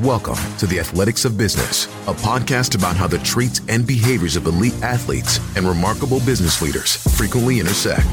Welcome 0.00 0.38
to 0.56 0.66
the 0.66 0.80
Athletics 0.80 1.26
of 1.26 1.36
Business, 1.36 1.84
a 2.08 2.14
podcast 2.14 2.74
about 2.74 2.96
how 2.96 3.06
the 3.06 3.18
traits 3.18 3.60
and 3.68 3.86
behaviors 3.86 4.36
of 4.36 4.46
elite 4.46 4.74
athletes 4.82 5.38
and 5.54 5.68
remarkable 5.68 6.18
business 6.20 6.62
leaders 6.62 6.96
frequently 7.16 7.60
intersect. 7.60 8.08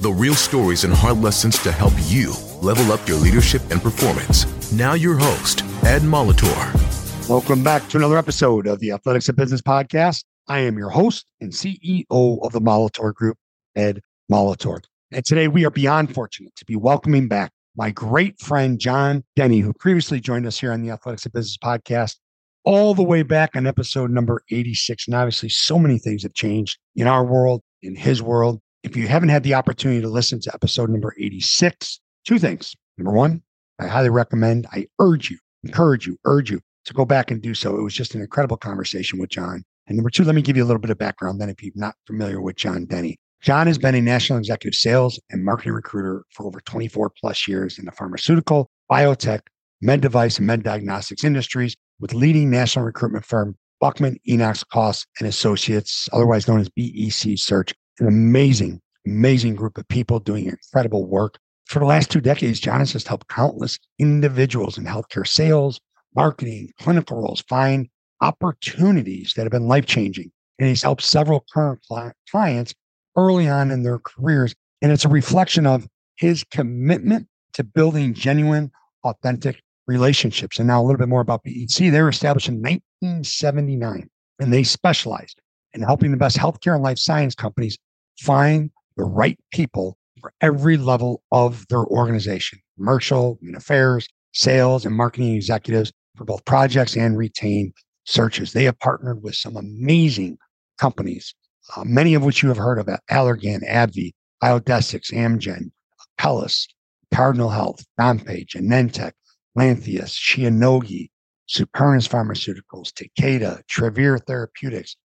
The 0.00 0.12
real 0.12 0.36
stories 0.36 0.84
and 0.84 0.94
hard 0.94 1.18
lessons 1.18 1.58
to 1.64 1.72
help 1.72 1.92
you 2.04 2.34
level 2.62 2.92
up 2.92 3.06
your 3.08 3.18
leadership 3.18 3.62
and 3.70 3.82
performance. 3.82 4.72
Now, 4.72 4.94
your 4.94 5.18
host, 5.18 5.64
Ed 5.84 6.02
Molitor. 6.02 7.28
Welcome 7.28 7.64
back 7.64 7.88
to 7.88 7.98
another 7.98 8.16
episode 8.16 8.68
of 8.68 8.78
the 8.78 8.92
Athletics 8.92 9.28
of 9.28 9.34
Business 9.34 9.60
podcast. 9.60 10.22
I 10.46 10.60
am 10.60 10.78
your 10.78 10.90
host 10.90 11.26
and 11.40 11.50
CEO 11.50 12.06
of 12.10 12.52
the 12.52 12.60
Molitor 12.60 13.12
Group, 13.12 13.36
Ed 13.74 14.00
Molitor. 14.30 14.80
And 15.10 15.24
today 15.24 15.48
we 15.48 15.66
are 15.66 15.70
beyond 15.70 16.14
fortunate 16.14 16.54
to 16.56 16.64
be 16.64 16.76
welcoming 16.76 17.26
back 17.26 17.50
my 17.76 17.90
great 17.90 18.40
friend 18.40 18.78
Jon 18.78 19.24
Denny, 19.36 19.60
who 19.60 19.72
previously 19.72 20.20
joined 20.20 20.46
us 20.46 20.58
here 20.58 20.72
on 20.72 20.82
the 20.82 20.90
Athletics 20.90 21.26
of 21.26 21.32
Business 21.32 21.56
podcast, 21.56 22.16
all 22.64 22.94
the 22.94 23.02
way 23.02 23.22
back 23.22 23.56
on 23.56 23.66
episode 23.66 24.10
number 24.10 24.42
86. 24.50 25.06
And 25.06 25.14
obviously, 25.14 25.48
so 25.48 25.78
many 25.78 25.98
things 25.98 26.22
have 26.22 26.34
changed 26.34 26.78
in 26.96 27.06
our 27.06 27.24
world, 27.24 27.62
in 27.82 27.96
his 27.96 28.22
world. 28.22 28.60
If 28.82 28.96
you 28.96 29.08
haven't 29.08 29.30
had 29.30 29.42
the 29.42 29.54
opportunity 29.54 30.00
to 30.02 30.08
listen 30.08 30.40
to 30.42 30.54
episode 30.54 30.90
number 30.90 31.14
86, 31.18 32.00
two 32.24 32.38
things. 32.38 32.74
Number 32.96 33.12
one, 33.12 33.42
I 33.80 33.86
highly 33.86 34.10
recommend, 34.10 34.66
I 34.72 34.86
urge 35.00 35.30
you, 35.30 35.38
encourage 35.64 36.06
you, 36.06 36.16
urge 36.24 36.50
you 36.50 36.60
to 36.84 36.94
go 36.94 37.04
back 37.04 37.30
and 37.30 37.42
do 37.42 37.54
so. 37.54 37.76
It 37.76 37.82
was 37.82 37.94
just 37.94 38.14
an 38.14 38.20
incredible 38.20 38.56
conversation 38.56 39.18
with 39.18 39.30
Jon. 39.30 39.64
And 39.86 39.96
number 39.96 40.10
two, 40.10 40.24
let 40.24 40.34
me 40.34 40.42
give 40.42 40.56
you 40.56 40.64
a 40.64 40.66
little 40.66 40.80
bit 40.80 40.90
of 40.90 40.98
background 40.98 41.40
then 41.40 41.50
if 41.50 41.62
you're 41.62 41.72
not 41.74 41.94
familiar 42.06 42.40
with 42.40 42.56
Jon 42.56 42.84
Denny. 42.86 43.18
Jon 43.44 43.66
has 43.66 43.76
been 43.76 43.94
a 43.94 44.00
national 44.00 44.38
executive 44.38 44.74
sales 44.74 45.20
and 45.28 45.44
marketing 45.44 45.74
recruiter 45.74 46.24
for 46.30 46.46
over 46.46 46.60
24 46.60 47.10
plus 47.10 47.46
years 47.46 47.78
in 47.78 47.84
the 47.84 47.92
pharmaceutical, 47.92 48.70
biotech, 48.90 49.40
med 49.82 50.00
device, 50.00 50.38
and 50.38 50.46
med 50.46 50.62
diagnostics 50.62 51.24
industries 51.24 51.76
with 52.00 52.14
leading 52.14 52.48
national 52.48 52.86
recruitment 52.86 53.22
firm 53.22 53.54
Buckman, 53.80 54.16
Enochs, 54.26 54.66
Coss, 54.72 55.04
and 55.18 55.28
Associates, 55.28 56.08
otherwise 56.10 56.48
known 56.48 56.58
as 56.58 56.70
BEC 56.70 57.38
Search. 57.38 57.74
An 57.98 58.08
amazing, 58.08 58.80
amazing 59.06 59.56
group 59.56 59.76
of 59.76 59.86
people 59.88 60.20
doing 60.20 60.46
incredible 60.46 61.06
work. 61.06 61.38
For 61.66 61.80
the 61.80 61.84
last 61.84 62.10
two 62.10 62.22
decades, 62.22 62.60
John 62.60 62.78
has 62.78 62.92
just 62.92 63.08
helped 63.08 63.28
countless 63.28 63.78
individuals 63.98 64.78
in 64.78 64.84
healthcare 64.84 65.26
sales, 65.26 65.78
marketing, 66.16 66.70
clinical 66.80 67.18
roles 67.18 67.42
find 67.42 67.90
opportunities 68.22 69.34
that 69.36 69.42
have 69.42 69.52
been 69.52 69.68
life 69.68 69.84
changing. 69.84 70.32
And 70.58 70.66
he's 70.66 70.82
helped 70.82 71.02
several 71.02 71.44
current 71.52 71.82
clients 72.30 72.74
early 73.16 73.48
on 73.48 73.70
in 73.70 73.82
their 73.82 73.98
careers. 73.98 74.54
And 74.82 74.92
it's 74.92 75.04
a 75.04 75.08
reflection 75.08 75.66
of 75.66 75.86
his 76.16 76.44
commitment 76.44 77.28
to 77.54 77.64
building 77.64 78.14
genuine, 78.14 78.70
authentic 79.04 79.62
relationships. 79.86 80.58
And 80.58 80.66
now 80.68 80.80
a 80.80 80.84
little 80.84 80.98
bit 80.98 81.08
more 81.08 81.20
about 81.20 81.42
BEC. 81.44 81.90
They 81.90 82.02
were 82.02 82.08
established 82.08 82.48
in 82.48 82.56
1979 82.56 84.08
and 84.38 84.52
they 84.52 84.62
specialized 84.62 85.40
in 85.72 85.82
helping 85.82 86.10
the 86.10 86.16
best 86.16 86.36
healthcare 86.36 86.74
and 86.74 86.82
life 86.82 86.98
science 86.98 87.34
companies 87.34 87.78
find 88.20 88.70
the 88.96 89.04
right 89.04 89.38
people 89.50 89.96
for 90.20 90.32
every 90.40 90.76
level 90.76 91.22
of 91.32 91.66
their 91.68 91.84
organization 91.84 92.58
commercial, 92.76 93.38
affairs, 93.54 94.08
sales, 94.32 94.84
and 94.84 94.96
marketing 94.96 95.34
executives 95.34 95.92
for 96.16 96.24
both 96.24 96.44
projects 96.44 96.96
and 96.96 97.16
retained 97.16 97.72
searches. 98.04 98.52
They 98.52 98.64
have 98.64 98.78
partnered 98.78 99.22
with 99.22 99.36
some 99.36 99.56
amazing 99.56 100.38
companies 100.78 101.34
uh, 101.76 101.84
many 101.84 102.14
of 102.14 102.24
which 102.24 102.42
you 102.42 102.48
have 102.48 102.58
heard 102.58 102.78
of 102.78 102.86
Allergan, 103.10 103.68
AbbVie, 103.68 104.12
Biodesix, 104.42 105.12
Amgen, 105.12 105.70
Apellis, 106.18 106.66
Cardinal 107.12 107.50
Health, 107.50 107.84
Dompe, 107.98 108.46
Genentech, 108.46 109.12
Lantheus, 109.54 110.18
Shionogi, 110.18 111.10
Supernus 111.48 112.08
Pharmaceuticals, 112.08 112.92
Takeda, 112.92 113.62
Travere 113.70 114.20
Therapeutics, 114.26 114.96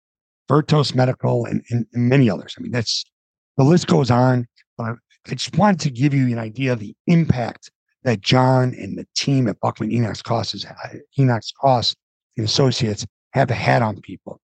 Vertos 0.48 0.95
Medical, 0.95 1.45
and, 1.45 1.63
and, 1.70 1.86
and, 1.92 2.08
many 2.08 2.30
others. 2.30 2.55
I 2.58 2.63
mean, 2.63 2.73
that's 2.73 3.05
the 3.57 3.64
list 3.64 3.86
goes 3.86 4.11
on. 4.11 4.47
But 4.77 4.97
I 5.27 5.35
just 5.35 5.57
wanted 5.57 5.80
to 5.80 5.91
give 5.91 6.14
you 6.14 6.27
an 6.27 6.39
idea 6.39 6.73
of 6.73 6.79
the 6.79 6.95
impact 7.07 7.70
that 8.05 8.20
Jon 8.20 8.74
and 8.74 8.97
the 8.97 9.07
team 9.14 9.48
at 9.48 9.61
Buckman 9.61 9.91
Enochs 9.91 10.23
Coss, 10.23 10.55
Enochs 11.18 11.52
Coss 11.61 11.95
and 12.36 12.47
Associates 12.47 13.05
have 13.33 13.51
had 13.51 13.83
on 13.83 14.01
people. 14.01 14.41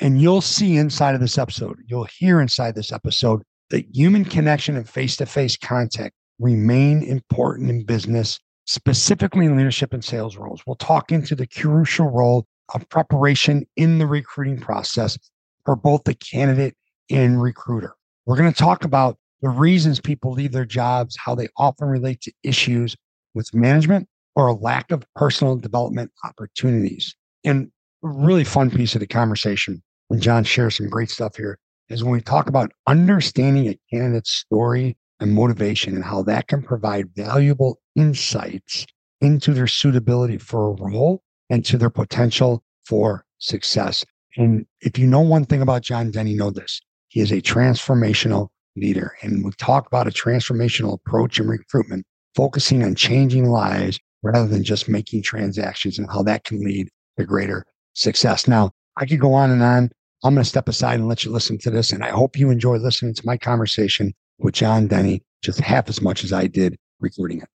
And 0.00 0.20
you'll 0.20 0.40
see 0.40 0.76
inside 0.76 1.14
of 1.14 1.20
this 1.20 1.38
episode, 1.38 1.78
you'll 1.86 2.08
hear 2.18 2.40
inside 2.40 2.74
this 2.74 2.92
episode 2.92 3.42
that 3.70 3.86
human 3.94 4.24
connection 4.24 4.76
and 4.76 4.88
face 4.88 5.16
to 5.16 5.26
face 5.26 5.56
contact 5.56 6.14
remain 6.38 7.02
important 7.02 7.70
in 7.70 7.84
business, 7.84 8.38
specifically 8.66 9.46
in 9.46 9.56
leadership 9.56 9.92
and 9.92 10.04
sales 10.04 10.36
roles. 10.36 10.62
We'll 10.66 10.76
talk 10.76 11.12
into 11.12 11.34
the 11.34 11.46
crucial 11.46 12.10
role 12.10 12.46
of 12.74 12.88
preparation 12.88 13.66
in 13.76 13.98
the 13.98 14.06
recruiting 14.06 14.58
process 14.58 15.18
for 15.64 15.76
both 15.76 16.04
the 16.04 16.14
candidate 16.14 16.74
and 17.10 17.40
recruiter. 17.40 17.94
We're 18.26 18.36
going 18.36 18.52
to 18.52 18.58
talk 18.58 18.84
about 18.84 19.18
the 19.40 19.48
reasons 19.48 20.00
people 20.00 20.32
leave 20.32 20.52
their 20.52 20.64
jobs, 20.64 21.16
how 21.16 21.34
they 21.34 21.48
often 21.56 21.88
relate 21.88 22.20
to 22.22 22.32
issues 22.42 22.96
with 23.34 23.52
management 23.54 24.08
or 24.34 24.46
a 24.46 24.54
lack 24.54 24.90
of 24.90 25.04
personal 25.14 25.56
development 25.56 26.10
opportunities. 26.24 27.14
And 27.44 27.70
really 28.08 28.44
fun 28.44 28.70
piece 28.70 28.94
of 28.94 29.00
the 29.00 29.06
conversation 29.06 29.82
and 30.10 30.20
Jon 30.20 30.44
shares 30.44 30.76
some 30.76 30.88
great 30.88 31.10
stuff 31.10 31.36
here, 31.36 31.58
is 31.88 32.04
when 32.04 32.12
we 32.12 32.20
talk 32.20 32.48
about 32.48 32.72
understanding 32.86 33.68
a 33.68 33.78
candidate's 33.90 34.30
story 34.30 34.96
and 35.20 35.32
motivation 35.32 35.94
and 35.94 36.04
how 36.04 36.22
that 36.24 36.48
can 36.48 36.62
provide 36.62 37.14
valuable 37.14 37.80
insights 37.96 38.86
into 39.20 39.54
their 39.54 39.66
suitability 39.66 40.38
for 40.38 40.68
a 40.68 40.82
role 40.82 41.22
and 41.48 41.64
to 41.64 41.78
their 41.78 41.90
potential 41.90 42.62
for 42.84 43.24
success. 43.38 44.04
And 44.36 44.66
if 44.80 44.98
you 44.98 45.06
know 45.06 45.20
one 45.20 45.44
thing 45.44 45.62
about 45.62 45.82
Jon 45.82 46.10
Denny, 46.10 46.34
know 46.34 46.50
this. 46.50 46.80
He 47.08 47.20
is 47.20 47.30
a 47.30 47.40
transformational 47.40 48.48
leader. 48.76 49.14
And 49.22 49.44
we 49.44 49.50
talk 49.52 49.86
about 49.86 50.06
a 50.06 50.10
transformational 50.10 50.94
approach 50.94 51.38
in 51.38 51.46
recruitment, 51.46 52.06
focusing 52.34 52.82
on 52.82 52.94
changing 52.94 53.46
lives 53.48 53.98
rather 54.22 54.48
than 54.48 54.64
just 54.64 54.88
making 54.88 55.22
transactions 55.22 55.98
and 55.98 56.10
how 56.10 56.22
that 56.22 56.44
can 56.44 56.60
lead 56.60 56.88
to 57.18 57.24
greater 57.26 57.64
success. 57.94 58.48
Now, 58.48 58.72
I 58.96 59.06
could 59.06 59.20
go 59.20 59.34
on 59.34 59.50
and 59.50 59.62
on. 59.62 59.90
I'm 60.24 60.34
going 60.34 60.44
to 60.44 60.48
step 60.48 60.68
aside 60.68 61.00
and 61.00 61.08
let 61.08 61.24
you 61.24 61.30
listen 61.30 61.58
to 61.58 61.70
this. 61.70 61.92
And 61.92 62.04
I 62.04 62.10
hope 62.10 62.38
you 62.38 62.50
enjoy 62.50 62.76
listening 62.76 63.14
to 63.14 63.22
my 63.26 63.36
conversation 63.36 64.14
with 64.38 64.54
Jon 64.54 64.86
Denny 64.86 65.22
just 65.42 65.60
half 65.60 65.88
as 65.88 66.00
much 66.00 66.22
as 66.22 66.32
I 66.32 66.46
did 66.46 66.78
recording 67.00 67.40
it. 67.40 67.48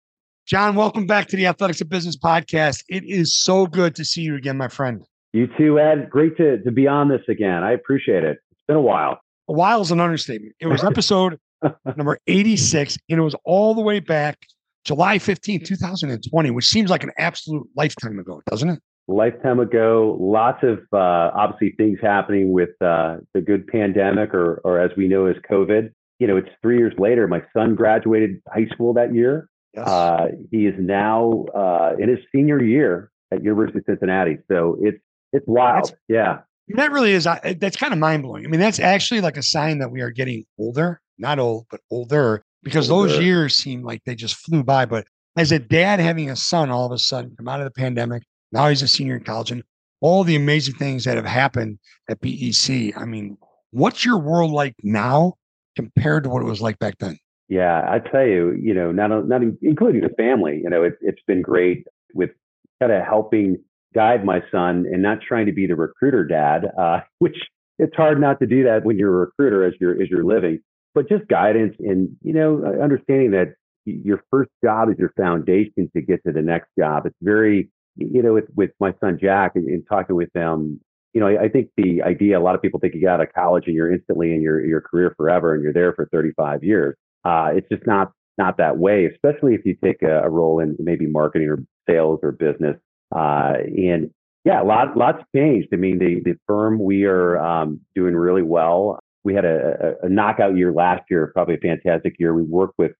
Jon, 0.47 0.75
welcome 0.75 1.07
back 1.07 1.27
to 1.29 1.35
the 1.35 1.45
Athletics 1.47 1.81
of 1.81 1.89
Business 1.89 2.17
podcast. 2.17 2.83
It 2.87 3.03
is 3.03 3.35
so 3.35 3.65
good 3.67 3.95
to 3.95 4.05
see 4.05 4.21
you 4.21 4.35
again, 4.35 4.57
my 4.57 4.67
friend. 4.67 5.03
You 5.33 5.47
too, 5.57 5.79
Ed. 5.79 6.09
Great 6.09 6.37
to, 6.37 6.61
to 6.63 6.71
be 6.71 6.87
on 6.87 7.09
this 7.09 7.21
again. 7.27 7.63
I 7.63 7.71
appreciate 7.73 8.23
it. 8.23 8.37
It's 8.51 8.61
been 8.67 8.77
a 8.77 8.81
while. 8.81 9.19
A 9.47 9.53
while 9.53 9.81
is 9.81 9.91
an 9.91 9.99
understatement. 9.99 10.55
It 10.59 10.67
was 10.67 10.83
episode 10.83 11.39
number 11.95 12.19
86, 12.27 12.97
and 13.09 13.19
it 13.19 13.23
was 13.23 13.35
all 13.43 13.75
the 13.75 13.81
way 13.81 13.99
back 13.99 14.37
July 14.85 15.19
15, 15.19 15.63
2020, 15.63 16.51
which 16.51 16.65
seems 16.65 16.89
like 16.89 17.03
an 17.03 17.11
absolute 17.17 17.67
lifetime 17.75 18.19
ago, 18.19 18.41
doesn't 18.49 18.69
it? 18.69 18.79
Lifetime 19.07 19.59
ago. 19.59 20.17
Lots 20.19 20.63
of 20.63 20.79
uh, 20.93 21.31
obviously 21.35 21.73
things 21.77 21.99
happening 22.01 22.51
with 22.51 22.69
uh, 22.81 23.17
the 23.33 23.41
good 23.41 23.67
pandemic, 23.67 24.33
or 24.33 24.61
or 24.63 24.79
as 24.79 24.91
we 24.97 25.07
know 25.07 25.25
as 25.25 25.35
COVID. 25.49 25.91
You 26.19 26.27
know, 26.27 26.37
it's 26.37 26.49
three 26.61 26.77
years 26.77 26.93
later. 26.97 27.27
My 27.27 27.43
son 27.55 27.75
graduated 27.75 28.41
high 28.53 28.67
school 28.73 28.93
that 28.93 29.13
year. 29.13 29.49
Yes. 29.73 29.87
Uh, 29.87 30.27
he 30.51 30.65
is 30.65 30.75
now 30.79 31.45
uh, 31.53 31.95
in 31.99 32.09
his 32.09 32.19
senior 32.33 32.63
year 32.63 33.11
at 33.31 33.43
University 33.43 33.79
of 33.79 33.85
Cincinnati. 33.85 34.37
So 34.49 34.77
it's 34.81 34.99
it's 35.33 35.45
wild. 35.47 35.85
That's, 35.85 35.97
yeah. 36.07 36.39
That 36.69 36.91
really 36.91 37.11
is. 37.11 37.27
Uh, 37.27 37.53
that's 37.59 37.75
kind 37.75 37.93
of 37.93 37.99
mind 37.99 38.23
blowing. 38.23 38.45
I 38.45 38.47
mean, 38.47 38.59
that's 38.59 38.79
actually 38.79 39.21
like 39.21 39.37
a 39.37 39.43
sign 39.43 39.79
that 39.79 39.91
we 39.91 40.01
are 40.01 40.09
getting 40.09 40.45
older, 40.57 40.99
not 41.17 41.37
old, 41.37 41.67
but 41.69 41.81
older, 41.91 42.43
because 42.63 42.89
older. 42.89 43.09
those 43.09 43.21
years 43.21 43.55
seem 43.55 43.83
like 43.83 44.01
they 44.05 44.15
just 44.15 44.35
flew 44.35 44.63
by. 44.63 44.85
But 44.85 45.05
as 45.37 45.51
a 45.51 45.59
dad 45.59 45.99
having 45.99 46.29
a 46.31 46.35
son, 46.35 46.71
all 46.71 46.85
of 46.85 46.91
a 46.91 46.97
sudden 46.97 47.35
come 47.37 47.47
out 47.47 47.59
of 47.59 47.65
the 47.65 47.79
pandemic, 47.79 48.23
now 48.51 48.69
he's 48.69 48.81
a 48.81 48.87
senior 48.87 49.17
in 49.17 49.23
college 49.23 49.51
and 49.51 49.63
all 50.01 50.23
the 50.23 50.35
amazing 50.35 50.75
things 50.75 51.05
that 51.05 51.15
have 51.15 51.25
happened 51.25 51.79
at 52.09 52.19
BEC. 52.21 52.95
I 52.97 53.05
mean, 53.05 53.37
what's 53.71 54.05
your 54.05 54.17
world 54.17 54.51
like 54.51 54.75
now 54.83 55.33
compared 55.75 56.23
to 56.23 56.29
what 56.29 56.41
it 56.41 56.45
was 56.45 56.61
like 56.61 56.79
back 56.79 56.95
then? 56.99 57.17
Yeah, 57.47 57.85
I 57.87 57.99
tell 57.99 58.25
you, 58.25 58.57
you 58.59 58.73
know, 58.73 58.91
not 58.91 59.27
not 59.27 59.41
including 59.61 60.01
the 60.01 60.13
family, 60.15 60.61
you 60.63 60.69
know, 60.69 60.83
it, 60.83 60.93
it's 61.01 61.21
been 61.27 61.41
great 61.41 61.85
with 62.13 62.31
kind 62.79 62.91
of 62.91 63.03
helping 63.05 63.57
guide 63.93 64.25
my 64.25 64.41
son 64.51 64.85
and 64.91 65.01
not 65.01 65.19
trying 65.21 65.45
to 65.45 65.51
be 65.51 65.67
the 65.67 65.75
recruiter 65.75 66.25
dad, 66.25 66.65
uh, 66.77 67.01
which 67.19 67.37
it's 67.77 67.95
hard 67.95 68.19
not 68.19 68.39
to 68.39 68.47
do 68.47 68.63
that 68.63 68.85
when 68.85 68.97
you're 68.97 69.13
a 69.13 69.25
recruiter 69.25 69.63
as 69.63 69.73
you're 69.79 70.01
as 70.01 70.09
you're 70.09 70.23
living, 70.23 70.59
but 70.93 71.07
just 71.07 71.27
guidance 71.27 71.75
and 71.79 72.09
you 72.21 72.33
know 72.33 72.63
understanding 72.81 73.31
that 73.31 73.53
your 73.85 74.23
first 74.31 74.49
job 74.63 74.89
is 74.89 74.95
your 74.97 75.13
foundation 75.15 75.89
to 75.95 76.01
get 76.01 76.23
to 76.25 76.31
the 76.31 76.41
next 76.41 76.69
job. 76.79 77.05
It's 77.05 77.15
very 77.21 77.69
you 77.97 78.21
know, 78.21 78.33
with, 78.33 78.45
with 78.55 78.71
my 78.79 78.93
son 78.99 79.17
Jack 79.21 79.53
and, 79.55 79.83
talking 79.87 80.15
with 80.15 80.31
them, 80.33 80.79
you 81.13 81.21
know, 81.21 81.27
I, 81.27 81.43
I, 81.43 81.49
think 81.49 81.69
the 81.77 82.01
idea, 82.03 82.37
a 82.37 82.41
lot 82.41 82.55
of 82.55 82.61
people 82.61 82.79
think 82.79 82.93
you 82.93 82.99
get 83.01 83.09
out 83.09 83.21
of 83.21 83.33
college 83.33 83.63
and 83.67 83.75
you're 83.75 83.91
instantly 83.91 84.33
in 84.33 84.41
your, 84.41 84.65
your 84.65 84.81
career 84.81 85.13
forever 85.15 85.53
and 85.53 85.63
you're 85.63 85.73
there 85.73 85.93
for 85.93 86.07
35 86.11 86.63
years. 86.63 86.95
Uh, 87.23 87.51
it's 87.53 87.67
just 87.69 87.87
not, 87.87 88.11
not 88.37 88.57
that 88.57 88.77
way, 88.77 89.05
especially 89.05 89.55
if 89.55 89.65
you 89.65 89.77
take 89.83 90.01
a, 90.01 90.23
a 90.23 90.29
role 90.29 90.59
in 90.59 90.75
maybe 90.79 91.07
marketing 91.07 91.47
or 91.47 91.59
sales 91.89 92.19
or 92.21 92.31
business. 92.33 92.75
Uh, 93.15 93.53
and 93.77 94.11
yeah, 94.43 94.61
lot, 94.61 94.97
lots 94.97 95.23
changed. 95.33 95.69
I 95.73 95.77
mean, 95.77 95.99
the, 95.99 96.21
the 96.23 96.37
firm, 96.47 96.83
we 96.83 97.05
are 97.05 97.37
um, 97.39 97.79
doing 97.95 98.15
really 98.15 98.43
well. 98.43 98.99
We 99.23 99.33
had 99.33 99.45
a, 99.45 99.95
a, 100.03 100.05
a 100.07 100.09
knockout 100.09 100.57
year 100.57 100.71
last 100.71 101.03
year, 101.09 101.31
probably 101.33 101.55
a 101.55 101.59
fantastic 101.59 102.15
year. 102.19 102.33
We 102.35 102.43
worked 102.43 102.75
with, 102.77 102.91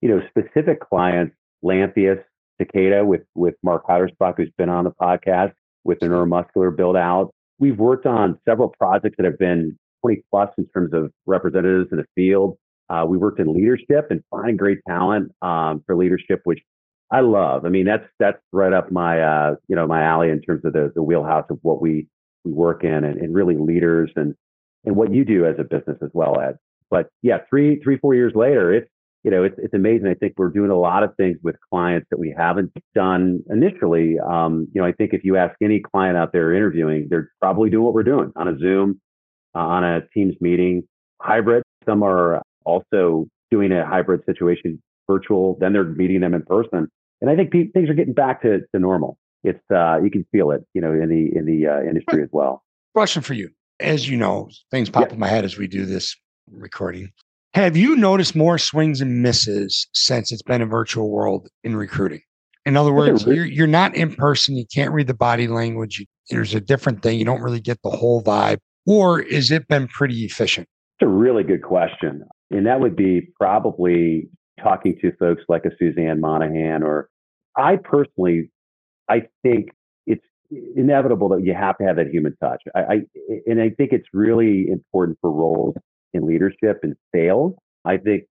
you 0.00 0.08
know, 0.08 0.22
specific 0.30 0.80
clients, 0.80 1.34
Lantheus, 1.62 2.18
Takeda 2.60 3.04
with, 3.04 3.22
with 3.34 3.54
Mark 3.62 3.86
Heidersbach, 3.86 4.34
who's 4.36 4.50
been 4.56 4.68
on 4.68 4.84
the 4.84 4.92
podcast 4.92 5.52
with 5.84 5.98
the 6.00 6.06
neuromuscular 6.06 6.76
build 6.76 6.96
out. 6.96 7.32
We've 7.58 7.78
worked 7.78 8.06
on 8.06 8.38
several 8.46 8.68
projects 8.68 9.16
that 9.18 9.24
have 9.24 9.38
been 9.38 9.78
20 10.02 10.22
plus 10.30 10.50
in 10.58 10.66
terms 10.68 10.92
of 10.92 11.10
representatives 11.26 11.88
in 11.92 11.98
the 11.98 12.06
field. 12.14 12.58
Uh, 12.88 13.04
we 13.08 13.18
worked 13.18 13.40
in 13.40 13.52
leadership 13.52 14.08
and 14.10 14.22
finding 14.30 14.56
great 14.56 14.78
talent 14.88 15.32
um, 15.42 15.82
for 15.86 15.96
leadership, 15.96 16.40
which 16.44 16.60
I 17.10 17.20
love. 17.20 17.64
I 17.64 17.68
mean, 17.68 17.86
that's 17.86 18.06
that's 18.18 18.38
right 18.52 18.72
up 18.72 18.90
my 18.90 19.20
uh, 19.20 19.54
you 19.68 19.76
know 19.76 19.86
my 19.86 20.02
alley 20.02 20.30
in 20.30 20.40
terms 20.40 20.64
of 20.64 20.72
the 20.72 20.92
the 20.94 21.02
wheelhouse 21.02 21.46
of 21.50 21.58
what 21.62 21.80
we 21.80 22.08
we 22.44 22.52
work 22.52 22.84
in, 22.84 23.04
and, 23.04 23.20
and 23.20 23.34
really 23.34 23.56
leaders 23.56 24.10
and 24.16 24.34
and 24.84 24.96
what 24.96 25.12
you 25.12 25.24
do 25.24 25.46
as 25.46 25.56
a 25.58 25.64
business 25.64 25.98
as 26.02 26.10
well, 26.12 26.40
Ed. 26.40 26.56
But 26.90 27.08
yeah, 27.22 27.38
three 27.48 27.80
three 27.82 27.98
four 27.98 28.14
years 28.14 28.32
later, 28.34 28.72
it's 28.72 28.90
you 29.26 29.32
know 29.32 29.42
it's 29.42 29.56
it's 29.58 29.74
amazing. 29.74 30.06
I 30.06 30.14
think 30.14 30.34
we're 30.36 30.50
doing 30.50 30.70
a 30.70 30.78
lot 30.78 31.02
of 31.02 31.10
things 31.16 31.36
with 31.42 31.56
clients 31.68 32.06
that 32.10 32.18
we 32.18 32.32
haven't 32.38 32.72
done 32.94 33.42
initially. 33.50 34.20
Um, 34.20 34.68
you 34.72 34.80
know, 34.80 34.86
I 34.86 34.92
think 34.92 35.12
if 35.14 35.24
you 35.24 35.36
ask 35.36 35.56
any 35.60 35.80
client 35.80 36.16
out 36.16 36.32
there 36.32 36.54
interviewing, 36.54 37.08
they're 37.10 37.32
probably 37.42 37.68
doing 37.68 37.82
what 37.82 37.92
we're 37.92 38.04
doing 38.04 38.32
on 38.36 38.46
a 38.46 38.56
Zoom, 38.56 39.00
uh, 39.56 39.58
on 39.58 39.82
a 39.82 40.02
Teams 40.14 40.36
meeting, 40.40 40.84
hybrid. 41.20 41.64
Some 41.84 42.04
are 42.04 42.40
also 42.64 43.26
doing 43.50 43.72
a 43.72 43.84
hybrid 43.84 44.24
situation 44.26 44.80
virtual, 45.10 45.56
then 45.60 45.72
they're 45.72 45.82
meeting 45.82 46.20
them 46.20 46.32
in 46.32 46.42
person. 46.42 46.86
And 47.20 47.28
I 47.28 47.34
think 47.34 47.50
pe- 47.50 47.70
things 47.72 47.90
are 47.90 47.94
getting 47.94 48.14
back 48.14 48.42
to, 48.42 48.60
to 48.60 48.78
normal. 48.78 49.18
It's 49.42 49.58
uh, 49.74 49.98
you 50.04 50.10
can 50.10 50.24
feel 50.30 50.52
it, 50.52 50.64
you 50.72 50.80
know, 50.80 50.92
in 50.92 51.08
the 51.08 51.36
in 51.36 51.46
the 51.46 51.66
uh, 51.66 51.80
industry 51.80 52.22
as 52.22 52.28
well. 52.30 52.62
Question 52.94 53.22
for 53.22 53.34
you, 53.34 53.50
as 53.80 54.08
you 54.08 54.16
know, 54.16 54.50
things 54.70 54.88
pop 54.88 55.08
yeah. 55.08 55.14
in 55.14 55.18
my 55.18 55.26
head 55.26 55.44
as 55.44 55.58
we 55.58 55.66
do 55.66 55.84
this 55.84 56.16
recording. 56.48 57.10
Have 57.56 57.74
you 57.74 57.96
noticed 57.96 58.36
more 58.36 58.58
swings 58.58 59.00
and 59.00 59.22
misses 59.22 59.88
since 59.94 60.30
it's 60.30 60.42
been 60.42 60.60
a 60.60 60.66
virtual 60.66 61.08
world 61.08 61.48
in 61.64 61.74
recruiting? 61.74 62.20
In 62.66 62.76
other 62.76 62.92
words, 62.92 63.24
you're, 63.24 63.46
you're 63.46 63.66
not 63.66 63.94
in 63.94 64.14
person. 64.14 64.56
You 64.56 64.66
can't 64.66 64.92
read 64.92 65.06
the 65.06 65.14
body 65.14 65.48
language. 65.48 66.00
You, 66.00 66.04
there's 66.28 66.54
a 66.54 66.60
different 66.60 67.02
thing. 67.02 67.18
You 67.18 67.24
don't 67.24 67.40
really 67.40 67.60
get 67.60 67.80
the 67.82 67.88
whole 67.88 68.22
vibe. 68.22 68.58
Or 68.84 69.22
is 69.22 69.50
it 69.50 69.68
been 69.68 69.88
pretty 69.88 70.22
efficient? 70.26 70.68
It's 71.00 71.06
a 71.06 71.10
really 71.10 71.44
good 71.44 71.62
question. 71.62 72.24
And 72.50 72.66
that 72.66 72.80
would 72.80 72.94
be 72.94 73.22
probably 73.40 74.28
talking 74.62 74.98
to 75.00 75.12
folks 75.12 75.44
like 75.48 75.64
a 75.64 75.70
Suzanne 75.78 76.20
Monahan, 76.20 76.82
or 76.82 77.08
I 77.56 77.76
personally, 77.76 78.50
I 79.08 79.22
think 79.42 79.70
it's 80.06 80.26
inevitable 80.76 81.30
that 81.30 81.42
you 81.42 81.54
have 81.54 81.78
to 81.78 81.84
have 81.84 81.96
that 81.96 82.08
human 82.08 82.36
touch. 82.36 82.62
I, 82.74 82.80
I 82.80 83.00
and 83.46 83.62
I 83.62 83.70
think 83.70 83.94
it's 83.94 84.08
really 84.12 84.68
important 84.68 85.16
for 85.22 85.32
roles 85.32 85.74
in 86.16 86.26
leadership 86.26 86.80
and 86.82 86.96
sales. 87.14 87.54
I 87.84 87.98
think 87.98 88.24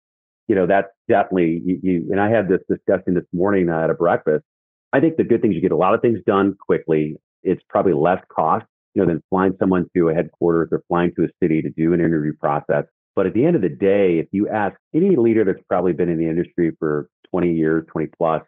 you 0.48 0.54
know 0.54 0.66
that's 0.66 0.88
definitely 1.08 1.62
you, 1.64 1.80
you 1.82 2.08
and 2.10 2.20
I 2.20 2.30
had 2.30 2.48
this 2.48 2.60
discussion 2.68 3.14
this 3.14 3.24
morning 3.32 3.68
at 3.68 3.90
a 3.90 3.94
breakfast. 3.94 4.44
I 4.92 5.00
think 5.00 5.16
the 5.16 5.24
good 5.24 5.42
things 5.42 5.54
you 5.54 5.60
get 5.60 5.72
a 5.72 5.76
lot 5.76 5.94
of 5.94 6.00
things 6.00 6.20
done 6.26 6.56
quickly. 6.58 7.16
It's 7.42 7.62
probably 7.68 7.94
less 7.94 8.22
cost 8.34 8.66
you 8.94 9.02
know, 9.02 9.08
than 9.08 9.22
flying 9.30 9.54
someone 9.58 9.86
to 9.96 10.08
a 10.08 10.14
headquarters 10.14 10.68
or 10.70 10.82
flying 10.88 11.12
to 11.16 11.24
a 11.24 11.28
city 11.42 11.62
to 11.62 11.70
do 11.70 11.92
an 11.92 12.00
interview 12.00 12.34
process. 12.34 12.84
But 13.14 13.26
at 13.26 13.34
the 13.34 13.44
end 13.44 13.56
of 13.56 13.62
the 13.62 13.68
day, 13.68 14.18
if 14.18 14.26
you 14.32 14.48
ask 14.48 14.76
any 14.94 15.16
leader 15.16 15.44
that's 15.44 15.64
probably 15.68 15.92
been 15.92 16.08
in 16.08 16.18
the 16.18 16.28
industry 16.28 16.72
for 16.78 17.08
20 17.30 17.52
years, 17.52 17.84
20 17.90 18.08
plus, 18.16 18.42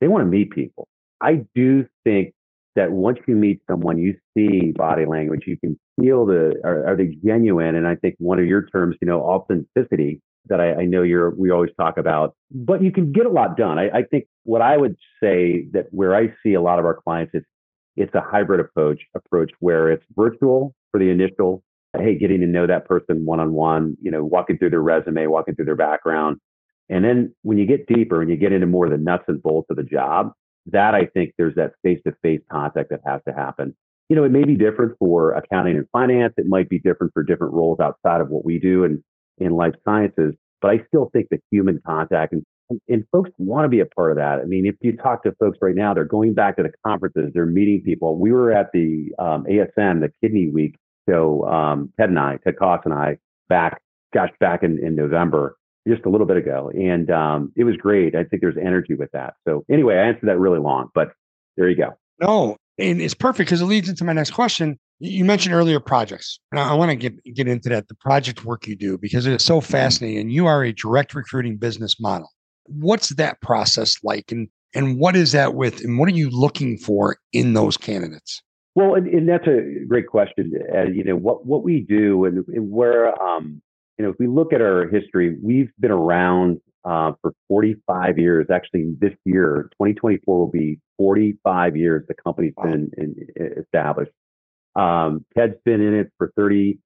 they 0.00 0.08
want 0.08 0.22
to 0.22 0.26
meet 0.26 0.50
people. 0.50 0.88
I 1.20 1.44
do 1.54 1.86
think 2.04 2.34
that 2.74 2.90
once 2.90 3.18
you 3.26 3.36
meet 3.36 3.60
someone, 3.70 3.98
you 3.98 4.14
see 4.36 4.72
body 4.72 5.04
language, 5.04 5.44
you 5.46 5.58
can 5.58 5.78
feel 6.00 6.24
the, 6.24 6.54
are, 6.64 6.86
are 6.88 6.96
they 6.96 7.16
genuine? 7.24 7.74
And 7.74 7.86
I 7.86 7.96
think 7.96 8.14
one 8.18 8.38
of 8.38 8.46
your 8.46 8.66
terms, 8.66 8.96
you 9.00 9.06
know, 9.06 9.20
authenticity 9.20 10.20
that 10.46 10.60
I, 10.60 10.74
I, 10.74 10.84
know 10.86 11.02
you're, 11.02 11.30
we 11.30 11.50
always 11.50 11.70
talk 11.78 11.98
about, 11.98 12.34
but 12.50 12.82
you 12.82 12.90
can 12.90 13.12
get 13.12 13.26
a 13.26 13.30
lot 13.30 13.56
done. 13.56 13.78
I, 13.78 13.90
I 13.90 14.02
think 14.02 14.24
what 14.44 14.60
I 14.62 14.76
would 14.76 14.96
say 15.22 15.66
that 15.72 15.86
where 15.90 16.16
I 16.16 16.32
see 16.42 16.54
a 16.54 16.60
lot 16.60 16.78
of 16.78 16.84
our 16.84 17.00
clients, 17.00 17.32
it's 17.34 17.46
it's 17.96 18.14
a 18.14 18.20
hybrid 18.20 18.60
approach 18.60 19.00
approach 19.14 19.50
where 19.60 19.90
it's 19.90 20.04
virtual 20.16 20.74
for 20.90 20.98
the 20.98 21.10
initial 21.10 21.62
hey 21.98 22.16
getting 22.16 22.40
to 22.40 22.46
know 22.46 22.66
that 22.66 22.86
person 22.86 23.24
one 23.24 23.40
on 23.40 23.52
one 23.52 23.96
you 24.00 24.10
know 24.10 24.24
walking 24.24 24.58
through 24.58 24.70
their 24.70 24.82
resume 24.82 25.26
walking 25.26 25.54
through 25.54 25.64
their 25.64 25.76
background 25.76 26.38
and 26.88 27.04
then 27.04 27.34
when 27.42 27.58
you 27.58 27.66
get 27.66 27.86
deeper 27.86 28.22
and 28.22 28.30
you 28.30 28.36
get 28.36 28.52
into 28.52 28.66
more 28.66 28.86
of 28.86 28.92
the 28.92 28.98
nuts 28.98 29.24
and 29.28 29.42
bolts 29.42 29.68
of 29.70 29.76
the 29.76 29.82
job 29.82 30.32
that 30.66 30.94
i 30.94 31.06
think 31.06 31.32
there's 31.38 31.54
that 31.54 31.72
face 31.82 32.00
to 32.06 32.12
face 32.22 32.40
contact 32.50 32.90
that 32.90 33.00
has 33.04 33.20
to 33.26 33.34
happen 33.34 33.74
you 34.08 34.16
know 34.16 34.24
it 34.24 34.32
may 34.32 34.44
be 34.44 34.56
different 34.56 34.96
for 34.98 35.32
accounting 35.32 35.76
and 35.76 35.86
finance 35.92 36.34
it 36.36 36.46
might 36.46 36.68
be 36.68 36.78
different 36.78 37.12
for 37.12 37.22
different 37.22 37.52
roles 37.52 37.80
outside 37.80 38.20
of 38.20 38.28
what 38.28 38.44
we 38.44 38.58
do 38.58 38.84
in 38.84 39.02
in 39.38 39.52
life 39.52 39.74
sciences 39.84 40.34
but 40.60 40.70
i 40.70 40.80
still 40.86 41.10
think 41.12 41.26
the 41.30 41.38
human 41.50 41.80
contact 41.86 42.32
and 42.32 42.44
and 42.88 43.04
folks 43.12 43.30
want 43.38 43.64
to 43.64 43.68
be 43.68 43.80
a 43.80 43.86
part 43.86 44.12
of 44.12 44.16
that. 44.18 44.40
I 44.40 44.44
mean, 44.44 44.66
if 44.66 44.76
you 44.80 44.96
talk 44.96 45.22
to 45.24 45.32
folks 45.38 45.58
right 45.60 45.74
now, 45.74 45.94
they're 45.94 46.04
going 46.04 46.34
back 46.34 46.56
to 46.56 46.62
the 46.62 46.70
conferences, 46.86 47.30
they're 47.34 47.46
meeting 47.46 47.82
people. 47.84 48.18
We 48.18 48.32
were 48.32 48.52
at 48.52 48.70
the 48.72 49.12
um, 49.18 49.44
ASN, 49.44 50.00
the 50.00 50.12
Kidney 50.22 50.48
Week 50.48 50.76
show, 51.08 51.44
um, 51.46 51.92
Ted 51.98 52.10
and 52.10 52.18
I, 52.18 52.38
Ted 52.44 52.58
Coss 52.58 52.80
and 52.84 52.94
I, 52.94 53.18
back, 53.48 53.80
gosh, 54.14 54.30
back 54.40 54.62
in, 54.62 54.78
in 54.84 54.94
November, 54.94 55.56
just 55.86 56.04
a 56.04 56.08
little 56.08 56.26
bit 56.26 56.36
ago. 56.36 56.70
And 56.74 57.10
um, 57.10 57.52
it 57.56 57.64
was 57.64 57.76
great. 57.76 58.14
I 58.14 58.24
think 58.24 58.42
there's 58.42 58.56
energy 58.60 58.94
with 58.94 59.10
that. 59.12 59.34
So 59.46 59.64
anyway, 59.70 59.96
I 59.96 60.08
answered 60.08 60.28
that 60.28 60.38
really 60.38 60.60
long, 60.60 60.88
but 60.94 61.12
there 61.56 61.68
you 61.68 61.76
go. 61.76 61.90
No, 62.20 62.56
and 62.78 63.00
it's 63.00 63.14
perfect 63.14 63.48
because 63.48 63.60
it 63.60 63.66
leads 63.66 63.88
into 63.88 64.04
my 64.04 64.12
next 64.12 64.30
question. 64.30 64.78
You 65.00 65.24
mentioned 65.24 65.54
earlier 65.54 65.80
projects, 65.80 66.38
and 66.52 66.60
I 66.60 66.74
want 66.74 66.90
to 66.90 66.96
get 66.96 67.22
get 67.34 67.48
into 67.48 67.68
that 67.70 67.88
the 67.88 67.96
project 67.96 68.44
work 68.44 68.68
you 68.68 68.76
do 68.76 68.96
because 68.96 69.26
it 69.26 69.32
is 69.32 69.44
so 69.44 69.58
mm-hmm. 69.58 69.72
fascinating. 69.72 70.18
And 70.18 70.32
you 70.32 70.46
are 70.46 70.62
a 70.62 70.72
direct 70.72 71.14
recruiting 71.14 71.56
business 71.56 72.00
model. 72.00 72.28
What's 72.66 73.08
that 73.16 73.40
process 73.40 73.96
like? 74.04 74.30
And, 74.30 74.48
and 74.74 75.00
what 75.00 75.16
is 75.16 75.32
that 75.32 75.54
with? 75.54 75.80
And 75.82 75.98
what 75.98 76.08
are 76.08 76.12
you 76.12 76.30
looking 76.30 76.78
for 76.78 77.16
in 77.32 77.54
those 77.54 77.76
candidates? 77.76 78.40
Well, 78.74 78.94
and, 78.94 79.08
and 79.08 79.28
that's 79.28 79.46
a 79.46 79.84
great 79.86 80.06
question. 80.06 80.52
Uh, 80.72 80.84
you 80.84 81.04
know, 81.04 81.16
what, 81.16 81.44
what 81.44 81.64
we 81.64 81.80
do 81.80 82.24
and, 82.24 82.44
and 82.48 82.70
where, 82.70 83.20
um, 83.22 83.60
you 83.98 84.04
know, 84.04 84.10
if 84.10 84.16
we 84.18 84.26
look 84.26 84.52
at 84.52 84.60
our 84.60 84.88
history, 84.88 85.36
we've 85.42 85.70
been 85.78 85.90
around 85.90 86.60
uh, 86.84 87.12
for 87.20 87.32
45 87.48 88.18
years. 88.18 88.46
Actually, 88.52 88.94
this 88.98 89.12
year, 89.24 89.68
2024 89.72 90.38
will 90.38 90.46
be 90.46 90.80
45 90.98 91.76
years 91.76 92.04
the 92.08 92.14
company's 92.14 92.54
wow. 92.56 92.64
been 92.64 92.90
in, 92.96 93.14
established. 93.58 94.12
Um, 94.74 95.24
Ted's 95.36 95.54
been 95.64 95.80
in 95.80 95.94
it 95.94 96.12
for 96.18 96.32
30. 96.36 96.78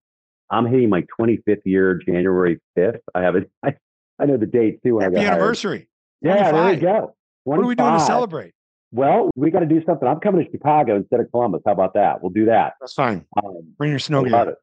I'm 0.50 0.66
hitting 0.66 0.90
my 0.90 1.04
25th 1.18 1.62
year, 1.64 1.94
January 1.94 2.60
5th. 2.76 2.98
I 3.14 3.22
haven't, 3.22 3.48
I, 3.64 3.74
I 4.18 4.26
know 4.26 4.36
the 4.36 4.46
date 4.46 4.80
too. 4.84 4.98
Happy 4.98 5.16
anniversary. 5.16 5.88
Yeah, 6.22 6.50
there 6.50 6.72
you 6.72 6.80
go. 6.80 6.86
25. 6.86 7.10
What 7.44 7.58
are 7.58 7.66
we 7.66 7.74
doing 7.74 7.92
to 7.92 8.00
celebrate? 8.00 8.52
Well, 8.92 9.30
we 9.36 9.50
got 9.50 9.60
to 9.60 9.66
do 9.66 9.82
something. 9.84 10.08
I'm 10.08 10.20
coming 10.20 10.44
to 10.44 10.50
Chicago 10.50 10.96
instead 10.96 11.20
of 11.20 11.30
Columbus. 11.30 11.60
How 11.66 11.72
about 11.72 11.94
that? 11.94 12.22
We'll 12.22 12.32
do 12.32 12.46
that. 12.46 12.74
That's 12.80 12.94
fine. 12.94 13.24
Um, 13.42 13.74
Bring 13.76 13.90
your 13.90 13.98
snow 13.98 14.24
gear. 14.24 14.56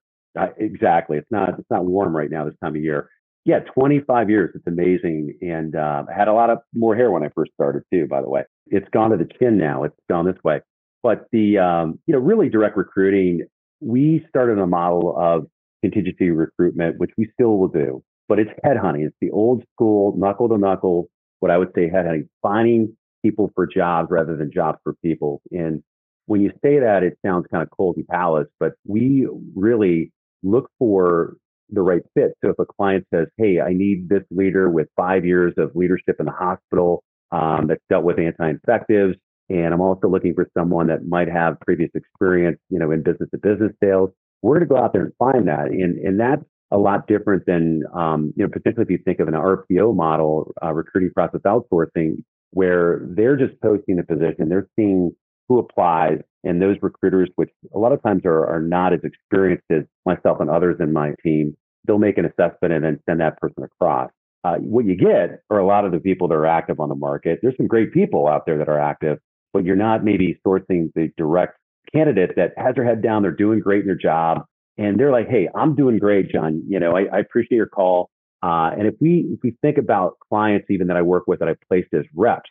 Exactly. 0.58 1.18
It's 1.18 1.32
not. 1.32 1.50
It's 1.60 1.70
not 1.70 1.86
warm 1.86 2.16
right 2.16 2.30
now 2.30 2.46
this 2.46 2.56
time 2.64 2.76
of 2.76 2.82
year. 2.82 3.10
Yeah, 3.46 3.60
25 3.60 4.30
years. 4.30 4.52
It's 4.56 4.68
amazing. 4.68 5.38
And 5.42 5.76
uh, 5.76 6.06
I 6.10 6.14
had 6.18 6.28
a 6.28 6.34
lot 6.34 6.50
of 6.50 6.60
more 6.74 6.96
hair 6.96 7.12
when 7.12 7.24
I 7.24 7.30
first 7.36 7.52
started 7.54 7.84
too. 7.92 8.08
By 8.08 8.22
the 8.22 8.30
way, 8.30 8.44
it's 8.68 8.88
gone 8.94 9.12
to 9.12 9.18
the 9.18 9.30
chin 9.40 9.58
now. 9.58 9.84
It's 9.84 9.96
gone 10.10 10.26
this 10.26 10.42
way. 10.44 10.62
But 11.04 11.26
the 11.32 11.58
um, 11.58 12.00
you 12.08 12.14
know 12.14 12.20
really 12.20 12.50
direct 12.50 12.78
recruiting. 12.78 13.42
We 13.82 14.26
started 14.30 14.60
a 14.60 14.66
model 14.68 15.14
of 15.18 15.46
contingency 15.82 16.32
recruitment, 16.32 16.98
which 17.00 17.12
we 17.18 17.30
still 17.36 17.58
will 17.58 17.68
do 17.68 18.02
but 18.30 18.40
it's 18.40 18.52
headhunting. 18.66 19.06
It's 19.06 19.16
the 19.22 19.32
old 19.32 19.64
school 19.74 20.16
knuckle 20.18 20.50
to 20.50 20.58
knuckle, 20.58 21.10
what 21.40 21.52
I 21.52 21.58
would 21.58 21.72
say 21.76 21.90
headhunting, 21.90 22.28
finding 22.42 22.96
people 23.24 23.52
for 23.56 23.68
jobs 23.68 24.10
rather 24.12 24.36
than 24.36 24.52
jobs 24.52 24.80
for 24.84 24.94
people. 25.04 25.42
And 25.52 25.84
when 26.26 26.42
you 26.42 26.52
say 26.64 26.80
that, 26.80 27.04
it 27.04 27.18
sounds 27.26 27.46
kind 27.52 27.64
of 27.64 27.70
cold 27.70 27.98
and 27.98 28.08
callous, 28.10 28.48
but 28.60 28.74
we 28.88 29.28
really 29.56 30.12
look 30.44 30.70
for 30.80 31.36
the 31.70 31.82
right 31.82 32.02
fit. 32.14 32.34
So 32.44 32.52
if 32.52 32.60
a 32.60 32.66
client 32.66 33.06
says, 33.14 33.28
Hey, 33.38 33.60
I 33.60 33.74
need 33.74 34.10
this 34.10 34.24
leader 34.32 34.70
with 34.70 34.88
five 34.96 35.26
years 35.26 35.54
of 35.58 35.72
leadership 35.76 36.18
in 36.20 36.26
the 36.26 36.32
hospital 36.32 37.04
um, 37.32 37.68
that's 37.68 37.82
dealt 37.90 38.04
with 38.04 38.20
anti-infectives, 38.20 39.16
and 39.50 39.74
I'm 39.74 39.82
also 39.82 40.08
looking 40.08 40.34
for 40.34 40.48
someone 40.58 40.88
that 40.88 41.06
might 41.06 41.28
have 41.28 41.60
previous 41.62 41.90
experience, 41.96 42.60
you 42.70 42.80
know, 42.80 42.92
in 42.92 43.04
business 43.04 43.30
to 43.32 43.38
business 43.38 43.72
sales. 43.84 44.10
We're 44.42 44.56
going 44.56 44.68
to 44.68 44.74
go 44.74 44.78
out 44.78 44.94
there 44.94 45.04
and 45.04 45.14
find 45.20 45.48
that. 45.48 45.68
And, 45.68 45.98
and 46.00 46.20
that's 46.20 46.44
a 46.72 46.78
lot 46.78 47.08
different 47.08 47.46
than, 47.46 47.84
um, 47.94 48.34
you 48.36 48.44
know, 48.44 48.50
potentially 48.52 48.84
if 48.84 48.90
you 48.90 49.00
think 49.04 49.20
of 49.20 49.28
an 49.28 49.36
RPO 49.36 49.96
model, 49.96 50.54
uh, 50.64 50.74
recruiting 50.74 51.12
process 51.14 51.42
outsourcing, 51.46 52.24
where 52.52 53.02
they're 53.10 53.38
just 53.38 53.60
posting 53.62 53.98
the 53.98 54.04
position, 54.04 54.50
they're 54.50 54.68
seeing 54.76 55.12
who 55.48 55.60
applies, 55.60 56.20
and 56.44 56.62
those 56.62 56.78
recruiters, 56.82 57.30
which 57.36 57.50
a 57.74 57.80
lot 57.80 57.92
of 57.92 58.02
times 58.02 58.24
are, 58.26 58.46
are 58.48 58.62
not 58.62 58.94
as 58.94 59.00
experienced 59.04 59.66
as 59.70 59.84
myself 60.06 60.40
and 60.40 60.50
others 60.50 60.78
in 60.80 60.94
my 60.94 61.14
team, 61.24 61.56
they'll 61.86 62.00
make 62.00 62.18
an 62.18 62.26
assessment 62.26 62.74
and 62.74 62.84
then 62.84 63.00
send 63.08 63.20
that 63.20 63.38
person 63.40 63.64
across. 63.64 64.10
Uh, 64.44 64.56
what 64.58 64.86
you 64.86 64.96
get 64.96 65.42
are 65.50 65.60
a 65.60 65.66
lot 65.66 65.86
of 65.86 65.92
the 65.92 66.00
people 66.00 66.28
that 66.28 66.36
are 66.36 66.46
active 66.46 66.80
on 66.80 66.90
the 66.90 66.96
market. 66.96 67.40
There's 67.42 67.56
some 67.56 67.68
great 67.68 67.94
people 67.94 68.28
out 68.28 68.46
there 68.46 68.58
that 68.58 68.68
are 68.68 68.80
active, 68.80 69.20
but 69.54 69.64
you're 69.64 69.76
not 69.76 70.04
maybe 70.04 70.40
sourcing 70.46 70.92
the 70.96 71.10
direct 71.18 71.58
candidate 71.94 72.32
that 72.36 72.52
has 72.58 72.76
their 72.76 72.86
head 72.86 73.02
down, 73.02 73.22
they're 73.22 73.32
doing 73.32 73.60
great 73.60 73.82
in 73.82 73.88
their 73.88 73.96
job, 73.96 74.46
and 74.78 75.00
they're 75.00 75.12
like, 75.12 75.30
"Hey, 75.30 75.50
I'm 75.56 75.76
doing 75.76 76.00
great, 76.00 76.32
Jon. 76.32 76.64
You 76.68 76.80
know, 76.80 76.96
I, 76.96 77.04
I 77.14 77.20
appreciate 77.20 77.58
your 77.58 77.68
call." 77.68 78.10
Uh, 78.42 78.72
and 78.78 78.88
if 78.88 78.96
we 79.00 79.30
if 79.34 79.40
we 79.44 79.56
think 79.62 79.78
about 79.78 80.18
clients 80.30 80.68
even 80.70 80.88
that 80.88 80.98
I 80.98 81.02
work 81.02 81.24
with 81.28 81.40
that 81.40 81.48
I 81.48 81.56
placed 81.68 81.94
as 81.94 82.04
reps, 82.16 82.50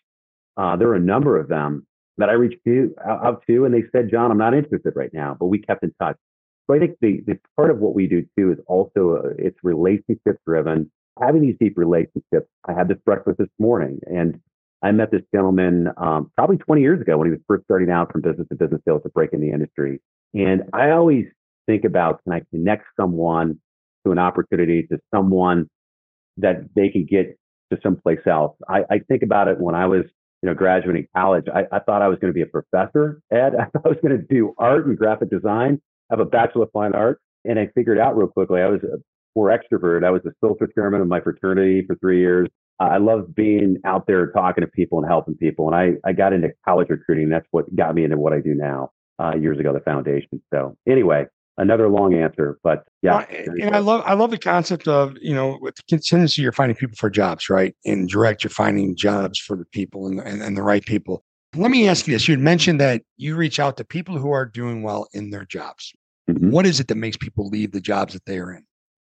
uh, 0.57 0.77
there 0.77 0.89
are 0.89 0.95
a 0.95 1.01
number 1.01 1.39
of 1.39 1.49
them 1.49 1.87
that 2.19 2.29
I 2.29 2.33
reached 2.33 2.63
to, 2.67 2.95
out 3.05 3.43
to, 3.49 3.65
and 3.65 3.75
they 3.75 3.85
said, 3.93 4.11
"Jon, 4.11 4.31
I'm 4.31 4.39
not 4.39 4.55
interested 4.55 4.93
right 4.95 5.13
now," 5.13 5.37
but 5.39 5.47
we 5.47 5.59
kept 5.59 5.83
in 5.83 5.95
touch. 6.01 6.17
So 6.67 6.77
I 6.77 6.79
think 6.79 6.97
the 7.01 7.23
the 7.27 7.39
part 7.57 7.71
of 7.71 7.79
what 7.79 7.95
we 7.95 8.07
do 8.07 8.25
too 8.39 8.53
is 8.53 8.59
also 8.67 9.23
uh, 9.25 9.35
it's 9.39 9.59
relationship 9.63 10.39
driven. 10.47 10.91
Having 11.21 11.43
these 11.43 11.57
deep 11.61 11.77
relationships. 11.77 12.49
I 12.67 12.73
had 12.73 12.89
this 12.89 12.99
breakfast 13.05 13.39
this 13.39 13.49
morning, 13.59 14.01
and 14.07 14.41
I 14.83 14.91
met 14.93 15.11
this 15.11 15.23
gentleman 15.33 15.89
um, 15.97 16.31
probably 16.37 16.57
20 16.57 16.81
years 16.81 17.01
ago 17.01 17.17
when 17.19 17.29
he 17.29 17.31
was 17.31 17.41
first 17.47 17.65
starting 17.65 17.91
out 17.91 18.11
from 18.11 18.21
business 18.23 18.49
to 18.49 18.57
business 18.57 18.81
sales 18.87 19.03
to 19.05 19.11
break 19.11 19.33
in 19.33 19.41
the 19.41 19.51
industry. 19.51 20.01
And 20.35 20.63
I 20.73 20.91
always 20.91 21.27
think 21.67 21.85
about 21.85 22.23
can 22.25 22.33
I 22.33 22.43
connect 22.51 22.87
someone 22.99 23.61
to 24.05 24.13
an 24.13 24.19
opportunity 24.19 24.85
to 24.89 24.99
someone 25.15 25.69
that 26.39 26.63
they 26.75 26.89
can 26.89 27.05
get 27.05 27.39
to 27.73 27.79
someplace 27.83 28.27
else. 28.27 28.57
I, 28.69 28.83
I 28.91 28.99
think 28.99 29.23
about 29.23 29.49
it 29.49 29.61
when 29.61 29.75
I 29.75 29.87
was, 29.87 30.05
you 30.43 30.49
know, 30.49 30.55
graduating 30.55 31.09
college. 31.17 31.47
I, 31.55 31.65
I 31.73 31.81
thought 31.81 32.03
I 32.03 32.09
was 32.09 32.19
going 32.21 32.33
to 32.33 32.35
be 32.35 32.43
a 32.43 32.47
professor, 32.47 33.21
Ed. 33.33 33.55
I 33.61 33.67
thought 33.67 33.87
I 33.87 33.91
was 33.91 33.99
going 34.03 34.19
to 34.19 34.25
do 34.25 34.55
art 34.59 34.87
and 34.87 34.99
graphic 34.99 35.31
design, 35.31 35.81
have 36.11 36.21
a 36.21 36.27
bachelor 36.27 36.65
of 36.65 36.73
fine 36.73 36.95
art. 36.95 37.21
And 37.45 37.59
I 37.59 37.69
figured 37.75 37.99
out 37.99 38.17
real 38.17 38.29
quickly 38.29 38.61
I 38.63 38.69
was 38.69 38.83
a 38.85 38.99
poor 39.35 39.51
extrovert. 39.51 40.05
I 40.05 40.11
was 40.11 40.23
the 40.25 40.33
social 40.45 40.67
chairman 40.75 41.01
of 41.03 41.09
my 41.09 41.21
fraternity 41.21 41.85
for 41.87 41.97
three 41.97 42.21
years. 42.21 42.49
I 42.81 42.99
love 42.99 43.35
being 43.35 43.79
out 43.87 44.07
there 44.07 44.29
talking 44.33 44.63
to 44.63 44.69
people 44.69 44.99
and 45.01 45.09
helping 45.09 45.37
people. 45.37 45.69
And 45.69 45.77
I, 45.77 46.09
I 46.09 46.13
got 46.13 46.33
into 46.33 46.51
college 46.67 46.89
recruiting. 46.91 47.29
That's 47.29 47.47
what 47.53 47.75
got 47.77 47.95
me 47.95 48.05
into 48.05 48.19
what 48.19 48.33
I 48.33 48.41
do 48.41 48.55
now 48.55 48.91
uh, 49.23 49.35
years 49.37 49.59
ago, 49.61 49.73
the 49.73 49.81
foundation. 49.81 50.43
So 50.53 50.77
anyway, 50.89 51.27
another 51.59 51.89
long 51.89 52.15
answer, 52.15 52.59
but 52.63 52.87
yeah. 53.03 53.25
and 53.31 53.75
I 53.75 53.79
love 53.79 54.03
I 54.07 54.15
love 54.15 54.31
the 54.31 54.39
concept 54.39 54.89
of 54.89 55.17
you 55.21 55.35
know 55.35 55.59
with 55.61 55.77
the 55.77 55.83
contingency 55.89 56.43
you're 56.43 56.53
finding 56.53 56.77
people 56.77 56.97
for 56.97 57.11
jobs, 57.11 57.49
right? 57.49 57.75
In 57.85 58.07
direct, 58.07 58.45
you're 58.45 58.51
finding 58.51 58.97
jobs 58.97 59.39
for 59.39 59.57
the 59.57 59.65
people 59.67 60.07
and, 60.07 60.21
and, 60.21 60.43
and 60.43 60.57
the 60.57 60.63
right 60.63 60.85
people. 60.85 61.25
Let 61.55 61.71
me 61.71 61.89
ask 61.89 62.07
you 62.07 62.15
this: 62.15 62.29
You 62.29 62.33
had 62.33 62.41
mentioned 62.41 62.81
that 62.81 63.03
you 63.17 63.37
reach 63.37 63.61
out 63.61 63.77
to 63.77 63.85
people 63.85 64.19
who 64.19 64.31
are 64.31 64.47
doing 64.47 64.83
well 64.83 65.09
in 65.13 65.31
their 65.31 65.45
jobs. 65.45 65.93
Mm-hmm. 66.31 66.51
What 66.51 66.67
is 66.67 66.81
it 66.81 66.89
that 66.89 66.97
makes 66.97 67.17
people 67.17 67.49
leave 67.49 67.73
the 67.73 67.81
jobs 67.81 68.15
that 68.15 68.25
they 68.25 68.39
are 68.39 68.53
in? 68.53 68.65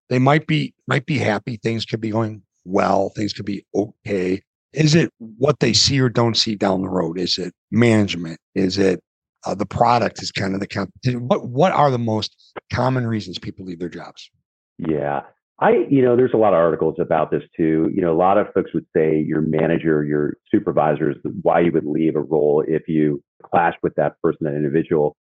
They 0.10 0.20
might 0.20 0.48
be 0.48 0.74
might 0.88 1.06
be 1.06 1.18
happy, 1.18 1.58
things 1.58 1.86
could 1.86 2.02
be 2.02 2.12
going 2.12 2.44
well, 2.66 3.10
things 3.10 3.34
could 3.34 3.46
be 3.46 3.66
okay. 3.74 4.42
Is 4.74 4.94
it 4.94 5.12
what 5.18 5.62
they 5.62 5.72
see 5.72 6.00
or 6.02 6.10
don't 6.10 6.36
see 6.36 6.56
down 6.56 6.82
the 6.82 6.90
road? 6.90 7.18
Is 7.18 7.38
it 7.38 7.54
management? 7.72 8.40
Is 8.56 8.78
it 8.78 9.02
uh, 9.46 9.56
the 9.56 9.66
product 9.66 10.22
is 10.22 10.32
kind 10.32 10.54
of 10.54 10.60
the 10.60 10.68
competition. 10.68 11.28
What 11.28 11.48
what 11.48 11.72
are 11.72 11.92
the 11.92 11.98
most 11.98 12.36
common 12.72 13.08
reasons 13.08 13.40
people 13.40 13.66
leave 13.66 13.80
their 13.80 13.90
jobs? 13.90 14.30
Yeah, 14.78 15.22
I 15.60 15.86
you 15.90 16.02
know 16.02 16.16
there's 16.16 16.34
a 16.34 16.38
lot 16.38 16.54
of 16.54 16.60
articles 16.60 16.96
about 17.00 17.32
this 17.32 17.44
too. 17.56 17.90
You 17.94 18.02
know, 18.02 18.12
a 18.12 18.18
lot 18.18 18.38
of 18.38 18.48
folks 18.54 18.74
would 18.74 18.86
say 18.96 19.20
your 19.20 19.42
manager, 19.42 20.04
your 20.04 20.36
supervisors, 20.52 21.16
why 21.42 21.62
you 21.62 21.72
would 21.72 21.86
leave 21.86 22.16
a 22.16 22.22
role 22.22 22.64
if 22.68 22.88
you 22.88 23.24
clash 23.44 23.76
with 23.82 23.96
that 23.96 24.20
person, 24.22 24.40
that 24.42 24.56
individual. 24.56 25.16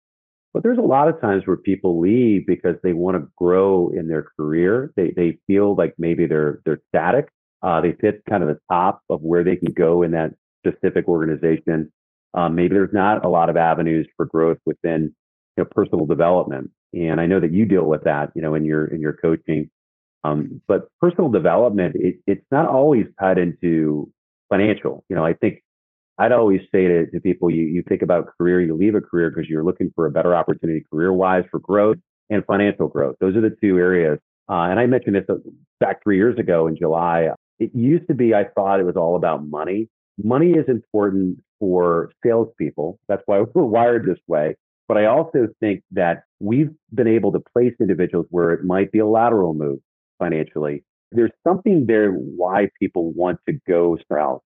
But 0.55 0.62
there's 0.62 0.79
a 0.79 0.83
lot 0.83 1.09
of 1.09 1.21
times 1.21 1.47
where 1.47 1.57
people 1.57 2.00
leave 2.00 2.47
because 2.47 2.76
they 2.83 2.93
want 2.93 3.17
to 3.17 3.29
grow 3.37 3.91
in 3.91 4.09
their 4.09 4.26
career. 4.37 4.93
They 4.97 5.12
they 5.17 5.38
feel 5.47 5.75
like 5.75 5.95
maybe 5.99 6.26
they're 6.26 6.61
they're 6.64 6.81
static. 6.88 7.29
Uh, 7.62 7.81
they 7.81 7.93
fit 7.93 8.23
kind 8.29 8.43
of 8.43 8.49
the 8.49 8.59
top 8.71 9.02
of 9.09 9.23
where 9.23 9.45
they 9.45 9.57
can 9.57 9.73
go 9.73 10.02
in 10.02 10.11
that 10.12 10.33
specific 10.67 11.09
organization. 11.09 11.93
Um, 12.34 12.54
maybe 12.54 12.74
there's 12.74 12.92
not 12.92 13.24
a 13.24 13.28
lot 13.28 13.50
of 13.50 13.56
avenues 13.56 14.06
for 14.16 14.26
growth 14.26 14.58
within 14.64 15.14
you 15.56 15.64
know, 15.64 15.68
personal 15.70 16.06
development. 16.06 16.70
And 16.94 17.20
I 17.20 17.26
know 17.26 17.40
that 17.40 17.52
you 17.52 17.64
deal 17.64 17.84
with 17.84 18.04
that, 18.04 18.30
you 18.34 18.42
know, 18.42 18.54
in 18.54 18.64
your 18.64 18.86
in 18.86 19.00
your 19.00 19.14
coaching. 19.14 19.70
Um, 20.24 20.60
but 20.68 20.88
personal 21.00 21.30
development, 21.30 21.96
it, 21.96 22.16
it's 22.26 22.44
not 22.50 22.68
always 22.68 23.06
tied 23.20 23.38
into 23.38 24.10
financial. 24.48 25.04
You 25.08 25.16
know, 25.16 25.24
I 25.24 25.32
think 25.34 25.62
I'd 26.18 26.32
always 26.32 26.60
say 26.72 26.86
to, 26.86 27.06
to 27.10 27.20
people, 27.20 27.50
you 27.50 27.64
you 27.64 27.82
think 27.88 28.02
about 28.02 28.28
career, 28.38 28.60
you 28.60 28.76
leave 28.76 28.94
a 28.94 29.00
career 29.00 29.30
because 29.30 29.48
you're 29.48 29.64
looking 29.64 29.90
for 29.94 30.06
a 30.06 30.10
better 30.10 30.34
opportunity 30.34 30.84
career 30.90 31.12
wise 31.12 31.44
for 31.50 31.58
growth 31.58 31.96
and 32.30 32.44
financial 32.44 32.88
growth. 32.88 33.16
Those 33.20 33.36
are 33.36 33.40
the 33.40 33.56
two 33.60 33.78
areas. 33.78 34.18
Uh, 34.48 34.68
and 34.70 34.78
I 34.78 34.86
mentioned 34.86 35.16
this 35.16 35.24
uh, 35.28 35.36
back 35.80 36.02
three 36.02 36.16
years 36.16 36.38
ago 36.38 36.66
in 36.66 36.76
July. 36.76 37.30
It 37.58 37.70
used 37.74 38.06
to 38.08 38.14
be 38.14 38.34
I 38.34 38.44
thought 38.44 38.80
it 38.80 38.84
was 38.84 38.96
all 38.96 39.16
about 39.16 39.46
money. 39.46 39.88
Money 40.23 40.52
is 40.52 40.69
important 40.69 41.38
for 41.59 42.11
salespeople. 42.25 42.99
That's 43.09 43.23
why 43.26 43.41
we're 43.55 43.64
wired 43.64 44.07
this 44.07 44.19
way. 44.26 44.57
But 44.88 44.99
I 44.99 45.07
also 45.07 45.49
think 45.61 45.83
that 45.93 46.25
we've 46.41 46.71
been 46.93 47.07
able 47.07 47.33
to 47.33 47.41
place 47.55 47.73
individuals 47.81 48.26
where 48.31 48.52
it 48.52 48.64
might 48.64 48.93
be 48.93 48.99
a 48.99 49.07
lateral 49.07 49.55
move 49.55 49.79
financially. 50.19 50.85
There's 51.12 51.31
something 51.47 51.87
there 51.87 52.11
why 52.11 52.69
people 52.79 53.12
want 53.12 53.38
to 53.49 53.59
go 53.67 53.97
south. 54.11 54.43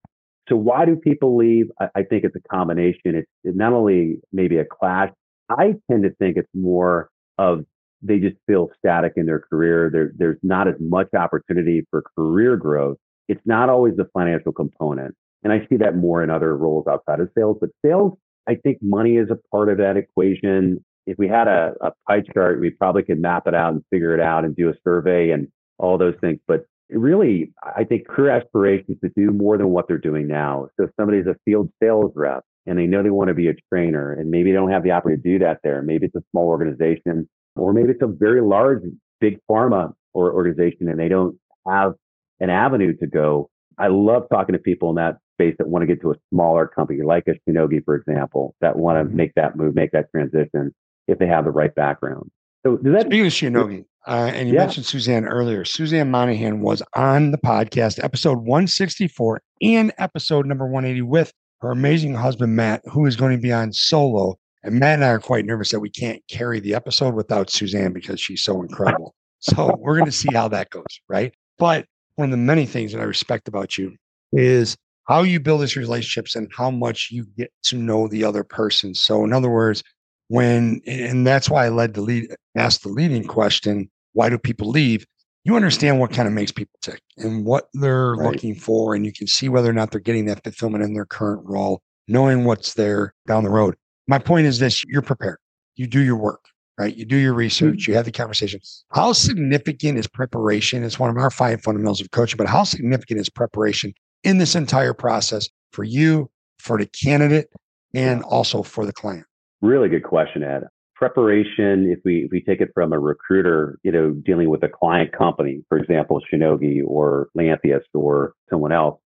So 0.48 0.56
why 0.56 0.84
do 0.84 0.94
people 0.94 1.36
leave? 1.36 1.66
I, 1.80 2.02
think 2.04 2.24
it's 2.24 2.36
a 2.36 2.48
combination. 2.48 3.16
It's, 3.16 3.28
it's 3.42 3.56
not 3.56 3.72
only 3.72 4.20
maybe 4.32 4.58
a 4.58 4.64
clash. 4.64 5.10
I 5.48 5.74
tend 5.90 6.04
to 6.04 6.10
think 6.10 6.36
it's 6.36 6.48
more 6.54 7.08
of 7.38 7.64
they 8.02 8.18
just 8.18 8.36
feel 8.46 8.70
static 8.78 9.14
in 9.16 9.26
their 9.26 9.40
career. 9.40 9.90
There, 9.92 10.12
there's 10.16 10.38
not 10.42 10.68
as 10.68 10.74
much 10.78 11.08
opportunity 11.14 11.84
for 11.90 12.04
career 12.16 12.56
growth. 12.56 12.98
It's 13.28 13.40
not 13.44 13.68
always 13.68 13.96
the 13.96 14.08
financial 14.14 14.52
component. 14.52 15.16
And 15.46 15.52
I 15.52 15.64
see 15.68 15.76
that 15.76 15.94
more 15.94 16.24
in 16.24 16.30
other 16.30 16.56
roles 16.56 16.88
outside 16.88 17.20
of 17.20 17.30
sales. 17.38 17.56
But 17.60 17.70
sales, 17.84 18.18
I 18.48 18.56
think 18.56 18.78
money 18.82 19.16
is 19.16 19.28
a 19.30 19.38
part 19.52 19.68
of 19.68 19.78
that 19.78 19.96
equation. 19.96 20.84
If 21.06 21.18
we 21.18 21.28
had 21.28 21.46
a, 21.46 21.72
a 21.80 21.92
pie 22.08 22.24
chart, 22.34 22.58
we 22.60 22.70
probably 22.70 23.04
could 23.04 23.20
map 23.20 23.46
it 23.46 23.54
out 23.54 23.72
and 23.72 23.84
figure 23.92 24.12
it 24.12 24.20
out 24.20 24.44
and 24.44 24.56
do 24.56 24.70
a 24.70 24.74
survey 24.82 25.30
and 25.30 25.46
all 25.78 25.98
those 25.98 26.16
things. 26.20 26.40
But 26.48 26.64
really, 26.90 27.52
I 27.62 27.84
think 27.84 28.08
career 28.08 28.30
aspirations 28.30 28.98
to 29.04 29.10
do 29.16 29.30
more 29.30 29.56
than 29.56 29.68
what 29.68 29.86
they're 29.86 29.98
doing 29.98 30.26
now. 30.26 30.66
So 30.76 30.86
if 30.86 30.90
somebody's 30.98 31.26
a 31.26 31.36
field 31.44 31.70
sales 31.80 32.10
rep 32.16 32.42
and 32.66 32.76
they 32.76 32.86
know 32.88 33.04
they 33.04 33.10
want 33.10 33.28
to 33.28 33.34
be 33.34 33.46
a 33.46 33.54
trainer 33.72 34.14
and 34.14 34.28
maybe 34.28 34.50
they 34.50 34.56
don't 34.56 34.72
have 34.72 34.82
the 34.82 34.90
opportunity 34.90 35.22
to 35.22 35.38
do 35.38 35.44
that 35.44 35.60
there, 35.62 35.80
maybe 35.80 36.06
it's 36.06 36.16
a 36.16 36.24
small 36.32 36.48
organization 36.48 37.28
or 37.54 37.72
maybe 37.72 37.90
it's 37.90 38.02
a 38.02 38.08
very 38.08 38.40
large, 38.40 38.82
big 39.20 39.38
pharma 39.48 39.92
or 40.12 40.34
organization 40.34 40.88
and 40.88 40.98
they 40.98 41.08
don't 41.08 41.36
have 41.68 41.92
an 42.40 42.50
avenue 42.50 42.96
to 42.96 43.06
go. 43.06 43.48
I 43.78 43.86
love 43.86 44.24
talking 44.28 44.54
to 44.54 44.58
people 44.58 44.90
in 44.90 44.96
that 44.96 45.18
space 45.36 45.54
that 45.58 45.68
want 45.68 45.82
to 45.82 45.86
get 45.86 46.00
to 46.02 46.12
a 46.12 46.14
smaller 46.32 46.66
company, 46.66 47.02
like 47.02 47.24
a 47.28 47.34
Shionogi, 47.48 47.84
for 47.84 47.94
example, 47.94 48.54
that 48.60 48.76
want 48.76 48.98
to 48.98 49.04
mm-hmm. 49.04 49.16
make 49.16 49.34
that 49.34 49.56
move, 49.56 49.74
make 49.74 49.92
that 49.92 50.10
transition 50.10 50.74
if 51.08 51.18
they 51.18 51.26
have 51.26 51.44
the 51.44 51.50
right 51.50 51.74
background. 51.74 52.30
So 52.64 52.76
does 52.78 52.92
that 52.94 53.06
speaking 53.06 53.26
of 53.26 53.32
Shionogi, 53.32 53.84
uh, 54.06 54.30
and 54.32 54.48
you 54.48 54.54
yeah. 54.54 54.60
mentioned 54.60 54.86
Suzanne 54.86 55.24
earlier. 55.24 55.64
Suzanne 55.64 56.10
Monahan 56.10 56.60
was 56.60 56.82
on 56.94 57.30
the 57.30 57.38
podcast, 57.38 58.02
episode 58.02 58.38
164 58.38 59.40
and 59.62 59.92
episode 59.98 60.46
number 60.46 60.64
180 60.64 61.02
with 61.02 61.32
her 61.60 61.70
amazing 61.70 62.14
husband 62.14 62.56
Matt, 62.56 62.82
who 62.86 63.06
is 63.06 63.16
going 63.16 63.36
to 63.36 63.42
be 63.42 63.52
on 63.52 63.72
solo. 63.72 64.36
And 64.62 64.80
Matt 64.80 64.94
and 64.94 65.04
I 65.04 65.10
are 65.10 65.20
quite 65.20 65.44
nervous 65.44 65.70
that 65.70 65.80
we 65.80 65.90
can't 65.90 66.22
carry 66.28 66.60
the 66.60 66.74
episode 66.74 67.14
without 67.14 67.50
Suzanne 67.50 67.92
because 67.92 68.20
she's 68.20 68.42
so 68.42 68.60
incredible. 68.62 69.14
so 69.40 69.74
we're 69.78 69.94
going 69.94 70.06
to 70.06 70.12
see 70.12 70.32
how 70.32 70.48
that 70.48 70.70
goes, 70.70 70.84
right? 71.08 71.32
But 71.58 71.86
one 72.16 72.26
of 72.26 72.30
the 72.30 72.36
many 72.36 72.66
things 72.66 72.92
that 72.92 73.00
I 73.00 73.04
respect 73.04 73.48
about 73.48 73.78
you 73.78 73.94
is 74.32 74.76
how 75.06 75.22
you 75.22 75.40
build 75.40 75.62
these 75.62 75.76
relationships 75.76 76.34
and 76.34 76.50
how 76.54 76.70
much 76.70 77.08
you 77.10 77.26
get 77.36 77.52
to 77.64 77.76
know 77.76 78.08
the 78.08 78.24
other 78.24 78.44
person. 78.44 78.94
So, 78.94 79.24
in 79.24 79.32
other 79.32 79.48
words, 79.48 79.82
when 80.28 80.80
and 80.86 81.26
that's 81.26 81.48
why 81.48 81.66
I 81.66 81.68
led 81.68 81.94
the 81.94 82.02
lead, 82.02 82.34
asked 82.56 82.82
the 82.82 82.88
leading 82.88 83.24
question: 83.24 83.88
Why 84.12 84.28
do 84.28 84.38
people 84.38 84.68
leave? 84.68 85.06
You 85.44 85.54
understand 85.54 86.00
what 86.00 86.12
kind 86.12 86.26
of 86.26 86.34
makes 86.34 86.50
people 86.50 86.76
tick 86.82 87.00
and 87.16 87.44
what 87.44 87.68
they're 87.72 88.14
right. 88.14 88.32
looking 88.32 88.56
for, 88.56 88.94
and 88.94 89.06
you 89.06 89.12
can 89.12 89.28
see 89.28 89.48
whether 89.48 89.70
or 89.70 89.72
not 89.72 89.92
they're 89.92 90.00
getting 90.00 90.26
that 90.26 90.42
fulfillment 90.42 90.82
in 90.82 90.94
their 90.94 91.06
current 91.06 91.42
role, 91.44 91.82
knowing 92.08 92.44
what's 92.44 92.74
there 92.74 93.14
down 93.28 93.44
the 93.44 93.50
road. 93.50 93.76
My 94.08 94.18
point 94.18 94.46
is 94.46 94.58
this: 94.58 94.84
you're 94.86 95.02
prepared. 95.02 95.38
You 95.76 95.86
do 95.86 96.00
your 96.00 96.16
work 96.16 96.44
right? 96.78 96.94
You 96.94 97.06
do 97.06 97.16
your 97.16 97.32
research, 97.32 97.78
mm-hmm. 97.78 97.90
you 97.90 97.96
have 97.96 98.04
the 98.04 98.12
conversation. 98.12 98.60
How 98.90 99.14
significant 99.14 99.96
is 99.96 100.06
preparation? 100.06 100.84
It's 100.84 100.98
one 100.98 101.08
of 101.08 101.16
our 101.16 101.30
five 101.30 101.62
fundamentals 101.62 102.02
of 102.02 102.10
coaching, 102.10 102.36
but 102.36 102.46
how 102.46 102.64
significant 102.64 103.18
is 103.18 103.30
preparation 103.30 103.94
in 104.24 104.38
this 104.38 104.54
entire 104.54 104.94
process 104.94 105.48
for 105.72 105.84
you, 105.84 106.30
for 106.58 106.78
the 106.78 106.86
candidate, 106.86 107.48
and 107.94 108.22
also 108.22 108.62
for 108.62 108.84
the 108.84 108.92
client? 108.92 109.26
Really 109.62 109.88
good 109.88 110.04
question, 110.04 110.42
Ed. 110.42 110.64
Preparation, 110.94 111.90
if 111.90 111.98
we 112.04 112.24
if 112.24 112.30
we 112.30 112.40
take 112.42 112.60
it 112.60 112.70
from 112.74 112.92
a 112.92 112.98
recruiter, 112.98 113.78
you 113.82 113.92
know, 113.92 114.10
dealing 114.10 114.48
with 114.48 114.62
a 114.62 114.68
client 114.68 115.12
company, 115.12 115.62
for 115.68 115.78
example, 115.78 116.20
Shionogi 116.32 116.80
or 116.86 117.28
Lantheus 117.34 117.82
or 117.92 118.32
someone 118.50 118.72
else, 118.72 118.98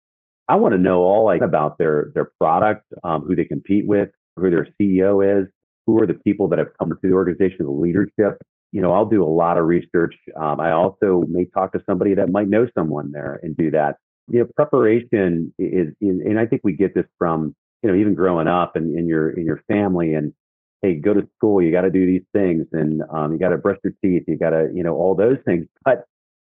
I 0.48 0.56
want 0.56 0.74
to 0.74 0.78
know 0.78 1.01
all 1.01 1.25
like 1.25 1.42
about 1.42 1.78
their 1.78 2.12
their 2.13 2.32
product, 2.39 2.86
um, 3.04 3.22
who 3.22 3.36
they 3.36 3.46
compete 3.46 3.88
with, 3.88 4.10
who 4.36 4.50
their 4.50 4.68
CEO 4.80 5.42
is, 5.42 5.48
who 5.86 6.01
are 6.01 6.08
the 6.08 6.13
people 6.13 6.48
that 6.50 6.60
have 6.60 6.70
come 6.80 6.89
to 6.89 6.98
the 7.01 7.13
organization, 7.13 7.66
the 7.66 7.72
leadership. 7.72 8.39
You 8.72 8.82
know, 8.82 8.94
I'll 8.94 9.06
do 9.06 9.24
a 9.24 9.25
lot 9.25 9.58
of 9.58 9.66
research. 9.66 10.13
Um, 10.39 10.60
I 10.60 10.72
also 10.72 11.24
may 11.28 11.46
talk 11.46 11.72
to 11.74 11.82
somebody 11.89 12.13
that 12.13 12.30
might 12.30 12.48
know 12.48 12.68
someone 12.78 13.12
there 13.12 13.39
and 13.42 13.58
do 13.58 13.72
that 13.72 13.96
you 14.29 14.39
know, 14.39 14.48
preparation 14.55 15.53
is, 15.57 15.93
and 16.01 16.39
I 16.39 16.45
think 16.45 16.62
we 16.63 16.74
get 16.74 16.93
this 16.93 17.05
from 17.17 17.55
you 17.83 17.89
know, 17.89 17.95
even 17.98 18.13
growing 18.13 18.48
up 18.48 18.75
and 18.75 18.98
in 18.98 19.07
your 19.07 19.29
in 19.31 19.45
your 19.45 19.63
family 19.67 20.13
and 20.13 20.33
hey, 20.81 20.95
go 20.95 21.13
to 21.13 21.27
school, 21.38 21.62
you 21.62 21.71
got 21.71 21.81
to 21.81 21.89
do 21.89 22.05
these 22.05 22.24
things 22.33 22.65
and 22.71 23.01
um, 23.12 23.33
you 23.33 23.39
got 23.39 23.50
to 23.50 23.57
brush 23.57 23.77
your 23.83 23.93
teeth, 24.01 24.24
you 24.27 24.38
got 24.38 24.51
to, 24.51 24.69
you 24.74 24.81
know, 24.83 24.95
all 24.95 25.13
those 25.13 25.38
things. 25.45 25.65
But 25.83 26.05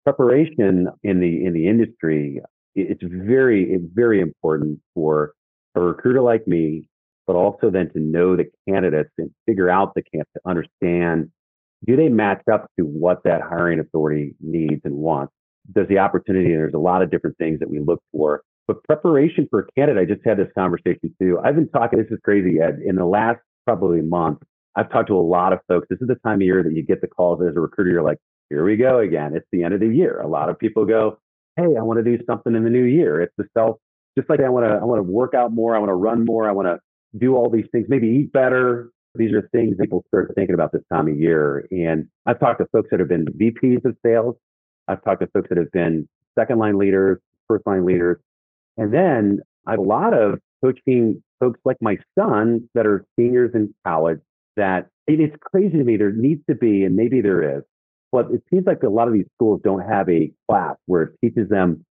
preparation 0.04 0.88
in 1.02 1.20
the 1.20 1.44
in 1.44 1.52
the 1.52 1.68
industry, 1.68 2.40
it's 2.74 3.02
very 3.02 3.78
very 3.94 4.20
important 4.20 4.80
for 4.94 5.32
a 5.74 5.80
recruiter 5.80 6.22
like 6.22 6.46
me, 6.46 6.88
but 7.26 7.36
also 7.36 7.70
then 7.70 7.90
to 7.92 8.00
know 8.00 8.36
the 8.36 8.46
candidates 8.68 9.10
and 9.18 9.30
figure 9.46 9.70
out 9.70 9.94
the 9.94 10.02
candidates, 10.02 10.32
to 10.34 10.40
understand 10.48 11.30
do 11.86 11.94
they 11.94 12.08
match 12.08 12.42
up 12.52 12.68
to 12.76 12.84
what 12.84 13.22
that 13.22 13.40
hiring 13.40 13.78
authority 13.78 14.34
needs 14.40 14.80
and 14.84 14.96
wants? 14.96 15.32
Does 15.74 15.86
the 15.88 15.98
opportunity, 15.98 16.52
and 16.52 16.60
there's 16.60 16.74
a 16.74 16.78
lot 16.78 17.02
of 17.02 17.10
different 17.10 17.36
things 17.36 17.58
that 17.60 17.68
we 17.68 17.80
look 17.80 18.02
for. 18.12 18.42
But 18.66 18.84
preparation 18.84 19.46
for 19.50 19.60
a 19.60 19.66
candidate, 19.72 20.02
I 20.02 20.14
just 20.14 20.26
had 20.26 20.38
this 20.38 20.48
conversation 20.56 21.14
too. 21.20 21.38
I've 21.42 21.54
been 21.54 21.68
talking, 21.68 21.98
this 21.98 22.10
is 22.10 22.18
crazy, 22.24 22.60
Ed. 22.60 22.80
In 22.84 22.96
the 22.96 23.06
last 23.06 23.40
probably 23.66 24.02
month, 24.02 24.38
I've 24.76 24.90
talked 24.90 25.08
to 25.08 25.16
a 25.16 25.20
lot 25.20 25.52
of 25.52 25.60
folks. 25.68 25.88
This 25.90 26.00
is 26.00 26.08
the 26.08 26.16
time 26.16 26.36
of 26.36 26.42
year 26.42 26.62
that 26.62 26.72
you 26.72 26.82
get 26.82 27.00
the 27.00 27.06
calls 27.06 27.40
as 27.42 27.56
a 27.56 27.60
recruiter. 27.60 27.90
You're 27.90 28.02
like, 28.02 28.18
here 28.50 28.64
we 28.64 28.76
go 28.76 29.00
again. 29.00 29.34
It's 29.34 29.46
the 29.52 29.62
end 29.64 29.74
of 29.74 29.80
the 29.80 29.88
year. 29.88 30.20
A 30.20 30.28
lot 30.28 30.48
of 30.48 30.58
people 30.58 30.84
go, 30.84 31.18
hey, 31.56 31.76
I 31.78 31.82
want 31.82 31.98
to 31.98 32.04
do 32.04 32.22
something 32.26 32.54
in 32.54 32.64
the 32.64 32.70
new 32.70 32.84
year. 32.84 33.20
It's 33.20 33.34
the 33.36 33.44
self, 33.56 33.76
just 34.16 34.30
like 34.30 34.40
I 34.40 34.48
want 34.48 34.66
to, 34.66 34.72
I 34.72 34.84
want 34.84 35.00
to 35.00 35.10
work 35.10 35.34
out 35.34 35.52
more. 35.52 35.74
I 35.74 35.78
want 35.78 35.90
to 35.90 35.94
run 35.94 36.24
more. 36.24 36.48
I 36.48 36.52
want 36.52 36.68
to 36.68 36.78
do 37.18 37.36
all 37.36 37.50
these 37.50 37.66
things, 37.72 37.86
maybe 37.88 38.06
eat 38.08 38.32
better. 38.32 38.90
These 39.14 39.32
are 39.32 39.48
things 39.52 39.76
people 39.80 40.04
start 40.08 40.32
thinking 40.34 40.54
about 40.54 40.72
this 40.72 40.82
time 40.92 41.08
of 41.08 41.18
year. 41.18 41.66
And 41.70 42.06
I've 42.26 42.38
talked 42.38 42.60
to 42.60 42.66
folks 42.66 42.88
that 42.90 43.00
have 43.00 43.08
been 43.08 43.24
VPs 43.24 43.84
of 43.84 43.96
sales. 44.04 44.36
I've 44.88 45.02
talked 45.04 45.20
to 45.20 45.28
folks 45.28 45.48
that 45.50 45.58
have 45.58 45.70
been 45.72 46.08
second 46.38 46.58
line 46.58 46.78
leaders, 46.78 47.18
first 47.46 47.66
line 47.66 47.84
leaders. 47.84 48.18
And 48.76 48.92
then 48.92 49.40
I 49.66 49.72
have 49.72 49.80
a 49.80 49.82
lot 49.82 50.14
of 50.14 50.38
coaching 50.64 51.22
folks 51.40 51.60
like 51.64 51.76
my 51.80 51.98
son 52.18 52.68
that 52.74 52.86
are 52.86 53.04
seniors 53.18 53.50
in 53.54 53.74
college 53.86 54.20
that 54.56 54.88
it's 55.06 55.36
crazy 55.40 55.78
to 55.78 55.84
me. 55.84 55.96
There 55.96 56.12
needs 56.12 56.42
to 56.48 56.54
be, 56.54 56.84
and 56.84 56.96
maybe 56.96 57.20
there 57.20 57.58
is, 57.58 57.62
but 58.12 58.30
it 58.30 58.42
seems 58.50 58.66
like 58.66 58.82
a 58.82 58.88
lot 58.88 59.08
of 59.08 59.14
these 59.14 59.26
schools 59.34 59.60
don't 59.62 59.80
have 59.80 60.08
a 60.08 60.32
class 60.48 60.76
where 60.86 61.02
it 61.02 61.12
teaches 61.22 61.48
them 61.48 61.84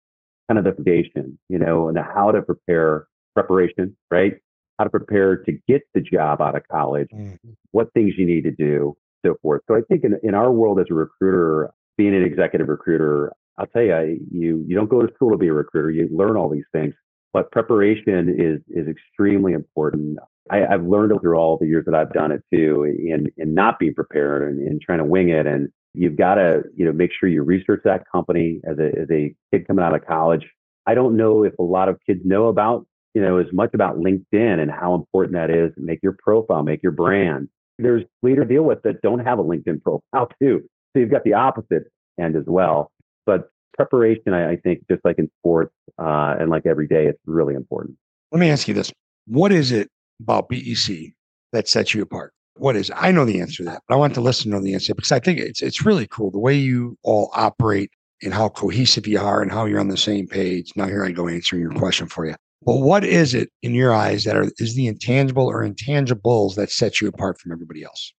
kind 0.50 0.58
of 0.58 0.66
the 0.66 0.72
foundation, 0.72 1.38
you 1.50 1.60
know, 1.60 1.88
and 1.88 1.98
how 1.98 2.32
to 2.32 2.42
prepare 2.42 3.08
preparation, 3.36 3.96
right? 4.12 4.36
How 4.78 4.86
to 4.86 4.90
prepare 4.90 5.38
to 5.38 5.52
get 5.68 5.82
the 5.94 6.02
job 6.02 6.42
out 6.42 6.56
of 6.56 6.64
college, 6.72 7.10
mm-hmm. 7.14 7.52
what 7.72 7.92
things 7.94 8.14
you 8.18 8.26
need 8.26 8.44
to 8.44 8.52
do, 8.52 8.96
so 9.26 9.36
forth. 9.42 9.62
So 9.68 9.76
I 9.76 9.82
think 9.82 10.04
in, 10.04 10.20
in 10.24 10.34
our 10.34 10.52
world 10.52 10.80
as 10.80 10.88
a 10.90 10.94
recruiter, 10.94 11.72
being 11.98 12.16
an 12.16 12.24
executive 12.24 12.68
recruiter, 12.68 13.34
I'll 13.58 13.68
tell 13.68 13.82
you, 13.82 14.20
you 14.32 14.64
you 14.68 14.76
don't 14.76 14.90
go 14.90 15.02
to 15.02 15.14
school 15.16 15.32
to 15.32 15.38
be 15.38 15.48
a 15.48 15.54
recruiter. 15.54 15.90
You 15.90 16.08
learn 16.12 16.38
all 16.38 16.50
these 16.50 16.66
things, 16.72 16.94
but 17.34 17.52
preparation 17.52 18.30
is 18.30 18.62
is 18.70 18.88
extremely 18.88 19.54
important. 19.54 20.20
I, 20.50 20.60
have 20.70 20.86
learned 20.86 21.20
through 21.22 21.38
all 21.38 21.58
the 21.58 21.68
years 21.68 21.86
that 21.86 21.96
I've 21.96 22.14
done 22.14 22.32
it 22.32 22.44
too, 22.54 22.84
in 22.84 23.28
in 23.38 23.54
not 23.54 23.80
being 23.80 23.96
prepared 23.96 24.50
and, 24.50 24.66
and 24.66 24.82
trying 24.82 25.00
to 25.00 25.06
wing 25.06 25.30
it. 25.30 25.48
And 25.48 25.70
you've 25.94 26.18
got 26.18 26.36
to 26.36 26.64
you 26.76 26.86
know 26.86 26.94
make 26.94 27.12
sure 27.20 27.28
you 27.28 27.44
research 27.44 27.82
that 27.84 28.04
company 28.12 28.62
as 28.70 28.78
a 28.78 28.88
as 29.00 29.08
a 29.12 29.34
kid 29.52 29.68
coming 29.68 29.84
out 29.84 29.96
of 29.96 30.06
college. 30.06 30.46
I 30.86 30.94
don't 30.94 31.18
know 31.18 31.44
if 31.44 31.54
a 31.60 31.64
lot 31.64 31.90
of 31.90 32.00
kids 32.06 32.22
know 32.24 32.48
about 32.48 32.86
you 33.16 33.22
know 33.22 33.38
as 33.38 33.48
much 33.52 33.72
about 33.74 33.98
LinkedIn 33.98 34.60
and 34.62 34.70
how 34.70 34.94
important 34.94 35.34
that 35.34 35.50
is. 35.50 35.72
Make 35.78 36.00
your 36.04 36.16
profile, 36.24 36.64
make 36.64 36.84
your 36.84 36.92
brand. 36.92 37.50
There's 37.80 38.04
leaders 38.24 38.48
deal 38.48 38.64
with 38.64 38.84
that 38.84 39.02
don't 39.02 39.20
have 39.20 39.40
a 39.40 39.44
LinkedIn 39.44 39.82
profile 39.82 40.30
too. 40.42 40.62
So 40.94 41.00
you've 41.00 41.12
got 41.12 41.24
the 41.24 41.34
opposite 41.34 41.92
end 42.20 42.36
as 42.36 42.46
well. 42.46 42.92
But 43.26 43.50
preparation, 43.76 44.34
I, 44.34 44.52
I 44.52 44.56
think, 44.58 44.84
just 44.90 45.04
like 45.06 45.20
in 45.20 45.30
sports 45.40 45.74
uh, 46.00 46.36
and 46.40 46.50
like 46.50 46.66
every 46.66 46.88
day, 46.88 47.06
it's 47.06 47.20
really 47.26 47.54
important. 47.54 47.98
Let 48.32 48.40
me 48.40 48.50
ask 48.50 48.68
you 48.68 48.74
this: 48.74 48.92
What 49.28 49.52
is 49.52 49.72
it 49.72 49.90
about 50.20 50.50
BEC 50.50 51.14
that 51.54 51.68
sets 51.68 51.94
you 51.94 52.02
apart? 52.02 52.34
What 52.56 52.76
is? 52.76 52.92
I 52.96 53.12
know 53.12 53.26
the 53.26 53.40
answer 53.40 53.64
to 53.64 53.70
that, 53.70 53.84
but 53.88 53.96
I 53.96 53.98
want 53.98 54.16
the 54.16 54.22
listener 54.22 54.58
to 54.58 54.64
the 54.64 54.74
answer 54.74 54.96
because 54.96 55.12
I 55.12 55.20
think 55.20 55.40
it's 55.40 55.62
it's 55.62 55.86
really 55.86 56.08
cool 56.08 56.32
the 56.32 56.40
way 56.40 56.56
you 56.56 56.98
all 57.04 57.30
operate 57.34 57.92
and 58.24 58.34
how 58.34 58.50
cohesive 58.50 59.06
you 59.06 59.20
are 59.20 59.42
and 59.42 59.52
how 59.52 59.66
you're 59.66 59.80
on 59.80 59.90
the 59.90 59.98
same 59.98 60.28
page. 60.28 60.72
Now 60.76 60.88
here 60.88 61.06
I 61.06 61.12
go 61.12 61.28
answering 61.28 61.62
your 61.62 61.72
question 61.72 62.08
for 62.08 62.26
you. 62.26 62.36
But 62.64 62.78
what 62.78 63.04
is 63.04 63.34
it 63.34 63.52
in 63.62 63.76
your 63.76 63.94
eyes 63.94 64.24
that 64.24 64.36
are 64.36 64.50
is 64.58 64.76
the 64.76 64.88
intangible 64.88 65.46
or 65.46 65.64
intangibles 65.64 66.56
that 66.56 66.72
set 66.72 67.00
you 67.00 67.08
apart 67.08 67.40
from 67.40 67.52
everybody 67.52 67.84
else? 67.84 68.12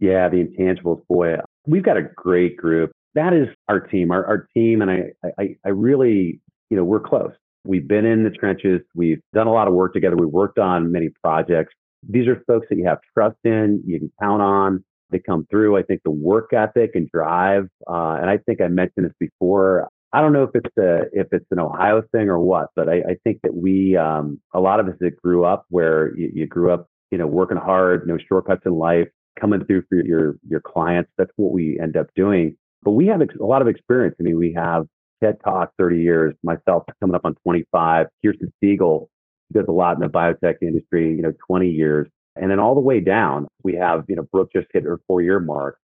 Yeah, 0.00 0.28
the 0.28 0.44
intangibles, 0.44 1.06
boy. 1.08 1.36
We've 1.66 1.82
got 1.82 1.96
a 1.96 2.02
great 2.02 2.56
group. 2.56 2.92
That 3.14 3.32
is 3.32 3.48
our 3.68 3.80
team. 3.80 4.10
Our 4.10 4.24
our 4.24 4.48
team 4.54 4.82
and 4.82 4.90
I 4.90 5.12
I 5.38 5.56
I 5.64 5.70
really, 5.70 6.40
you 6.70 6.76
know, 6.76 6.84
we're 6.84 7.00
close. 7.00 7.32
We've 7.64 7.86
been 7.86 8.06
in 8.06 8.24
the 8.24 8.30
trenches. 8.30 8.80
We've 8.94 9.20
done 9.34 9.46
a 9.46 9.52
lot 9.52 9.68
of 9.68 9.74
work 9.74 9.92
together. 9.92 10.16
We've 10.16 10.28
worked 10.28 10.58
on 10.58 10.92
many 10.92 11.08
projects 11.22 11.74
these 12.06 12.28
are 12.28 12.42
folks 12.46 12.66
that 12.70 12.76
you 12.76 12.84
have 12.84 12.98
trust 13.14 13.36
in, 13.44 13.82
you 13.86 13.98
can 13.98 14.12
count 14.20 14.42
on. 14.42 14.84
They 15.10 15.18
come 15.18 15.46
through. 15.50 15.76
I 15.76 15.82
think 15.82 16.02
the 16.04 16.10
work 16.10 16.52
ethic 16.52 16.90
and 16.94 17.08
drive, 17.08 17.66
uh, 17.88 18.18
and 18.20 18.28
I 18.28 18.36
think 18.36 18.60
I 18.60 18.68
mentioned 18.68 19.06
this 19.06 19.14
before. 19.18 19.88
I 20.12 20.20
don't 20.20 20.32
know 20.34 20.42
if 20.42 20.50
it's 20.54 20.76
a 20.78 21.02
if 21.12 21.28
it's 21.32 21.46
an 21.50 21.58
Ohio 21.58 22.02
thing 22.12 22.28
or 22.28 22.38
what, 22.38 22.68
but 22.76 22.88
I, 22.88 22.96
I 22.96 23.16
think 23.24 23.40
that 23.42 23.54
we 23.54 23.96
um, 23.96 24.38
a 24.52 24.60
lot 24.60 24.80
of 24.80 24.88
us 24.88 24.94
that 25.00 25.16
grew 25.16 25.44
up 25.44 25.64
where 25.70 26.14
you, 26.16 26.30
you 26.34 26.46
grew 26.46 26.72
up, 26.72 26.88
you 27.10 27.16
know, 27.16 27.26
working 27.26 27.56
hard, 27.56 28.06
no 28.06 28.18
shortcuts 28.28 28.62
in 28.66 28.72
life, 28.72 29.08
coming 29.40 29.64
through 29.64 29.84
for 29.88 30.04
your 30.04 30.36
your 30.48 30.60
clients. 30.60 31.10
That's 31.18 31.30
what 31.36 31.52
we 31.52 31.78
end 31.80 31.96
up 31.96 32.06
doing. 32.14 32.56
But 32.82 32.92
we 32.92 33.06
have 33.08 33.20
a 33.20 33.44
lot 33.44 33.62
of 33.62 33.68
experience. 33.68 34.16
I 34.20 34.22
mean, 34.22 34.38
we 34.38 34.52
have 34.54 34.86
Ted 35.22 35.38
Coss 35.42 35.68
30 35.78 36.00
years, 36.00 36.34
myself 36.42 36.84
coming 37.00 37.14
up 37.14 37.24
on 37.24 37.34
25, 37.44 38.06
Kirsten 38.24 38.52
Siegel 38.60 39.10
does 39.52 39.64
a 39.68 39.72
lot 39.72 39.96
in 39.96 40.00
the 40.00 40.08
biotech 40.08 40.56
industry, 40.62 41.14
you 41.14 41.22
know, 41.22 41.32
20 41.46 41.68
years. 41.68 42.08
And 42.36 42.50
then 42.50 42.60
all 42.60 42.74
the 42.74 42.80
way 42.80 43.00
down, 43.00 43.48
we 43.64 43.74
have, 43.74 44.04
you 44.08 44.16
know, 44.16 44.26
Brooke 44.30 44.50
just 44.54 44.68
hit 44.72 44.84
her 44.84 45.00
four 45.06 45.22
year 45.22 45.40
mark. 45.40 45.78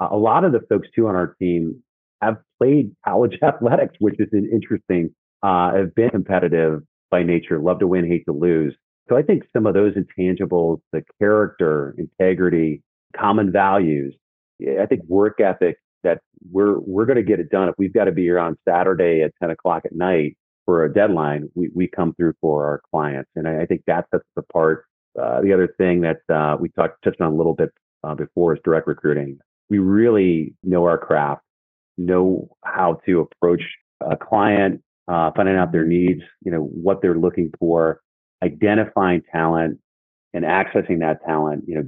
Uh, 0.00 0.08
a 0.10 0.16
lot 0.16 0.44
of 0.44 0.52
the 0.52 0.60
folks 0.68 0.88
too 0.94 1.06
on 1.06 1.14
our 1.14 1.34
team 1.38 1.82
have 2.20 2.38
played 2.58 2.94
college 3.06 3.38
athletics, 3.42 3.94
which 4.00 4.16
is 4.18 4.28
interesting, 4.32 5.14
uh, 5.42 5.74
have 5.74 5.94
been 5.94 6.10
competitive 6.10 6.82
by 7.10 7.22
nature, 7.22 7.60
love 7.60 7.78
to 7.80 7.86
win, 7.86 8.06
hate 8.06 8.24
to 8.26 8.32
lose. 8.32 8.74
So 9.08 9.16
I 9.16 9.22
think 9.22 9.42
some 9.52 9.66
of 9.66 9.74
those 9.74 9.94
intangibles, 9.94 10.80
the 10.92 11.02
character, 11.20 11.94
integrity, 11.98 12.82
common 13.16 13.52
values, 13.52 14.14
I 14.62 14.86
think 14.86 15.02
work 15.08 15.40
ethic 15.40 15.76
that 16.02 16.20
we're, 16.50 16.78
we're 16.80 17.06
going 17.06 17.16
to 17.16 17.22
get 17.22 17.40
it 17.40 17.50
done. 17.50 17.68
If 17.68 17.74
we've 17.78 17.92
got 17.92 18.04
to 18.04 18.12
be 18.12 18.22
here 18.22 18.38
on 18.38 18.56
Saturday 18.66 19.22
at 19.22 19.32
10 19.40 19.50
o'clock 19.50 19.82
at 19.84 19.94
night, 19.94 20.36
for 20.70 20.84
a 20.84 20.92
deadline, 20.92 21.48
we, 21.56 21.68
we 21.74 21.88
come 21.88 22.14
through 22.14 22.32
for 22.40 22.64
our 22.64 22.80
clients. 22.92 23.28
And 23.34 23.48
I, 23.48 23.62
I 23.62 23.66
think 23.66 23.82
that 23.88 24.06
sets 24.12 24.22
the 24.36 24.42
part. 24.42 24.84
Uh, 25.20 25.40
the 25.40 25.52
other 25.52 25.74
thing 25.78 26.00
that 26.02 26.18
uh, 26.32 26.56
we 26.60 26.68
talked 26.68 27.02
touched 27.02 27.20
on 27.20 27.32
a 27.32 27.34
little 27.34 27.54
bit 27.54 27.70
uh, 28.04 28.14
before 28.14 28.54
is 28.54 28.60
direct 28.64 28.86
recruiting. 28.86 29.38
We 29.68 29.78
really 29.78 30.54
know 30.62 30.84
our 30.84 30.96
craft, 30.96 31.42
know 31.98 32.56
how 32.64 33.00
to 33.06 33.20
approach 33.20 33.62
a 34.00 34.16
client, 34.16 34.80
uh, 35.08 35.32
finding 35.34 35.56
out 35.56 35.72
their 35.72 35.86
needs, 35.86 36.22
you 36.44 36.52
know, 36.52 36.62
what 36.62 37.02
they're 37.02 37.18
looking 37.18 37.50
for, 37.58 38.00
identifying 38.40 39.22
talent 39.32 39.80
and 40.32 40.44
accessing 40.44 41.00
that 41.00 41.18
talent, 41.26 41.64
you 41.66 41.74
know, 41.74 41.84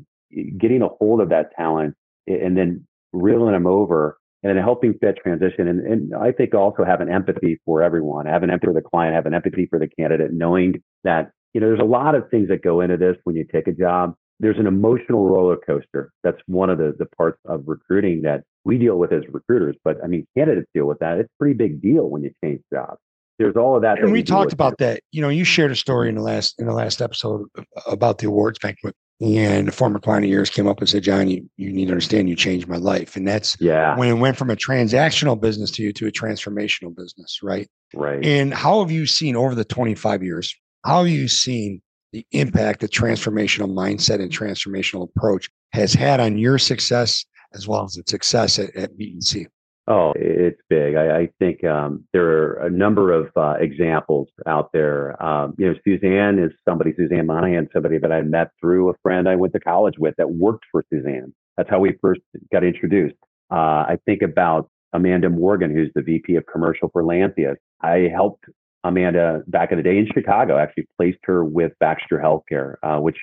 getting 0.59 0.83
a 0.83 0.89
hold 0.89 1.21
of 1.21 1.29
that 1.31 1.55
talent 1.57 1.95
and 2.27 2.57
then 2.57 2.87
reeling 3.13 3.53
them 3.53 3.67
over 3.67 4.19
and 4.43 4.57
then 4.57 4.63
helping 4.63 4.95
that 5.03 5.17
transition. 5.17 5.69
And, 5.69 5.81
and 5.87 6.15
I 6.15 6.33
think 6.33 6.55
also 6.55 6.85
have 6.85 7.01
an 7.01 7.11
empathy 7.11 7.61
for 7.65 7.83
everyone, 7.83 8.27
have 8.27 8.43
an 8.43 8.51
empathy 8.51 8.73
for 8.73 8.75
the 8.75 8.89
client, 8.89 9.15
have 9.15 9.27
an 9.27 9.35
empathy 9.35 9.67
for 9.67 9.79
the 9.79 9.89
candidate, 9.89 10.33
knowing 10.33 10.83
that, 11.05 11.31
you 11.55 11.61
know, 11.61 11.69
there's 11.69 11.81
a 11.81 11.85
lot 11.85 12.15
of 12.15 12.29
things 12.31 12.49
that 12.49 12.63
go 12.63 12.81
into 12.81 12.97
this 12.97 13.17
when 13.25 13.37
you 13.37 13.45
take 13.45 13.69
a 13.69 13.73
job. 13.73 14.15
There's 14.41 14.59
an 14.59 14.67
emotional 14.67 15.29
roller 15.29 15.57
coaster. 15.57 16.13
That's 16.25 16.41
one 16.47 16.71
of 16.71 16.79
the, 16.79 16.95
the 16.99 17.07
parts 17.07 17.39
of 17.45 17.63
recruiting 17.67 18.23
that 18.23 18.43
we 18.65 18.79
deal 18.79 18.97
with 18.97 19.13
as 19.13 19.23
recruiters. 19.29 19.77
But 19.85 20.03
I 20.03 20.09
mean, 20.09 20.27
candidates 20.37 20.67
deal 20.75 20.87
with 20.87 20.99
that. 20.99 21.19
It's 21.19 21.29
a 21.29 21.39
pretty 21.39 21.55
big 21.55 21.81
deal 21.81 22.09
when 22.09 22.23
you 22.23 22.33
change 22.43 22.61
jobs. 22.73 22.99
There's 23.39 23.57
all 23.57 23.77
of 23.77 23.83
that. 23.83 23.99
And 23.99 24.09
that 24.09 24.13
we 24.13 24.23
talked 24.23 24.53
about 24.53 24.79
that. 24.79 25.01
You 25.13 25.23
know, 25.23 25.29
you 25.29 25.45
shared 25.45 25.71
a 25.71 25.77
story 25.77 26.09
in 26.09 26.17
the 26.17 26.23
last 26.23 26.55
in 26.59 26.67
the 26.67 26.75
last 26.75 27.01
episode 27.01 27.47
about 27.87 28.19
the 28.19 28.27
awards 28.27 28.59
banquet 28.59 28.97
and 29.23 29.69
a 29.69 29.73
former 29.73 30.01
client 30.01 30.25
of 30.25 30.31
yours 30.31 30.51
came 30.51 30.67
up 30.67 30.81
and 30.81 30.89
said, 30.89 31.05
Jon, 31.05 31.29
you, 31.29 31.49
you 31.57 31.73
need 31.73 31.87
to 31.87 31.93
understand 31.93 32.29
you 32.29 32.35
changed 32.35 32.67
my 32.67 32.77
life. 32.77 33.15
And 33.15 33.27
that's 33.27 33.57
yeah. 33.61 33.97
when 33.97 34.09
it 34.09 34.19
went 34.19 34.37
from 34.37 34.51
a 34.51 34.57
transactional 34.57 35.41
business 35.41 35.71
to 35.73 35.83
you 35.83 35.93
to 35.93 36.09
a 36.09 36.11
transformational 36.11 36.95
business, 36.95 37.39
right? 37.41 37.69
Right. 37.95 38.25
And 38.25 38.53
how 38.53 38.81
have 38.81 38.91
you 38.91 39.07
seen 39.07 39.37
over 39.37 39.55
the 39.55 39.65
25 39.65 40.25
years, 40.25 40.55
how 40.85 41.05
have 41.05 41.13
you 41.13 41.29
seen 41.29 41.83
the 42.13 42.27
impact 42.33 42.81
the 42.81 42.89
transformational 42.89 43.71
mindset 43.71 44.21
and 44.21 44.31
transformational 44.31 45.09
approach 45.09 45.49
has 45.73 45.95
had 45.95 46.19
on 46.19 46.37
your 46.37 46.59
success 46.59 47.25
as 47.55 47.69
well 47.69 47.85
as 47.85 47.93
the 47.93 48.03
success 48.07 48.59
at, 48.59 48.75
at 48.75 48.99
BEC? 48.99 49.47
Oh, 49.89 50.13
it's 50.15 50.61
big. 50.69 50.95
I, 50.95 51.23
I 51.23 51.29
think 51.41 51.65
um, 51.65 52.05
there 52.13 52.27
are 52.27 52.67
a 52.67 52.71
number 52.71 53.13
of 53.13 53.31
uh, 53.37 53.55
examples 53.59 54.29
out 54.47 54.71
there. 54.73 55.21
Um, 55.23 55.55
you 55.59 55.67
know, 55.67 55.75
Suzanne 55.85 56.39
is 56.39 56.53
somebody, 56.69 56.93
Suzanne 56.97 57.27
Monahan, 57.27 57.69
somebody 57.73 57.99
that 57.99 58.13
I 58.13 58.23
met 58.23 58.51
through 58.61 58.91
a 58.91 58.95
friend 59.03 59.29
I 59.29 59.35
went 59.35 59.53
to 59.55 59.61
college 59.61 59.95
with 59.99 60.15
that 60.19 60.31
worked 60.31 60.65
for 60.71 60.85
Suzanne. 60.93 61.35
That's 61.57 61.69
how 61.69 61.81
we 61.81 61.97
first 62.01 62.21
got 62.53 62.63
introduced. 62.63 63.17
Uh, 63.51 63.85
I 63.89 63.99
think 64.07 64.23
about 64.23 64.71
Amanda 64.93 65.29
Morgan, 65.29 65.75
who's 65.75 65.91
the 65.95 66.03
VP 66.03 66.37
of 66.37 66.45
commercial 66.47 66.89
for 66.93 67.05
Lantheus. 67.05 67.57
I 67.81 68.09
helped 68.13 68.45
Amanda 68.85 69.43
back 69.47 69.73
in 69.73 69.79
the 69.79 69.83
day 69.83 69.99
in 69.99 70.09
Chicago. 70.13 70.59
Actually, 70.59 70.87
placed 70.97 71.19
her 71.25 71.45
with 71.45 71.73
Baxter 71.81 72.19
Healthcare, 72.19 72.75
uh, 72.83 73.01
which 73.01 73.17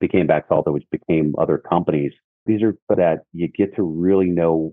became 0.00 0.26
Baxalta, 0.26 0.72
which 0.72 0.86
became 0.90 1.34
other 1.38 1.58
companies. 1.58 2.12
These 2.44 2.62
are 2.62 2.76
that 2.90 3.22
you 3.32 3.48
get 3.48 3.74
to 3.76 3.82
really 3.82 4.30
know, 4.30 4.72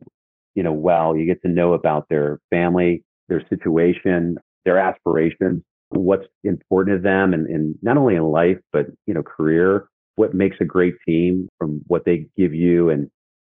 you 0.55 0.63
know, 0.63 0.73
well. 0.73 1.15
You 1.15 1.25
get 1.25 1.41
to 1.43 1.49
know 1.49 1.73
about 1.73 2.07
their 2.09 2.39
family, 2.49 3.03
their 3.29 3.45
situation, 3.49 4.37
their 4.65 4.77
aspirations, 4.77 5.63
what's 5.89 6.25
important 6.43 6.97
to 6.97 7.01
them, 7.01 7.33
and, 7.33 7.47
and 7.47 7.75
not 7.81 7.97
only 7.97 8.15
in 8.15 8.23
life 8.23 8.57
but 8.71 8.87
you 9.05 9.13
know, 9.13 9.23
career. 9.23 9.87
What 10.15 10.35
makes 10.35 10.57
a 10.61 10.65
great 10.65 10.93
team 11.07 11.49
from 11.57 11.81
what 11.87 12.05
they 12.05 12.27
give 12.37 12.53
you, 12.53 12.89
and 12.91 13.09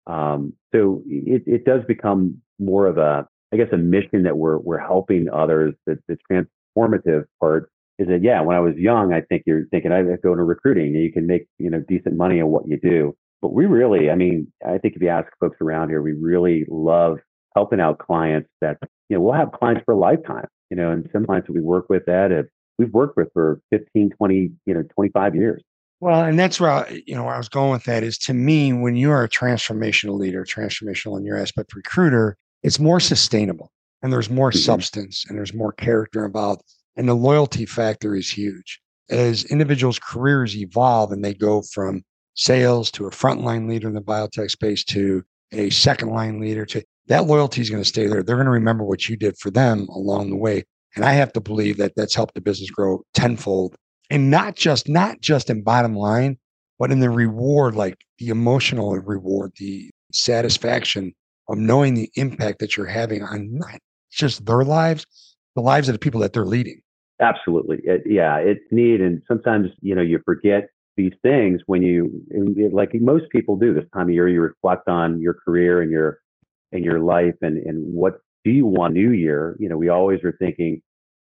um, 0.06 0.54
so 0.74 1.02
it, 1.06 1.42
it 1.46 1.64
does 1.66 1.82
become 1.86 2.40
more 2.58 2.86
of 2.86 2.96
a, 2.96 3.28
I 3.52 3.56
guess, 3.58 3.68
a 3.72 3.76
mission 3.76 4.22
that 4.22 4.38
we're 4.38 4.56
we're 4.58 4.78
helping 4.78 5.28
others. 5.28 5.74
That 5.86 5.98
the 6.08 6.16
transformative 6.30 7.24
part 7.40 7.70
is 7.98 8.08
that 8.08 8.22
yeah, 8.22 8.40
when 8.40 8.56
I 8.56 8.60
was 8.60 8.74
young, 8.76 9.12
I 9.12 9.20
think 9.22 9.42
you're 9.46 9.66
thinking 9.66 9.92
I 9.92 10.02
go 10.02 10.32
into 10.32 10.44
recruiting, 10.44 10.94
you 10.94 11.12
can 11.12 11.26
make 11.26 11.46
you 11.58 11.70
know 11.70 11.82
decent 11.86 12.16
money 12.16 12.40
on 12.40 12.48
what 12.48 12.68
you 12.68 12.78
do. 12.78 13.14
But 13.42 13.52
we 13.52 13.66
really, 13.66 14.10
I 14.10 14.14
mean, 14.14 14.52
I 14.66 14.78
think 14.78 14.96
if 14.96 15.02
you 15.02 15.08
ask 15.08 15.28
folks 15.40 15.58
around 15.60 15.90
here, 15.90 16.02
we 16.02 16.12
really 16.12 16.64
love 16.68 17.18
helping 17.54 17.80
out 17.80 17.98
clients 17.98 18.48
that 18.60 18.78
you 19.08 19.16
know 19.16 19.22
we'll 19.22 19.34
have 19.34 19.52
clients 19.52 19.82
for 19.84 19.92
a 19.92 19.98
lifetime. 19.98 20.46
You 20.70 20.76
know, 20.76 20.90
and 20.90 21.08
some 21.12 21.26
clients 21.26 21.46
that 21.46 21.52
we 21.52 21.60
work 21.60 21.88
with 21.88 22.04
that 22.06 22.32
have, 22.32 22.46
we've 22.78 22.92
worked 22.92 23.16
with 23.16 23.28
for 23.32 23.60
15, 23.70 24.10
20, 24.10 24.50
you 24.66 24.74
know, 24.74 24.82
25 24.94 25.36
years. 25.36 25.62
Well, 26.00 26.24
and 26.24 26.38
that's 26.38 26.60
where 26.60 26.70
I, 26.70 27.02
you 27.06 27.14
know 27.14 27.24
where 27.24 27.34
I 27.34 27.38
was 27.38 27.48
going 27.48 27.70
with 27.70 27.84
that 27.84 28.02
is 28.02 28.18
to 28.18 28.34
me, 28.34 28.72
when 28.72 28.96
you 28.96 29.10
are 29.10 29.24
a 29.24 29.28
transformational 29.28 30.18
leader, 30.18 30.44
transformational 30.44 31.18
in 31.18 31.24
your 31.24 31.38
aspect 31.38 31.74
recruiter, 31.74 32.36
it's 32.62 32.78
more 32.78 33.00
sustainable 33.00 33.70
and 34.02 34.12
there's 34.12 34.28
more 34.28 34.50
mm-hmm. 34.50 34.58
substance 34.58 35.24
and 35.28 35.38
there's 35.38 35.54
more 35.54 35.72
character 35.72 36.24
involved. 36.24 36.62
And 36.96 37.08
the 37.08 37.14
loyalty 37.14 37.66
factor 37.66 38.14
is 38.14 38.30
huge. 38.30 38.80
As 39.08 39.44
individuals' 39.44 39.98
careers 39.98 40.56
evolve 40.56 41.12
and 41.12 41.24
they 41.24 41.34
go 41.34 41.62
from 41.62 42.02
sales 42.36 42.90
to 42.92 43.06
a 43.06 43.10
frontline 43.10 43.68
leader 43.68 43.88
in 43.88 43.94
the 43.94 44.00
biotech 44.00 44.50
space 44.50 44.84
to 44.84 45.24
a 45.52 45.70
second 45.70 46.10
line 46.10 46.40
leader 46.40 46.64
to 46.66 46.82
that 47.08 47.26
loyalty 47.26 47.60
is 47.60 47.70
going 47.70 47.82
to 47.82 47.88
stay 47.88 48.06
there. 48.06 48.22
They're 48.22 48.36
going 48.36 48.46
to 48.46 48.50
remember 48.50 48.84
what 48.84 49.08
you 49.08 49.16
did 49.16 49.38
for 49.38 49.50
them 49.50 49.86
along 49.88 50.30
the 50.30 50.36
way. 50.36 50.64
And 50.96 51.04
I 51.04 51.12
have 51.12 51.32
to 51.34 51.40
believe 51.40 51.76
that 51.76 51.92
that's 51.96 52.14
helped 52.14 52.34
the 52.34 52.40
business 52.40 52.70
grow 52.70 53.02
tenfold 53.14 53.76
and 54.10 54.30
not 54.30 54.56
just 54.56 54.88
not 54.88 55.20
just 55.20 55.50
in 55.50 55.62
bottom 55.62 55.94
line 55.94 56.38
but 56.78 56.92
in 56.92 57.00
the 57.00 57.10
reward 57.10 57.74
like 57.74 57.96
the 58.18 58.28
emotional 58.28 58.96
reward 58.98 59.52
the 59.56 59.90
satisfaction 60.12 61.12
of 61.48 61.58
knowing 61.58 61.94
the 61.94 62.10
impact 62.14 62.58
that 62.58 62.76
you're 62.76 62.86
having 62.86 63.22
on 63.22 63.52
not 63.52 63.78
just 64.10 64.44
their 64.46 64.64
lives 64.64 65.06
the 65.54 65.62
lives 65.62 65.88
of 65.88 65.94
the 65.94 65.98
people 65.98 66.20
that 66.20 66.32
they're 66.32 66.44
leading 66.44 66.80
absolutely 67.20 67.78
it, 67.84 68.02
yeah 68.06 68.36
it's 68.36 68.64
neat 68.70 69.00
and 69.00 69.22
sometimes 69.26 69.68
you 69.80 69.94
know 69.94 70.02
you 70.02 70.20
forget 70.24 70.68
these 70.96 71.12
things 71.22 71.60
when 71.66 71.82
you 71.82 72.22
like 72.72 72.90
most 72.94 73.28
people 73.30 73.56
do 73.56 73.74
this 73.74 73.84
time 73.92 74.08
of 74.08 74.14
year 74.14 74.28
you 74.28 74.40
reflect 74.40 74.88
on 74.88 75.20
your 75.20 75.34
career 75.34 75.82
and 75.82 75.90
your 75.90 76.20
and 76.72 76.84
your 76.84 77.00
life 77.00 77.34
and 77.42 77.58
and 77.58 77.92
what 77.92 78.20
do 78.44 78.50
you 78.50 78.66
want 78.66 78.94
new 78.94 79.10
year 79.10 79.56
you 79.58 79.68
know 79.68 79.76
we 79.76 79.88
always 79.88 80.22
are 80.24 80.36
thinking 80.38 80.80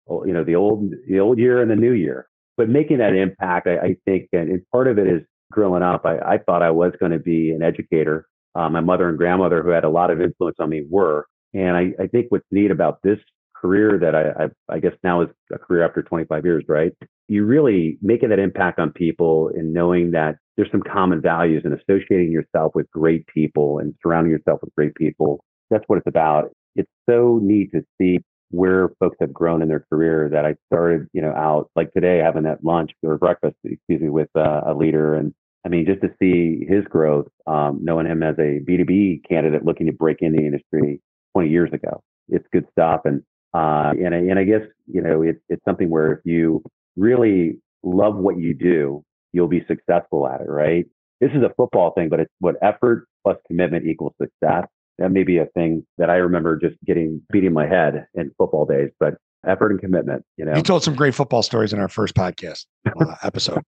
oh, 0.09 0.25
you 0.25 0.33
know 0.33 0.43
the 0.43 0.55
old 0.55 0.93
the 1.07 1.19
old 1.19 1.39
year 1.39 1.61
and 1.61 1.71
the 1.71 1.75
new 1.75 1.93
year 1.93 2.27
but 2.57 2.69
making 2.69 2.99
that 2.99 3.15
impact, 3.15 3.67
I, 3.67 3.77
I 3.77 3.95
think, 4.05 4.29
and 4.33 4.61
part 4.71 4.87
of 4.87 4.99
it 4.99 5.07
is 5.07 5.21
growing 5.51 5.83
up. 5.83 6.05
I, 6.05 6.19
I 6.19 6.37
thought 6.37 6.61
I 6.61 6.69
was 6.69 6.93
going 6.99 7.11
to 7.11 7.19
be 7.19 7.51
an 7.51 7.63
educator. 7.63 8.27
Uh, 8.53 8.69
my 8.69 8.81
mother 8.81 9.09
and 9.09 9.17
grandmother, 9.17 9.63
who 9.63 9.69
had 9.69 9.83
a 9.83 9.89
lot 9.89 10.11
of 10.11 10.21
influence 10.21 10.57
on 10.59 10.69
me, 10.69 10.83
were. 10.87 11.25
And 11.53 11.75
I, 11.75 11.93
I 11.99 12.07
think 12.07 12.27
what's 12.29 12.45
neat 12.51 12.69
about 12.69 12.99
this 13.01 13.17
career 13.61 13.99
that 13.99 14.15
I, 14.15 14.45
I, 14.45 14.75
I, 14.75 14.79
guess 14.79 14.93
now 15.03 15.21
is 15.21 15.29
a 15.53 15.59
career 15.59 15.85
after 15.85 16.01
25 16.01 16.45
years, 16.45 16.63
right? 16.67 16.91
You 17.27 17.45
really 17.45 17.97
making 18.01 18.29
that 18.29 18.39
impact 18.39 18.79
on 18.79 18.91
people 18.91 19.51
and 19.55 19.73
knowing 19.73 20.11
that 20.11 20.35
there's 20.57 20.71
some 20.71 20.81
common 20.81 21.21
values 21.21 21.61
and 21.63 21.73
associating 21.73 22.31
yourself 22.31 22.73
with 22.75 22.89
great 22.91 23.25
people 23.27 23.79
and 23.79 23.93
surrounding 24.01 24.31
yourself 24.31 24.59
with 24.61 24.73
great 24.75 24.95
people. 24.95 25.43
That's 25.69 25.83
what 25.87 25.97
it's 25.97 26.07
about. 26.07 26.51
It's 26.75 26.89
so 27.09 27.39
neat 27.41 27.71
to 27.73 27.83
see 27.99 28.19
where 28.49 28.89
folks 28.99 29.17
have 29.21 29.33
grown 29.33 29.61
in 29.61 29.69
their 29.69 29.85
career 29.89 30.29
that 30.29 30.45
I 30.45 30.55
started, 30.67 31.07
you 31.13 31.21
know, 31.21 31.31
out 31.31 31.69
like 31.75 31.93
today 31.93 32.17
having 32.17 32.43
that 32.43 32.63
lunch 32.63 32.91
or 33.03 33.17
breakfast, 33.17 33.55
excuse 33.63 34.01
me, 34.01 34.09
with 34.09 34.29
uh, 34.35 34.61
a 34.65 34.73
leader. 34.73 35.15
And 35.15 35.33
I 35.65 35.69
mean, 35.69 35.85
just 35.85 36.01
to 36.01 36.09
see 36.19 36.65
his 36.67 36.83
growth, 36.85 37.27
um, 37.47 37.79
knowing 37.81 38.07
him 38.07 38.23
as 38.23 38.35
a 38.39 38.59
B2B 38.67 39.27
candidate 39.29 39.63
looking 39.63 39.87
to 39.87 39.93
break 39.93 40.17
in 40.21 40.33
the 40.33 40.45
industry 40.45 40.99
20 41.33 41.49
years 41.49 41.71
ago, 41.71 42.01
it's 42.27 42.45
good 42.51 42.67
stuff. 42.71 43.01
And, 43.05 43.23
uh, 43.53 43.93
and, 44.03 44.15
I, 44.15 44.17
and 44.17 44.39
I 44.39 44.43
guess, 44.43 44.61
you 44.87 45.01
know, 45.01 45.21
it, 45.21 45.41
it's 45.49 45.63
something 45.65 45.89
where 45.89 46.13
if 46.13 46.19
you 46.23 46.63
really 46.95 47.59
love 47.83 48.15
what 48.15 48.37
you 48.37 48.53
do, 48.53 49.03
you'll 49.33 49.47
be 49.47 49.63
successful 49.67 50.27
at 50.27 50.41
it, 50.41 50.49
right? 50.49 50.85
This 51.19 51.31
is 51.31 51.43
a 51.43 51.51
football 51.55 51.91
thing, 51.93 52.09
but 52.09 52.19
it's 52.19 52.31
what 52.39 52.55
effort 52.61 53.07
plus 53.23 53.37
commitment 53.47 53.85
equals 53.85 54.13
success 54.21 54.67
that 54.97 55.11
may 55.11 55.23
be 55.23 55.37
a 55.37 55.45
thing 55.47 55.85
that 55.97 56.09
I 56.09 56.15
remember 56.15 56.57
just 56.57 56.75
getting 56.85 57.21
beating 57.31 57.53
my 57.53 57.67
head 57.67 58.05
in 58.13 58.31
football 58.37 58.65
days, 58.65 58.89
but 58.99 59.15
effort 59.47 59.71
and 59.71 59.79
commitment, 59.79 60.23
you 60.37 60.45
know. 60.45 60.55
You 60.55 60.61
told 60.61 60.83
some 60.83 60.95
great 60.95 61.15
football 61.15 61.41
stories 61.43 61.73
in 61.73 61.79
our 61.79 61.87
first 61.87 62.15
podcast 62.15 62.65
uh, 62.85 63.15
episode. 63.23 63.63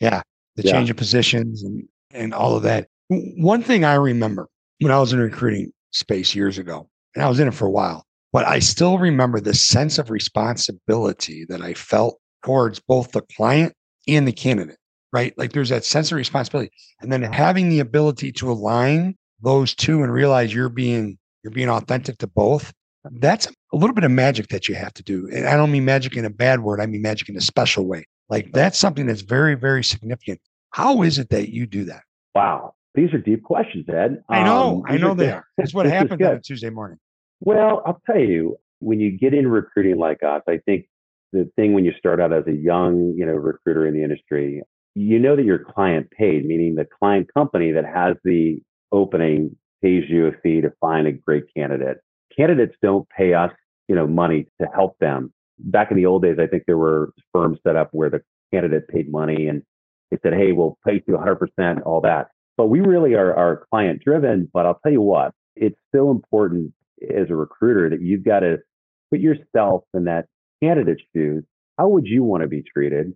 yeah. 0.00 0.22
The 0.56 0.64
yeah. 0.64 0.72
change 0.72 0.90
of 0.90 0.96
positions 0.96 1.62
and, 1.62 1.86
and 2.10 2.34
all 2.34 2.56
of 2.56 2.62
that. 2.64 2.88
One 3.08 3.62
thing 3.62 3.84
I 3.84 3.94
remember 3.94 4.48
when 4.80 4.90
I 4.90 4.98
was 4.98 5.12
in 5.12 5.20
recruiting 5.20 5.72
space 5.92 6.34
years 6.34 6.58
ago, 6.58 6.88
and 7.14 7.24
I 7.24 7.28
was 7.28 7.38
in 7.38 7.48
it 7.48 7.54
for 7.54 7.66
a 7.66 7.70
while, 7.70 8.04
but 8.32 8.46
I 8.46 8.58
still 8.58 8.98
remember 8.98 9.40
the 9.40 9.54
sense 9.54 9.98
of 9.98 10.10
responsibility 10.10 11.44
that 11.48 11.62
I 11.62 11.74
felt 11.74 12.18
towards 12.44 12.80
both 12.80 13.12
the 13.12 13.22
client 13.22 13.74
and 14.06 14.26
the 14.26 14.32
candidate, 14.32 14.78
right? 15.12 15.36
Like 15.38 15.52
there's 15.52 15.70
that 15.70 15.84
sense 15.84 16.12
of 16.12 16.16
responsibility. 16.16 16.70
And 17.00 17.12
then 17.12 17.22
having 17.22 17.68
the 17.68 17.80
ability 17.80 18.32
to 18.32 18.50
align 18.50 19.16
those 19.40 19.74
two 19.74 20.02
and 20.02 20.12
realize 20.12 20.52
you're 20.52 20.68
being 20.68 21.18
you're 21.42 21.52
being 21.52 21.68
authentic 21.68 22.18
to 22.18 22.26
both 22.26 22.72
that's 23.20 23.46
a 23.46 23.76
little 23.76 23.94
bit 23.94 24.04
of 24.04 24.10
magic 24.10 24.48
that 24.48 24.68
you 24.68 24.74
have 24.74 24.92
to 24.92 25.02
do 25.02 25.28
and 25.32 25.46
i 25.46 25.56
don't 25.56 25.70
mean 25.70 25.84
magic 25.84 26.16
in 26.16 26.24
a 26.24 26.30
bad 26.30 26.60
word 26.60 26.80
i 26.80 26.86
mean 26.86 27.00
magic 27.00 27.28
in 27.28 27.36
a 27.36 27.40
special 27.40 27.86
way. 27.86 28.04
Like 28.28 28.52
that's 28.52 28.76
something 28.76 29.06
that's 29.06 29.22
very 29.22 29.54
very 29.54 29.82
significant. 29.84 30.40
How 30.70 31.02
is 31.02 31.18
it 31.18 31.30
that 31.30 31.48
you 31.48 31.66
do 31.66 31.84
that? 31.84 32.02
Wow. 32.34 32.74
These 32.94 33.14
are 33.14 33.18
deep 33.18 33.42
questions 33.42 33.88
ed. 33.88 34.22
I 34.28 34.42
know 34.42 34.78
um, 34.78 34.82
i 34.86 34.96
know 34.98 35.14
they 35.14 35.30
are. 35.30 35.46
That's 35.56 35.72
what 35.72 35.86
happens 35.96 36.20
on 36.20 36.34
a 36.34 36.40
tuesday 36.40 36.70
morning 36.70 36.98
well 37.40 37.82
i'll 37.86 38.00
tell 38.06 38.20
you 38.20 38.56
when 38.80 39.00
you 39.00 39.10
get 39.10 39.34
in 39.34 39.48
recruiting 39.48 39.98
like 39.98 40.22
us 40.22 40.42
i 40.48 40.58
think 40.66 40.86
the 41.32 41.50
thing 41.56 41.74
when 41.74 41.84
you 41.84 41.92
start 41.98 42.20
out 42.20 42.32
as 42.32 42.46
a 42.46 42.52
young 42.52 43.14
you 43.16 43.24
know 43.24 43.32
recruiter 43.32 43.86
in 43.86 43.94
the 43.94 44.02
industry 44.02 44.62
you 44.94 45.18
know 45.18 45.36
that 45.36 45.44
your 45.44 45.58
client 45.58 46.10
paid 46.10 46.44
meaning 46.44 46.74
the 46.74 46.86
client 46.98 47.28
company 47.34 47.72
that 47.72 47.84
has 47.84 48.16
the 48.24 48.58
opening 48.92 49.54
pays 49.82 50.04
you 50.08 50.26
a 50.26 50.32
fee 50.42 50.60
to 50.60 50.72
find 50.80 51.06
a 51.06 51.12
great 51.12 51.44
candidate. 51.56 51.98
Candidates 52.36 52.74
don't 52.82 53.08
pay 53.10 53.34
us, 53.34 53.52
you 53.88 53.94
know, 53.94 54.06
money 54.06 54.46
to 54.60 54.68
help 54.74 54.98
them. 54.98 55.32
Back 55.58 55.90
in 55.90 55.96
the 55.96 56.06
old 56.06 56.22
days, 56.22 56.38
I 56.40 56.46
think 56.46 56.64
there 56.66 56.78
were 56.78 57.12
firms 57.32 57.58
set 57.66 57.76
up 57.76 57.88
where 57.92 58.10
the 58.10 58.20
candidate 58.52 58.88
paid 58.88 59.10
money 59.10 59.48
and 59.48 59.62
they 60.10 60.18
said, 60.22 60.32
"Hey, 60.34 60.52
we'll 60.52 60.78
pay 60.86 61.02
you 61.06 61.16
100%," 61.16 61.82
all 61.84 62.00
that. 62.02 62.28
But 62.56 62.66
we 62.66 62.80
really 62.80 63.14
are, 63.14 63.34
are 63.34 63.66
client 63.70 64.02
driven. 64.02 64.48
But 64.52 64.66
I'll 64.66 64.78
tell 64.82 64.92
you 64.92 65.02
what, 65.02 65.32
it's 65.56 65.78
so 65.94 66.10
important 66.10 66.72
as 67.02 67.30
a 67.30 67.36
recruiter 67.36 67.90
that 67.90 68.02
you've 68.02 68.24
got 68.24 68.40
to 68.40 68.58
put 69.10 69.20
yourself 69.20 69.84
in 69.94 70.04
that 70.04 70.26
candidate's 70.62 71.02
shoes. 71.14 71.44
How 71.78 71.88
would 71.88 72.06
you 72.06 72.22
want 72.24 72.42
to 72.42 72.48
be 72.48 72.62
treated? 72.62 73.12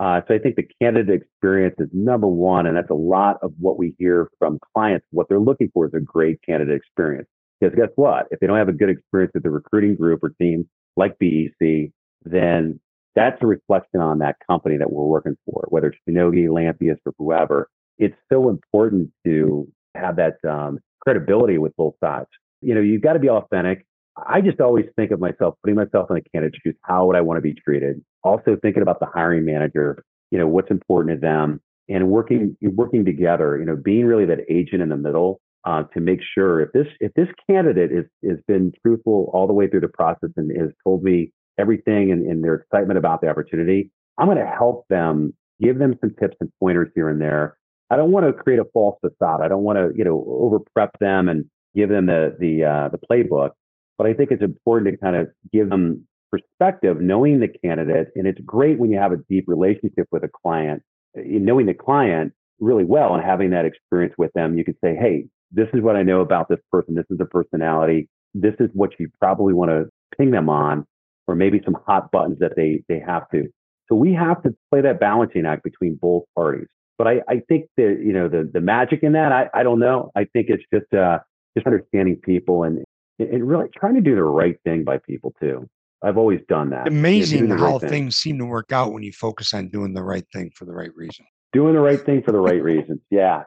Uh, 0.00 0.22
so 0.26 0.34
I 0.34 0.38
think 0.38 0.56
the 0.56 0.66
candidate 0.80 1.20
experience 1.22 1.74
is 1.78 1.88
number 1.92 2.26
one, 2.26 2.66
and 2.66 2.74
that's 2.74 2.90
a 2.90 2.94
lot 2.94 3.36
of 3.42 3.52
what 3.58 3.78
we 3.78 3.94
hear 3.98 4.30
from 4.38 4.58
clients. 4.74 5.06
What 5.10 5.28
they're 5.28 5.38
looking 5.38 5.70
for 5.74 5.86
is 5.86 5.92
a 5.94 6.00
great 6.00 6.38
candidate 6.42 6.76
experience. 6.76 7.28
Because 7.60 7.76
guess 7.76 7.90
what? 7.96 8.26
If 8.30 8.40
they 8.40 8.46
don't 8.46 8.56
have 8.56 8.70
a 8.70 8.72
good 8.72 8.88
experience 8.88 9.32
with 9.34 9.42
the 9.42 9.50
recruiting 9.50 9.96
group 9.96 10.24
or 10.24 10.30
team 10.40 10.66
like 10.96 11.18
BEC, 11.18 11.90
then 12.24 12.80
that's 13.14 13.36
a 13.42 13.46
reflection 13.46 14.00
on 14.00 14.20
that 14.20 14.36
company 14.48 14.78
that 14.78 14.90
we're 14.90 15.04
working 15.04 15.36
for, 15.44 15.66
whether 15.68 15.88
it's 15.88 15.98
Shionogi, 16.08 16.50
Lantheus, 16.50 16.98
or 17.04 17.12
whoever. 17.18 17.68
It's 17.98 18.16
so 18.32 18.48
important 18.48 19.10
to 19.26 19.68
have 19.94 20.16
that 20.16 20.36
um, 20.48 20.78
credibility 21.00 21.58
with 21.58 21.76
both 21.76 21.94
sides. 22.02 22.28
You 22.60 22.74
know, 22.74 22.80
you've 22.80 23.02
got 23.02 23.14
to 23.14 23.18
be 23.18 23.28
authentic. 23.28 23.86
I 24.26 24.40
just 24.40 24.60
always 24.60 24.86
think 24.96 25.12
of 25.12 25.20
myself, 25.20 25.54
putting 25.62 25.76
myself 25.76 26.10
in 26.10 26.16
the 26.16 26.22
candidate's 26.32 26.58
shoes. 26.64 26.76
How 26.82 27.06
would 27.06 27.16
I 27.16 27.20
want 27.20 27.38
to 27.38 27.42
be 27.42 27.54
treated? 27.54 28.02
Also 28.22 28.56
thinking 28.60 28.82
about 28.82 29.00
the 29.00 29.06
hiring 29.06 29.44
manager. 29.44 30.04
You 30.30 30.38
know, 30.38 30.46
what's 30.46 30.70
important 30.70 31.16
to 31.16 31.20
them, 31.20 31.60
and 31.88 32.08
working 32.08 32.56
working 32.62 33.04
together. 33.04 33.58
You 33.58 33.64
know, 33.64 33.76
being 33.76 34.06
really 34.06 34.26
that 34.26 34.40
agent 34.48 34.82
in 34.82 34.88
the 34.88 34.96
middle 34.96 35.40
uh, 35.64 35.84
to 35.94 36.00
make 36.00 36.20
sure 36.34 36.60
if 36.60 36.72
this 36.72 36.86
if 37.00 37.12
this 37.14 37.28
candidate 37.48 37.90
is 37.92 38.04
has 38.28 38.38
been 38.46 38.72
truthful 38.84 39.30
all 39.32 39.46
the 39.46 39.52
way 39.52 39.68
through 39.68 39.80
the 39.80 39.88
process 39.88 40.30
and 40.36 40.50
has 40.58 40.70
told 40.84 41.02
me 41.02 41.32
everything 41.58 42.10
and, 42.10 42.26
and 42.26 42.42
their 42.42 42.54
excitement 42.54 42.98
about 42.98 43.20
the 43.20 43.28
opportunity, 43.28 43.90
I'm 44.18 44.26
going 44.26 44.38
to 44.38 44.46
help 44.46 44.86
them, 44.88 45.34
give 45.60 45.78
them 45.78 45.94
some 46.00 46.14
tips 46.18 46.36
and 46.40 46.50
pointers 46.60 46.90
here 46.94 47.08
and 47.08 47.20
there. 47.20 47.56
I 47.90 47.96
don't 47.96 48.12
want 48.12 48.26
to 48.26 48.32
create 48.32 48.60
a 48.60 48.64
false 48.72 48.98
facade. 49.00 49.40
I 49.42 49.48
don't 49.48 49.62
want 49.62 49.78
to, 49.78 49.90
you 49.96 50.04
know, 50.04 50.24
over 50.26 50.58
prep 50.74 50.90
them 51.00 51.28
and 51.28 51.44
give 51.74 51.88
them 51.88 52.06
the 52.06 52.36
the 52.38 52.64
uh, 52.64 52.88
the 52.88 52.98
playbook. 52.98 53.50
But 53.98 54.06
I 54.06 54.14
think 54.14 54.30
it's 54.30 54.42
important 54.42 54.92
to 54.92 54.96
kind 54.96 55.16
of 55.16 55.28
give 55.52 55.68
them 55.68 56.06
perspective, 56.30 57.00
knowing 57.00 57.40
the 57.40 57.48
candidate, 57.48 58.08
and 58.14 58.26
it's 58.26 58.40
great 58.44 58.78
when 58.78 58.90
you 58.90 58.98
have 58.98 59.12
a 59.12 59.18
deep 59.28 59.44
relationship 59.46 60.06
with 60.10 60.22
a 60.24 60.30
client, 60.42 60.82
eh, 61.16 61.22
knowing 61.24 61.66
the 61.66 61.74
client 61.74 62.32
really 62.60 62.84
well 62.84 63.14
and 63.14 63.24
having 63.24 63.50
that 63.50 63.64
experience 63.64 64.14
with 64.16 64.32
them, 64.34 64.56
you 64.56 64.64
can 64.64 64.76
say, 64.82 64.94
hey, 64.94 65.24
this 65.50 65.68
is 65.74 65.82
what 65.82 65.96
I 65.96 66.02
know 66.02 66.20
about 66.20 66.48
this 66.48 66.60
person. 66.70 66.94
This 66.94 67.06
is 67.10 67.18
the 67.18 67.24
personality. 67.24 68.08
This 68.34 68.54
is 68.60 68.70
what 68.74 68.90
you 68.98 69.08
probably 69.18 69.52
want 69.52 69.70
to 69.70 69.88
ping 70.16 70.30
them 70.30 70.48
on, 70.48 70.86
or 71.26 71.34
maybe 71.34 71.60
some 71.64 71.76
hot 71.86 72.10
buttons 72.10 72.38
that 72.38 72.52
they 72.56 72.82
they 72.88 73.00
have 73.00 73.28
to. 73.30 73.48
So 73.88 73.96
we 73.96 74.12
have 74.14 74.42
to 74.44 74.54
play 74.70 74.80
that 74.82 75.00
balancing 75.00 75.46
act 75.46 75.64
between 75.64 75.96
both 76.00 76.22
parties. 76.36 76.68
But 76.96 77.08
I, 77.08 77.22
I 77.28 77.42
think 77.48 77.66
that 77.76 78.00
you 78.04 78.12
know 78.12 78.28
the 78.28 78.48
the 78.52 78.60
magic 78.60 79.02
in 79.02 79.12
that 79.12 79.32
I, 79.32 79.48
I 79.52 79.62
don't 79.64 79.80
know. 79.80 80.12
I 80.14 80.24
think 80.24 80.48
it's 80.48 80.62
just 80.72 80.92
uh, 80.94 81.18
just 81.56 81.66
understanding 81.66 82.16
people 82.16 82.64
and 82.64 82.84
and 83.18 83.46
really 83.46 83.68
trying 83.76 83.94
to 83.94 84.00
do 84.00 84.14
the 84.14 84.22
right 84.22 84.56
thing 84.64 84.84
by 84.84 84.98
people 84.98 85.34
too. 85.40 85.68
I've 86.02 86.16
always 86.16 86.40
done 86.48 86.70
that. 86.70 86.88
Amazing 86.88 87.40
you 87.40 87.46
know, 87.48 87.58
how 87.58 87.72
right 87.72 87.80
things 87.80 87.90
thing. 87.90 88.10
seem 88.10 88.38
to 88.38 88.46
work 88.46 88.72
out 88.72 88.92
when 88.92 89.02
you 89.02 89.12
focus 89.12 89.52
on 89.52 89.68
doing 89.68 89.92
the 89.92 90.02
right 90.02 90.24
thing 90.32 90.50
for 90.54 90.64
the 90.64 90.72
right 90.72 90.94
reason. 90.96 91.26
Doing 91.52 91.74
the 91.74 91.80
right 91.80 92.00
thing 92.00 92.22
for 92.22 92.32
the 92.32 92.40
right 92.40 92.62
reasons. 92.62 93.00
Yeah. 93.10 93.42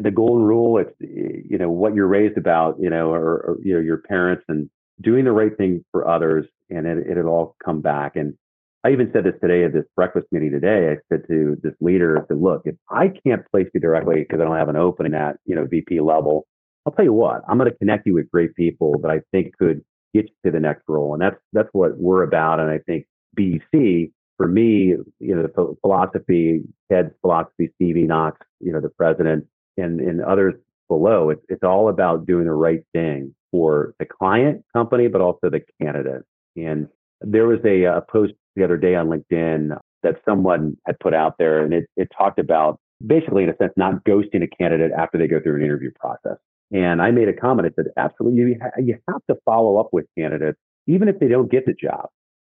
The 0.00 0.10
golden 0.10 0.44
rule, 0.44 0.78
it's, 0.78 0.94
you 1.00 1.56
know, 1.58 1.70
what 1.70 1.94
you're 1.94 2.06
raised 2.06 2.36
about, 2.36 2.76
you 2.78 2.90
know, 2.90 3.10
or, 3.10 3.22
or 3.22 3.58
you 3.62 3.74
know, 3.74 3.80
your 3.80 3.96
parents 3.96 4.44
and 4.48 4.68
doing 5.00 5.24
the 5.24 5.32
right 5.32 5.56
thing 5.56 5.84
for 5.90 6.06
others 6.06 6.46
and 6.68 6.86
it, 6.86 7.06
it'll 7.10 7.32
all 7.32 7.56
come 7.64 7.80
back. 7.80 8.14
And 8.14 8.34
I 8.84 8.90
even 8.90 9.10
said 9.12 9.24
this 9.24 9.34
today 9.40 9.64
at 9.64 9.72
this 9.72 9.86
breakfast 9.96 10.26
meeting 10.30 10.52
today. 10.52 10.90
I 10.90 10.96
said 11.08 11.26
to 11.28 11.56
this 11.62 11.72
leader, 11.80 12.18
I 12.18 12.26
said, 12.28 12.40
look, 12.40 12.62
if 12.66 12.76
I 12.90 13.08
can't 13.08 13.42
place 13.50 13.68
you 13.74 13.80
directly 13.80 14.20
because 14.20 14.40
I 14.40 14.44
don't 14.44 14.56
have 14.56 14.68
an 14.68 14.76
opening 14.76 15.14
at, 15.14 15.36
you 15.44 15.54
know, 15.54 15.66
VP 15.66 16.00
level, 16.00 16.46
I'll 16.90 16.96
tell 16.96 17.04
you 17.04 17.12
what, 17.12 17.42
I'm 17.46 17.56
going 17.56 17.70
to 17.70 17.78
connect 17.78 18.04
you 18.04 18.14
with 18.14 18.28
great 18.32 18.56
people 18.56 18.98
that 19.02 19.12
I 19.12 19.20
think 19.30 19.56
could 19.56 19.84
get 20.12 20.24
you 20.24 20.34
to 20.44 20.50
the 20.50 20.58
next 20.58 20.82
role. 20.88 21.12
And 21.12 21.22
that's 21.22 21.36
that's 21.52 21.68
what 21.70 21.96
we're 21.98 22.24
about. 22.24 22.58
And 22.58 22.68
I 22.68 22.78
think 22.78 23.06
BC 23.38 24.10
for 24.36 24.48
me, 24.48 24.96
you 25.20 25.34
know, 25.36 25.42
the 25.42 25.76
philosophy, 25.82 26.62
Ted's 26.90 27.12
philosophy, 27.20 27.70
Steve 27.76 27.94
Enochs, 27.94 28.38
you 28.58 28.72
know, 28.72 28.80
the 28.80 28.88
president, 28.88 29.46
and 29.76 30.00
and 30.00 30.20
others 30.20 30.54
below. 30.88 31.30
It's 31.30 31.42
it's 31.48 31.62
all 31.62 31.88
about 31.88 32.26
doing 32.26 32.46
the 32.46 32.54
right 32.54 32.82
thing 32.92 33.36
for 33.52 33.94
the 34.00 34.06
client 34.06 34.64
company, 34.72 35.06
but 35.06 35.20
also 35.20 35.48
the 35.48 35.62
candidate. 35.80 36.24
And 36.56 36.88
there 37.20 37.46
was 37.46 37.60
a, 37.64 37.84
a 37.84 38.00
post 38.00 38.32
the 38.56 38.64
other 38.64 38.76
day 38.76 38.96
on 38.96 39.06
LinkedIn 39.06 39.78
that 40.02 40.16
someone 40.24 40.76
had 40.86 40.98
put 40.98 41.14
out 41.14 41.36
there, 41.38 41.62
and 41.62 41.72
it 41.72 41.84
it 41.96 42.08
talked 42.18 42.40
about 42.40 42.80
basically, 43.06 43.44
in 43.44 43.50
a 43.50 43.56
sense, 43.58 43.74
not 43.76 44.02
ghosting 44.04 44.42
a 44.42 44.48
candidate 44.48 44.90
after 44.90 45.18
they 45.18 45.28
go 45.28 45.38
through 45.40 45.54
an 45.54 45.62
interview 45.62 45.92
process. 45.94 46.38
And 46.72 47.02
I 47.02 47.10
made 47.10 47.28
a 47.28 47.32
comment. 47.32 47.66
I 47.66 47.74
said, 47.74 47.90
absolutely, 47.96 48.40
you, 48.40 48.56
ha- 48.60 48.80
you 48.80 48.96
have 49.08 49.20
to 49.28 49.36
follow 49.44 49.78
up 49.78 49.88
with 49.92 50.06
candidates, 50.16 50.58
even 50.86 51.08
if 51.08 51.18
they 51.18 51.28
don't 51.28 51.50
get 51.50 51.66
the 51.66 51.72
job, 51.72 52.08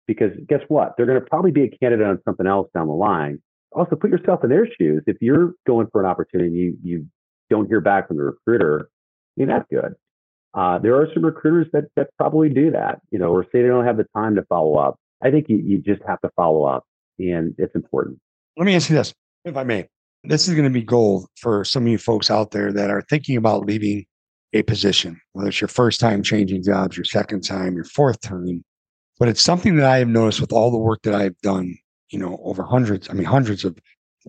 because 0.07 0.33
guess 0.49 0.61
what? 0.69 0.95
They're 0.97 1.07
going 1.07 1.21
to 1.21 1.27
probably 1.27 1.51
be 1.51 1.65
a 1.65 1.69
candidate 1.69 2.07
on 2.07 2.19
something 2.25 2.47
else 2.47 2.69
down 2.75 2.87
the 2.87 2.95
line. 2.95 3.43
Also, 3.73 3.95
put 3.95 4.11
yourself 4.11 4.43
in 4.43 4.51
their 4.51 4.67
shoes. 4.81 5.03
If 5.07 5.19
you're 5.21 5.53
going 5.67 5.89
for 5.93 6.03
an 6.03 6.07
opportunity, 6.07 6.51
you 6.51 6.79
you 6.83 7.07
don't 7.51 7.67
hear 7.67 7.81
back 7.81 8.09
from 8.09 8.17
the 8.17 8.23
recruiter. 8.23 8.89
I 8.89 9.41
mean, 9.41 9.49
that's 9.49 9.67
good. 9.71 9.95
Uh, 10.55 10.79
there 10.79 10.97
are 10.97 11.09
some 11.13 11.25
recruiters 11.25 11.67
that 11.75 11.85
that 11.97 12.09
probably 12.17 12.49
do 12.49 12.71
that, 12.71 13.01
you 13.11 13.19
know, 13.19 13.29
or 13.29 13.45
say 13.45 13.61
they 13.61 13.69
don't 13.69 13.85
have 13.85 13.99
the 13.99 14.07
time 14.17 14.37
to 14.37 14.45
follow 14.45 14.77
up. 14.77 14.97
I 15.23 15.31
think 15.31 15.51
you, 15.51 15.59
you 15.59 15.79
just 15.79 16.01
have 16.07 16.21
to 16.23 16.31
follow 16.37 16.65
up, 16.65 16.85
and 17.19 17.55
it's 17.59 17.75
important. 17.75 18.19
Let 18.57 18.65
me 18.65 18.75
ask 18.75 18.89
you 18.89 18.97
this, 18.97 19.13
if 19.45 19.57
I 19.59 19.65
may 19.65 19.89
this 20.29 20.49
is 20.49 20.55
going 20.55 20.65
to 20.65 20.71
be 20.71 20.83
gold 20.83 21.27
for 21.37 21.65
some 21.65 21.85
of 21.85 21.89
you 21.89 21.99
folks 21.99 22.31
out 22.31 22.51
there 22.51 22.73
that 22.73 22.91
are 22.91 23.03
thinking 23.03 23.37
about 23.37 23.65
leaving 23.65 24.05
a 24.53 24.63
position, 24.63 25.21
whether 25.33 25.49
it's 25.49 25.61
your 25.61 25.69
first 25.69 26.01
time 26.01 26.23
changing 26.23 26.63
jobs, 26.63 26.97
your 26.97 27.05
second 27.05 27.43
time, 27.43 27.75
your 27.75 27.85
fourth 27.85 28.21
time. 28.21 28.65
But 29.19 29.29
it's 29.29 29.43
something 29.43 29.77
that 29.77 29.89
I 29.89 29.99
have 29.99 30.09
noticed 30.09 30.41
with 30.41 30.53
all 30.53 30.71
the 30.71 30.79
work 30.79 31.03
that 31.03 31.15
I've 31.15 31.39
done, 31.41 31.77
you 32.11 32.19
know, 32.19 32.39
over 32.43 32.63
hundreds, 32.63 33.09
I 33.09 33.15
mean, 33.15 33.25
hundreds 33.25 33.65
of 33.65 33.77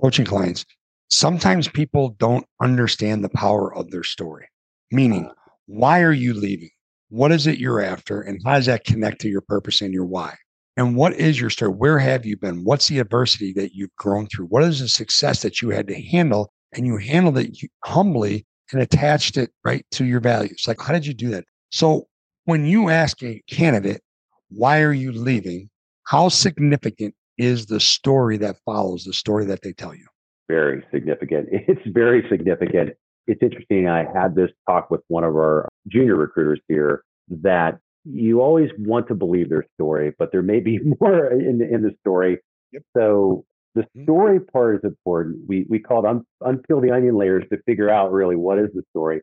coaching 0.02 0.26
clients. 0.26 0.66
Sometimes 1.10 1.68
people 1.68 2.10
don't 2.20 2.46
understand 2.62 3.24
the 3.24 3.30
power 3.30 3.74
of 3.76 3.92
their 3.92 4.04
story, 4.04 4.48
meaning, 4.92 5.32
why 5.66 6.02
are 6.02 6.14
you 6.14 6.34
leaving? 6.34 6.70
What 7.10 7.32
is 7.32 7.48
it 7.48 7.60
you're 7.60 7.82
after? 7.82 8.22
And 8.22 8.42
how 8.46 8.56
does 8.56 8.66
that 8.66 8.84
connect 8.84 9.22
to 9.22 9.30
your 9.30 9.42
purpose 9.42 9.82
and 9.82 9.94
your 9.94 10.06
why? 10.06 10.36
And 10.78 10.96
what 10.96 11.14
is 11.14 11.42
your 11.42 11.50
story? 11.50 11.72
Where 11.72 11.98
have 11.98 12.24
you 12.24 12.38
been? 12.38 12.64
What's 12.64 12.88
the 12.88 13.00
adversity 13.00 13.52
that 13.54 13.74
you've 13.74 13.96
grown 13.96 14.28
through? 14.28 14.46
What 14.46 14.64
is 14.64 14.80
the 14.80 14.88
success 14.88 15.42
that 15.42 15.60
you 15.62 15.70
had 15.70 15.88
to 15.88 16.00
handle? 16.00 16.54
And 16.72 16.86
you 16.86 16.98
handled 16.98 17.38
it 17.40 17.58
humbly 17.84 18.46
and 18.72 18.82
attached 18.82 19.38
it 19.38 19.52
right 19.66 19.86
to 19.92 20.06
your 20.06 20.20
values. 20.20 20.66
Like, 20.68 20.80
how 20.80 20.94
did 20.94 21.06
you 21.06 21.16
do 21.16 21.30
that? 21.30 21.46
So, 21.72 22.08
when 22.46 22.66
you 22.66 22.90
ask 22.90 23.22
a 23.24 23.42
candidate, 23.50 24.02
why 24.50 24.82
are 24.82 24.94
you 24.94 25.12
leaving? 25.12 25.70
How 26.04 26.30
significant 26.30 27.16
is 27.38 27.66
the 27.66 27.80
story 27.80 28.38
that 28.38 28.58
follows 28.64 29.04
the 29.04 29.14
story 29.14 29.46
that 29.46 29.64
they 29.64 29.74
tell 29.74 29.96
you? 29.96 30.06
Very 30.48 30.86
significant. 30.94 31.50
It's 31.52 31.82
very 31.88 32.26
significant. 32.30 32.92
It's 33.26 33.42
interesting. 33.42 33.90
I 33.90 34.06
had 34.14 34.36
this 34.36 34.52
talk 34.70 34.90
with 34.92 35.02
one 35.08 35.24
of 35.24 35.36
our 35.36 35.68
junior 35.88 36.16
recruiters 36.16 36.62
here 36.68 37.04
that 37.42 37.80
you 38.10 38.42
always 38.42 38.70
want 38.78 39.08
to 39.08 39.16
believe 39.16 39.50
their 39.50 39.66
story, 39.76 40.14
but 40.18 40.32
there 40.32 40.42
may 40.42 40.60
be 40.60 40.80
more 41.00 41.28
in 41.32 41.60
the, 41.60 41.74
in 41.74 41.82
the 41.82 41.92
story. 42.02 42.40
Yep. 42.72 42.84
So 42.96 43.46
the 43.76 43.82
mm-hmm. 43.82 44.04
story 44.04 44.40
part 44.40 44.76
is 44.78 44.82
important. 44.84 45.42
We 45.48 45.66
we 45.70 45.80
call 45.80 46.06
it 46.06 46.10
un, 46.10 46.26
unpeel 46.42 46.82
the 46.82 46.92
onion 46.92 47.16
layers 47.16 47.44
to 47.52 47.58
figure 47.66 47.90
out 47.90 48.12
really 48.12 48.36
what 48.36 48.60
is 48.60 48.70
the 48.74 48.84
story. 48.92 49.22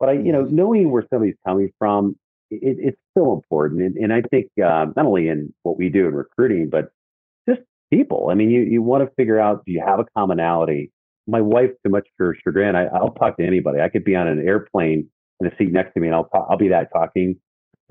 But 0.00 0.08
I, 0.10 0.12
you 0.12 0.32
know, 0.32 0.44
mm-hmm. 0.44 0.56
knowing 0.56 0.90
where 0.90 1.04
somebody's 1.10 1.36
coming 1.46 1.70
from, 1.78 2.16
it, 2.50 2.76
it's 2.78 3.00
so 3.16 3.32
important. 3.32 3.82
And, 3.82 3.96
and 3.96 4.12
I 4.12 4.22
think 4.22 4.46
uh, 4.58 4.86
not 4.96 5.06
only 5.06 5.28
in 5.28 5.52
what 5.62 5.78
we 5.78 5.88
do 5.88 6.08
in 6.08 6.14
recruiting, 6.14 6.68
but 6.70 6.90
just 7.48 7.60
people. 7.90 8.28
I 8.30 8.34
mean, 8.34 8.50
you 8.50 8.62
you 8.62 8.82
want 8.82 9.08
to 9.08 9.14
figure 9.14 9.38
out 9.38 9.64
do 9.64 9.72
you 9.72 9.82
have 9.84 10.00
a 10.00 10.06
commonality? 10.16 10.90
My 11.28 11.40
wife, 11.40 11.70
too 11.84 11.90
much 11.90 12.08
for 12.16 12.36
chagrin, 12.42 12.74
I, 12.74 12.86
I'll 12.86 13.14
talk 13.14 13.36
to 13.36 13.46
anybody. 13.46 13.80
I 13.80 13.88
could 13.88 14.04
be 14.04 14.16
on 14.16 14.26
an 14.26 14.44
airplane 14.46 15.08
in 15.40 15.46
a 15.46 15.56
seat 15.56 15.72
next 15.72 15.94
to 15.94 16.00
me, 16.00 16.08
and 16.08 16.16
I'll 16.16 16.28
I'll 16.34 16.58
be 16.58 16.68
that 16.68 16.88
talking 16.92 17.36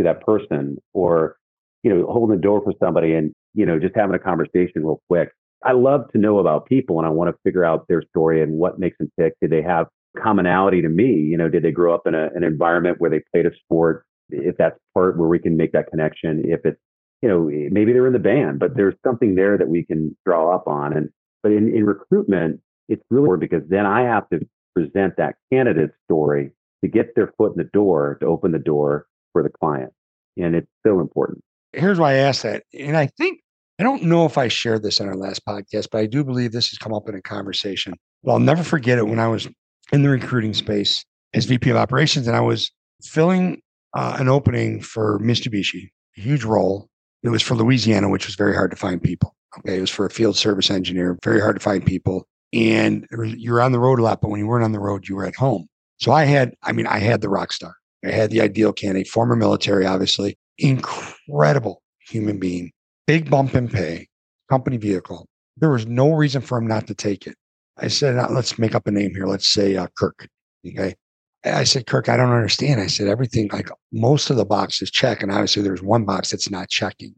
to 0.03 0.09
that 0.09 0.25
person 0.25 0.77
or, 0.93 1.37
you 1.83 1.93
know, 1.93 2.05
holding 2.11 2.35
the 2.35 2.41
door 2.41 2.61
for 2.63 2.73
somebody 2.79 3.13
and, 3.13 3.33
you 3.53 3.65
know, 3.65 3.79
just 3.79 3.95
having 3.95 4.15
a 4.15 4.19
conversation 4.19 4.83
real 4.83 5.01
quick. 5.09 5.31
I 5.63 5.73
love 5.73 6.11
to 6.11 6.17
know 6.17 6.39
about 6.39 6.65
people 6.65 6.97
and 6.97 7.05
I 7.05 7.11
want 7.11 7.29
to 7.29 7.37
figure 7.43 7.63
out 7.63 7.87
their 7.87 8.03
story 8.09 8.41
and 8.41 8.53
what 8.53 8.79
makes 8.79 8.97
them 8.97 9.11
tick. 9.19 9.33
Did 9.41 9.51
they 9.51 9.61
have 9.61 9.87
commonality 10.21 10.81
to 10.81 10.89
me? 10.89 11.13
You 11.13 11.37
know, 11.37 11.49
did 11.49 11.63
they 11.63 11.71
grow 11.71 11.93
up 11.93 12.07
in 12.07 12.15
a, 12.15 12.29
an 12.33 12.43
environment 12.43 12.99
where 12.99 13.09
they 13.09 13.21
played 13.33 13.45
a 13.45 13.55
sport? 13.63 14.05
If 14.29 14.57
that's 14.57 14.77
part 14.93 15.17
where 15.17 15.27
we 15.27 15.39
can 15.39 15.57
make 15.57 15.71
that 15.73 15.89
connection, 15.89 16.43
if 16.45 16.61
it's, 16.63 16.79
you 17.21 17.29
know, 17.29 17.49
eh, 17.49 17.69
maybe 17.71 17.93
they're 17.93 18.07
in 18.07 18.13
the 18.13 18.19
band, 18.19 18.59
but 18.59 18.75
there's 18.75 18.95
something 19.05 19.35
there 19.35 19.57
that 19.57 19.67
we 19.67 19.85
can 19.85 20.15
draw 20.25 20.55
up 20.55 20.67
on. 20.67 20.93
And, 20.93 21.09
but 21.43 21.51
in, 21.51 21.75
in 21.75 21.85
recruitment, 21.85 22.59
it's 22.89 23.03
really 23.09 23.25
important 23.25 23.49
because 23.49 23.69
then 23.69 23.85
I 23.85 24.01
have 24.01 24.27
to 24.29 24.39
present 24.73 25.17
that 25.17 25.35
candidate 25.51 25.91
story 26.05 26.51
to 26.83 26.89
get 26.89 27.13
their 27.15 27.33
foot 27.37 27.51
in 27.51 27.57
the 27.57 27.69
door, 27.71 28.17
to 28.21 28.25
open 28.25 28.51
the 28.51 28.59
door 28.59 29.05
for 29.31 29.43
the 29.43 29.49
client. 29.49 29.91
And 30.37 30.55
it's 30.55 30.71
so 30.85 30.99
important. 30.99 31.43
Here's 31.73 31.99
why 31.99 32.13
I 32.13 32.17
asked 32.17 32.43
that. 32.43 32.63
And 32.77 32.97
I 32.97 33.07
think, 33.07 33.39
I 33.79 33.83
don't 33.83 34.03
know 34.03 34.25
if 34.25 34.37
I 34.37 34.47
shared 34.47 34.83
this 34.83 34.99
in 34.99 35.07
our 35.07 35.15
last 35.15 35.45
podcast, 35.45 35.87
but 35.91 35.99
I 35.99 36.05
do 36.05 36.23
believe 36.23 36.51
this 36.51 36.69
has 36.69 36.77
come 36.77 36.93
up 36.93 37.09
in 37.09 37.15
a 37.15 37.21
conversation. 37.21 37.93
But 38.23 38.33
I'll 38.33 38.39
never 38.39 38.63
forget 38.63 38.97
it 38.97 39.07
when 39.07 39.19
I 39.19 39.27
was 39.27 39.47
in 39.91 40.03
the 40.03 40.09
recruiting 40.09 40.53
space 40.53 41.03
as 41.33 41.45
VP 41.45 41.69
of 41.69 41.77
operations 41.77 42.27
and 42.27 42.35
I 42.35 42.41
was 42.41 42.71
filling 43.01 43.61
uh, 43.93 44.17
an 44.19 44.29
opening 44.29 44.81
for 44.81 45.19
Mitsubishi, 45.19 45.89
a 46.17 46.21
huge 46.21 46.43
role. 46.43 46.89
It 47.23 47.29
was 47.29 47.41
for 47.41 47.55
Louisiana, 47.55 48.09
which 48.09 48.25
was 48.25 48.35
very 48.35 48.55
hard 48.55 48.71
to 48.71 48.77
find 48.77 49.01
people. 49.01 49.35
Okay. 49.59 49.77
It 49.77 49.81
was 49.81 49.89
for 49.89 50.05
a 50.05 50.09
field 50.09 50.37
service 50.37 50.69
engineer, 50.69 51.17
very 51.23 51.41
hard 51.41 51.57
to 51.57 51.59
find 51.61 51.85
people. 51.85 52.27
And 52.53 53.07
you're 53.37 53.61
on 53.61 53.71
the 53.71 53.79
road 53.79 53.99
a 53.99 54.03
lot, 54.03 54.21
but 54.21 54.29
when 54.29 54.39
you 54.39 54.47
weren't 54.47 54.63
on 54.63 54.71
the 54.71 54.79
road, 54.79 55.07
you 55.07 55.15
were 55.15 55.25
at 55.25 55.35
home. 55.35 55.67
So 55.99 56.11
I 56.11 56.25
had, 56.25 56.53
I 56.63 56.71
mean, 56.71 56.87
I 56.87 56.99
had 56.99 57.21
the 57.21 57.29
rock 57.29 57.53
star. 57.53 57.75
I 58.03 58.11
had 58.11 58.31
the 58.31 58.41
ideal 58.41 58.73
candidate, 58.73 59.07
former 59.07 59.35
military, 59.35 59.85
obviously, 59.85 60.37
incredible 60.57 61.81
human 61.99 62.39
being, 62.39 62.71
big 63.07 63.29
bump 63.29 63.55
in 63.55 63.67
pay, 63.67 64.07
company 64.49 64.77
vehicle. 64.77 65.27
There 65.57 65.69
was 65.69 65.85
no 65.85 66.13
reason 66.13 66.41
for 66.41 66.57
him 66.57 66.67
not 66.67 66.87
to 66.87 66.95
take 66.95 67.27
it. 67.27 67.35
I 67.77 67.87
said, 67.87 68.15
let's 68.31 68.59
make 68.59 68.75
up 68.75 68.87
a 68.87 68.91
name 68.91 69.13
here. 69.13 69.27
Let's 69.27 69.47
say 69.47 69.75
uh, 69.75 69.87
Kirk. 69.97 70.27
Okay. 70.67 70.95
I 71.43 71.63
said, 71.63 71.87
Kirk, 71.87 72.09
I 72.09 72.17
don't 72.17 72.31
understand. 72.31 72.79
I 72.79 72.87
said, 72.87 73.07
everything, 73.07 73.49
like 73.51 73.69
most 73.91 74.29
of 74.29 74.37
the 74.37 74.45
boxes 74.45 74.91
check. 74.91 75.23
And 75.23 75.31
obviously, 75.31 75.63
there's 75.63 75.81
one 75.81 76.05
box 76.05 76.29
that's 76.29 76.51
not 76.51 76.69
checking. 76.69 77.15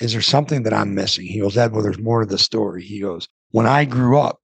Is 0.00 0.12
there 0.12 0.22
something 0.22 0.62
that 0.62 0.72
I'm 0.72 0.94
missing? 0.94 1.26
He 1.26 1.40
goes, 1.40 1.56
Ed, 1.56 1.72
well, 1.72 1.82
there's 1.82 1.98
more 1.98 2.20
to 2.20 2.26
the 2.26 2.38
story. 2.38 2.84
He 2.84 3.00
goes, 3.00 3.26
when 3.50 3.66
I 3.66 3.84
grew 3.84 4.18
up, 4.18 4.38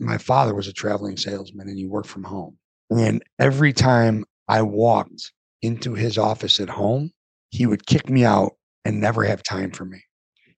my 0.00 0.16
father 0.16 0.54
was 0.54 0.68
a 0.68 0.72
traveling 0.72 1.16
salesman 1.16 1.68
and 1.68 1.76
he 1.76 1.86
worked 1.86 2.08
from 2.08 2.24
home. 2.24 2.56
And 2.90 3.22
every 3.38 3.72
time 3.72 4.24
I 4.48 4.62
walked 4.62 5.32
into 5.62 5.94
his 5.94 6.18
office 6.18 6.60
at 6.60 6.68
home, 6.68 7.10
he 7.50 7.66
would 7.66 7.86
kick 7.86 8.08
me 8.10 8.24
out 8.24 8.52
and 8.84 9.00
never 9.00 9.24
have 9.24 9.42
time 9.42 9.70
for 9.70 9.84
me. 9.84 10.02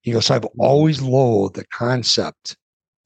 He 0.01 0.13
goes, 0.13 0.27
so 0.27 0.35
I've 0.35 0.47
always 0.59 1.03
loathed 1.03 1.57
the 1.57 1.67
concept 1.73 2.57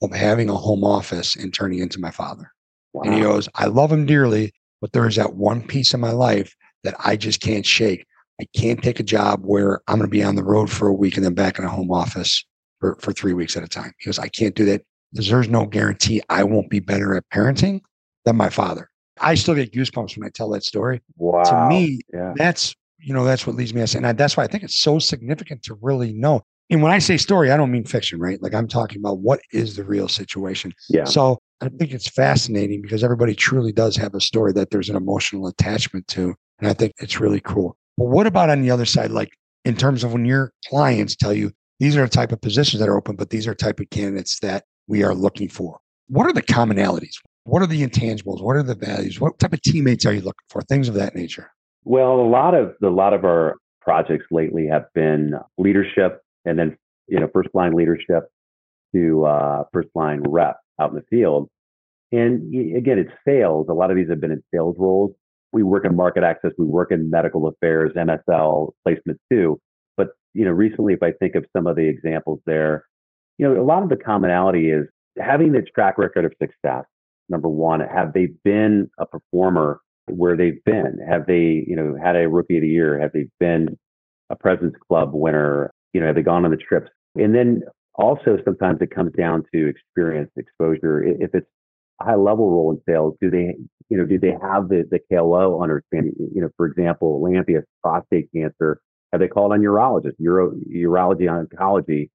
of 0.03 0.13
having 0.13 0.49
a 0.49 0.55
home 0.55 0.85
office 0.85 1.37
and 1.37 1.53
turning 1.53 1.79
into 1.79 2.01
my 2.01 2.11
father. 2.11 2.51
Wow. 2.93 3.03
And 3.05 3.15
he 3.15 3.21
goes, 3.21 3.49
I 3.55 3.67
love 3.67 3.93
him 3.93 4.07
dearly, 4.07 4.53
but 4.81 4.93
there 4.93 5.07
is 5.07 5.17
that 5.17 5.35
one 5.35 5.67
piece 5.67 5.95
of 5.95 6.01
my 6.01 6.13
life 6.13 6.55
that 6.85 6.95
I 7.05 7.17
just 7.17 7.41
can't 7.41 7.67
shake. 7.67 8.07
I 8.41 8.47
can't 8.57 8.83
take 8.83 9.01
a 9.01 9.05
job 9.05 9.43
where 9.45 9.81
I'm 9.87 9.99
going 9.99 10.09
to 10.09 10.11
be 10.11 10.23
on 10.23 10.35
the 10.35 10.45
road 10.45 10.71
for 10.71 10.89
a 10.89 10.95
week 10.95 11.17
and 11.17 11.25
then 11.25 11.35
back 11.35 11.59
in 11.59 11.65
a 11.65 11.69
home 11.69 11.91
office 11.91 12.45
for, 12.81 12.97
for 13.01 13.13
three 13.13 13.35
weeks 13.35 13.57
at 13.57 13.63
a 13.63 13.69
time 13.69 13.93
because 13.99 14.19
I 14.19 14.29
can't 14.29 14.55
do 14.55 14.65
that 14.67 14.83
because 15.13 15.29
there's 15.29 15.49
no 15.49 15.67
guarantee 15.67 16.23
I 16.31 16.45
won't 16.45 16.71
be 16.71 16.81
better 16.81 17.15
at 17.15 17.25
parenting 17.33 17.81
than 18.25 18.37
my 18.37 18.49
father. 18.49 18.90
I 19.21 19.35
still 19.35 19.55
get 19.55 19.73
goosebumps 19.73 20.17
when 20.17 20.27
I 20.27 20.31
tell 20.31 20.51
that 20.51 20.65
story. 20.65 21.01
Wow. 21.17 21.43
To 21.43 21.69
me, 21.69 22.01
yeah. 22.13 22.33
that's 22.37 22.75
you 22.99 23.15
know 23.15 23.25
that's 23.25 23.47
what 23.47 23.57
leads 23.57 23.75
me 23.75 23.81
to 23.81 23.87
say, 23.87 23.99
and 23.99 24.07
I, 24.07 24.13
that's 24.13 24.37
why 24.37 24.45
I 24.45 24.47
think 24.47 24.63
it's 24.63 24.77
so 24.77 24.99
significant 24.99 25.63
to 25.65 25.79
really 25.81 26.13
know. 26.13 26.43
And 26.71 26.83
when 26.83 26.93
I 26.93 26.99
say 26.99 27.17
story, 27.17 27.51
I 27.51 27.57
don't 27.57 27.73
mean 27.73 27.85
fiction, 27.85 28.21
right? 28.21 28.41
Like 28.41 28.55
I'm 28.55 28.69
talking 28.69 29.01
about 29.01 29.19
what 29.19 29.41
is 29.53 29.75
the 29.77 29.85
real 29.85 30.07
situation. 30.07 30.73
Yeah. 30.89 31.05
So 31.05 31.39
I 31.61 31.69
think 31.69 31.93
it's 31.93 32.09
fascinating 32.09 32.81
because 32.81 33.03
everybody 33.03 33.35
truly 33.35 33.73
does 33.73 33.97
have 33.97 34.15
a 34.15 34.21
story 34.21 34.53
that 34.53 34.71
there's 34.71 34.89
an 34.89 34.97
emotional 34.97 35.49
attachment 35.49 36.07
to, 36.09 36.35
and 36.61 36.69
I 36.69 36.73
think 36.73 36.93
it's 36.99 37.19
really 37.19 37.41
cool. 37.41 37.77
But 37.99 38.07
what 38.07 38.27
about 38.27 38.51
on 38.51 38.63
the 38.63 38.71
other 38.71 38.87
side, 38.87 39.11
like 39.11 39.31
in 39.65 39.77
terms 39.77 40.05
of 40.05 40.13
when 40.13 40.25
your 40.25 40.53
clients 40.69 41.17
tell 41.17 41.35
you 41.35 41.51
these 41.81 41.97
are 41.97 42.03
the 42.03 42.09
type 42.09 42.31
of 42.31 42.41
positions 42.41 42.81
that 42.81 42.89
are 42.89 42.97
open, 42.97 43.17
but 43.17 43.31
these 43.31 43.47
are 43.47 43.55
type 43.55 43.81
of 43.81 43.91
candidates 43.91 44.39
that 44.41 44.65
we 44.87 45.03
are 45.03 45.15
looking 45.15 45.49
for? 45.49 45.79
What 46.09 46.27
are 46.27 46.33
the 46.33 46.43
commonalities? 46.43 47.15
What 47.51 47.63
are 47.63 47.67
the 47.67 47.85
intangibles? 47.85 48.41
What 48.41 48.55
are 48.55 48.63
the 48.63 48.77
values? 48.77 49.19
What 49.19 49.37
type 49.41 49.53
of 49.53 49.61
teammates 49.61 50.07
are 50.07 50.13
you 50.13 50.21
looking 50.21 50.47
for? 50.49 50.63
Things 50.63 50.89
of 50.89 50.95
that 50.95 51.17
nature. 51.17 51.51
Well, 51.83 52.21
a 52.21 52.29
lot 52.29 52.55
of 52.55 52.75
a 52.81 52.87
lot 52.87 53.13
of 53.13 53.25
our 53.25 53.57
projects 53.81 54.27
lately 54.31 54.69
have 54.69 54.85
been 54.95 55.33
leadership, 55.59 56.21
and 56.45 56.57
then 56.57 56.77
you 57.09 57.19
know 57.19 57.29
first 57.35 57.49
line 57.53 57.73
leadership 57.73 58.29
to 58.95 59.25
uh, 59.25 59.65
first 59.73 59.89
line 59.97 60.23
rep 60.29 60.59
out 60.81 60.91
in 60.91 60.97
the 60.97 61.03
field. 61.11 61.49
And 62.13 62.55
again, 62.77 63.01
it's 63.01 63.11
sales. 63.27 63.67
A 63.69 63.73
lot 63.73 63.91
of 63.91 63.97
these 63.97 64.09
have 64.11 64.21
been 64.21 64.31
in 64.31 64.45
sales 64.55 64.77
roles. 64.79 65.11
We 65.53 65.65
work 65.65 65.85
in 65.85 65.97
market 65.97 66.23
access. 66.23 66.53
We 66.57 66.67
work 66.67 66.93
in 66.93 67.11
medical 67.11 67.49
affairs, 67.49 67.91
MSL 67.97 68.71
placement 68.85 69.21
too. 69.29 69.59
But 69.97 70.11
you 70.35 70.45
know, 70.45 70.53
recently, 70.53 70.93
if 70.93 71.03
I 71.03 71.11
think 71.19 71.35
of 71.35 71.45
some 71.57 71.67
of 71.67 71.75
the 71.75 71.89
examples 71.89 72.39
there, 72.47 72.85
you 73.39 73.49
know, 73.49 73.61
a 73.61 73.65
lot 73.65 73.83
of 73.83 73.89
the 73.89 73.97
commonality 73.97 74.71
is 74.71 74.87
having 75.19 75.51
the 75.51 75.63
track 75.63 75.99
record 75.99 76.25
of 76.25 76.33
success 76.41 76.85
number 77.31 77.49
one, 77.49 77.81
have 77.81 78.13
they 78.13 78.29
been 78.45 78.91
a 78.99 79.07
performer 79.07 79.81
where 80.07 80.37
they've 80.37 80.63
been? 80.65 80.99
Have 81.09 81.27
they, 81.27 81.65
you 81.67 81.77
know, 81.77 81.97
had 82.03 82.17
a 82.17 82.29
rookie 82.29 82.57
of 82.57 82.63
the 82.63 82.69
year? 82.69 83.01
Have 83.01 83.13
they 83.13 83.27
been 83.39 83.79
a 84.29 84.37
President's 84.37 84.79
Club 84.87 85.11
winner? 85.13 85.73
You 85.93 86.01
know, 86.01 86.07
have 86.07 86.17
they 86.17 86.23
gone 86.23 86.45
on 86.45 86.51
the 86.51 86.57
trips? 86.57 86.91
And 87.17 87.35
then 87.35 87.63
also 87.95 88.39
sometimes 88.45 88.79
it 88.81 88.95
comes 88.95 89.13
down 89.13 89.45
to 89.55 89.69
experience, 89.69 90.31
exposure. 90.37 91.03
If 91.03 91.35
it's 91.35 91.47
a 92.01 92.05
high 92.05 92.15
level 92.15 92.51
role 92.51 92.73
in 92.73 92.81
sales, 92.93 93.15
do 93.21 93.31
they, 93.31 93.55
you 93.89 93.97
know, 93.97 94.05
do 94.05 94.19
they 94.19 94.35
have 94.43 94.69
the, 94.69 94.85
the 94.91 95.01
KOL 95.13 95.63
understanding? 95.63 96.15
You 96.35 96.43
know, 96.43 96.49
for 96.57 96.67
example, 96.67 97.23
Lantheus 97.23 97.65
prostate 97.83 98.31
cancer, 98.35 98.81
have 99.13 99.21
they 99.21 99.29
called 99.29 99.53
on 99.53 99.61
urologists, 99.61 100.21
uro, 100.21 100.53
urology 100.73 101.23
oncology? 101.23 102.11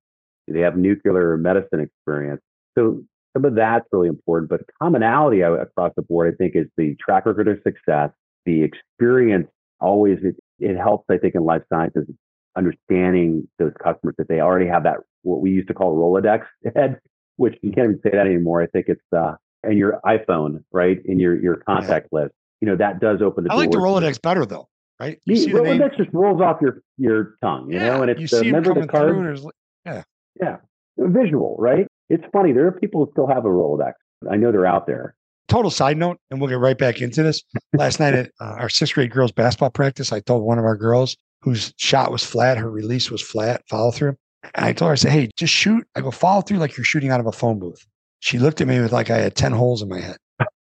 Do 0.47 0.53
they 0.53 0.61
have 0.61 0.77
nuclear 0.77 1.37
medicine 1.37 1.81
experience? 1.81 2.41
So 2.77 3.03
some 3.35 3.45
of 3.45 3.55
that's 3.55 3.85
really 3.91 4.07
important. 4.07 4.49
But 4.49 4.61
commonality 4.81 5.41
across 5.41 5.91
the 5.95 6.01
board, 6.01 6.33
I 6.33 6.35
think, 6.37 6.55
is 6.55 6.67
the 6.77 6.95
track 6.95 7.25
record 7.25 7.47
of 7.47 7.57
success, 7.63 8.11
the 8.45 8.63
experience. 8.63 9.47
Always, 9.81 10.19
it, 10.23 10.35
it 10.59 10.77
helps. 10.77 11.05
I 11.09 11.17
think 11.17 11.35
in 11.35 11.43
life 11.43 11.63
sciences, 11.71 12.05
understanding 12.55 13.47
those 13.59 13.73
customers 13.83 14.15
that 14.17 14.29
they 14.29 14.39
already 14.39 14.67
have 14.67 14.83
that 14.83 14.97
what 15.23 15.41
we 15.41 15.51
used 15.51 15.67
to 15.67 15.73
call 15.73 15.95
Rolodex 15.95 16.45
head, 16.75 16.99
which 17.35 17.57
you 17.61 17.71
can't 17.71 17.89
even 17.89 17.99
say 18.03 18.11
that 18.11 18.25
anymore. 18.25 18.61
I 18.61 18.67
think 18.67 18.87
it's 18.87 19.01
uh, 19.15 19.33
and 19.63 19.77
your 19.77 19.99
iPhone, 20.05 20.63
right, 20.71 20.99
in 21.05 21.19
your 21.19 21.39
your 21.41 21.57
contact 21.57 22.07
yeah. 22.11 22.19
list. 22.21 22.33
You 22.61 22.69
know 22.69 22.77
that 22.77 23.01
does 23.01 23.21
open 23.21 23.43
the. 23.43 23.51
I 23.51 23.55
like 23.55 23.71
the 23.71 23.77
Rolodex 23.77 24.21
better 24.21 24.45
though, 24.45 24.69
right? 24.99 25.19
You 25.25 25.35
see 25.35 25.51
Rolodex 25.51 25.97
just 25.97 26.09
rolls 26.13 26.41
off 26.41 26.61
your 26.61 26.81
your 26.97 27.35
tongue, 27.41 27.69
you 27.69 27.77
yeah, 27.77 27.87
know, 27.87 28.01
and 28.01 28.11
it's 28.11 28.31
you 28.31 28.39
remember 28.39 28.73
the 28.73 28.87
card. 28.87 29.39
Yeah, 29.85 30.03
yeah, 30.41 30.57
visual, 30.97 31.57
right? 31.59 31.85
It's 32.09 32.23
funny. 32.31 32.51
There 32.51 32.67
are 32.67 32.71
people 32.71 33.05
who 33.05 33.11
still 33.11 33.27
have 33.27 33.45
a 33.45 33.49
Rolodex. 33.49 33.93
I 34.29 34.37
know 34.37 34.51
they're 34.51 34.65
out 34.65 34.87
there. 34.87 35.15
Total 35.47 35.69
side 35.69 35.97
note, 35.97 36.17
and 36.31 36.39
we'll 36.39 36.49
get 36.49 36.57
right 36.57 36.77
back 36.77 37.01
into 37.01 37.21
this. 37.21 37.43
Last 37.73 37.99
night 37.99 38.15
at 38.15 38.31
uh, 38.39 38.55
our 38.57 38.69
sixth 38.69 38.95
grade 38.95 39.11
girls 39.11 39.31
basketball 39.31 39.69
practice, 39.69 40.11
I 40.11 40.19
told 40.19 40.43
one 40.43 40.57
of 40.57 40.65
our 40.65 40.75
girls 40.75 41.15
whose 41.41 41.73
shot 41.77 42.11
was 42.11 42.23
flat, 42.23 42.57
her 42.57 42.69
release 42.69 43.11
was 43.11 43.21
flat, 43.21 43.61
follow 43.69 43.91
through. 43.91 44.15
And 44.55 44.65
I 44.65 44.73
told 44.73 44.89
her, 44.89 44.93
I 44.93 44.95
said, 44.95 45.11
hey, 45.11 45.29
just 45.37 45.53
shoot. 45.53 45.85
I 45.95 46.01
go, 46.01 46.09
follow 46.09 46.41
through 46.41 46.57
like 46.57 46.75
you're 46.75 46.83
shooting 46.83 47.11
out 47.11 47.19
of 47.19 47.27
a 47.27 47.31
phone 47.31 47.59
booth. 47.59 47.85
She 48.19 48.39
looked 48.39 48.61
at 48.61 48.67
me 48.67 48.79
with 48.79 48.91
like 48.91 49.11
I 49.11 49.17
had 49.17 49.35
10 49.35 49.51
holes 49.51 49.81
in 49.81 49.89
my 49.89 49.99
head. 49.99 50.17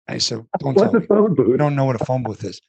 I 0.08 0.18
said, 0.18 0.44
don't 0.58 0.74
What's 0.74 0.90
tell 0.90 0.96
a 0.96 1.06
phone 1.06 1.34
booth? 1.34 1.48
You 1.48 1.56
don't 1.56 1.76
know 1.76 1.84
what 1.84 2.00
a 2.00 2.04
phone 2.04 2.22
booth 2.22 2.42
is. 2.44 2.60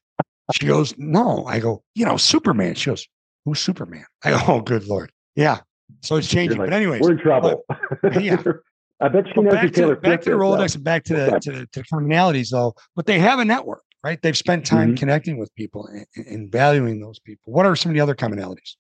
She 0.59 0.67
goes, 0.67 0.93
no. 0.97 1.45
I 1.45 1.59
go, 1.59 1.81
you 1.95 2.05
know, 2.05 2.17
Superman. 2.17 2.75
She 2.75 2.89
goes, 2.89 3.07
who's 3.45 3.59
Superman? 3.59 4.05
I 4.23 4.31
go, 4.31 4.39
oh, 4.47 4.61
good 4.61 4.85
Lord. 4.85 5.11
Yeah. 5.35 5.59
So 6.01 6.15
it's 6.15 6.27
changing. 6.27 6.57
Like, 6.57 6.69
but 6.69 6.75
anyways, 6.75 7.01
we're 7.01 7.11
in 7.11 7.19
trouble. 7.19 7.63
But, 8.01 8.23
yeah. 8.23 8.41
I 9.01 9.07
bet 9.07 9.25
she 9.33 9.41
knows 9.41 9.53
back, 9.53 9.71
Taylor 9.73 9.95
to, 9.95 10.01
back 10.01 10.21
to 10.21 10.29
the 10.29 10.35
Rolodex 10.35 10.75
and 10.75 10.83
back 10.83 11.03
to 11.05 11.15
the, 11.15 11.39
to 11.39 11.51
the 11.51 11.67
to 11.73 11.79
the 11.79 11.83
commonalities 11.83 12.51
though. 12.51 12.75
But 12.95 13.07
they 13.07 13.17
have 13.17 13.39
a 13.39 13.45
network, 13.45 13.81
right? 14.03 14.21
They've 14.21 14.37
spent 14.37 14.65
time 14.65 14.93
Mhm. 14.93 14.99
connecting 14.99 15.39
with 15.39 15.53
people 15.55 15.87
and, 15.87 16.27
and 16.27 16.51
valuing 16.51 17.01
those 17.01 17.17
people. 17.19 17.51
What 17.51 17.65
are 17.65 17.75
some 17.75 17.89
of 17.89 17.95
the 17.95 18.01
other 18.01 18.13
commonalities? 18.13 18.75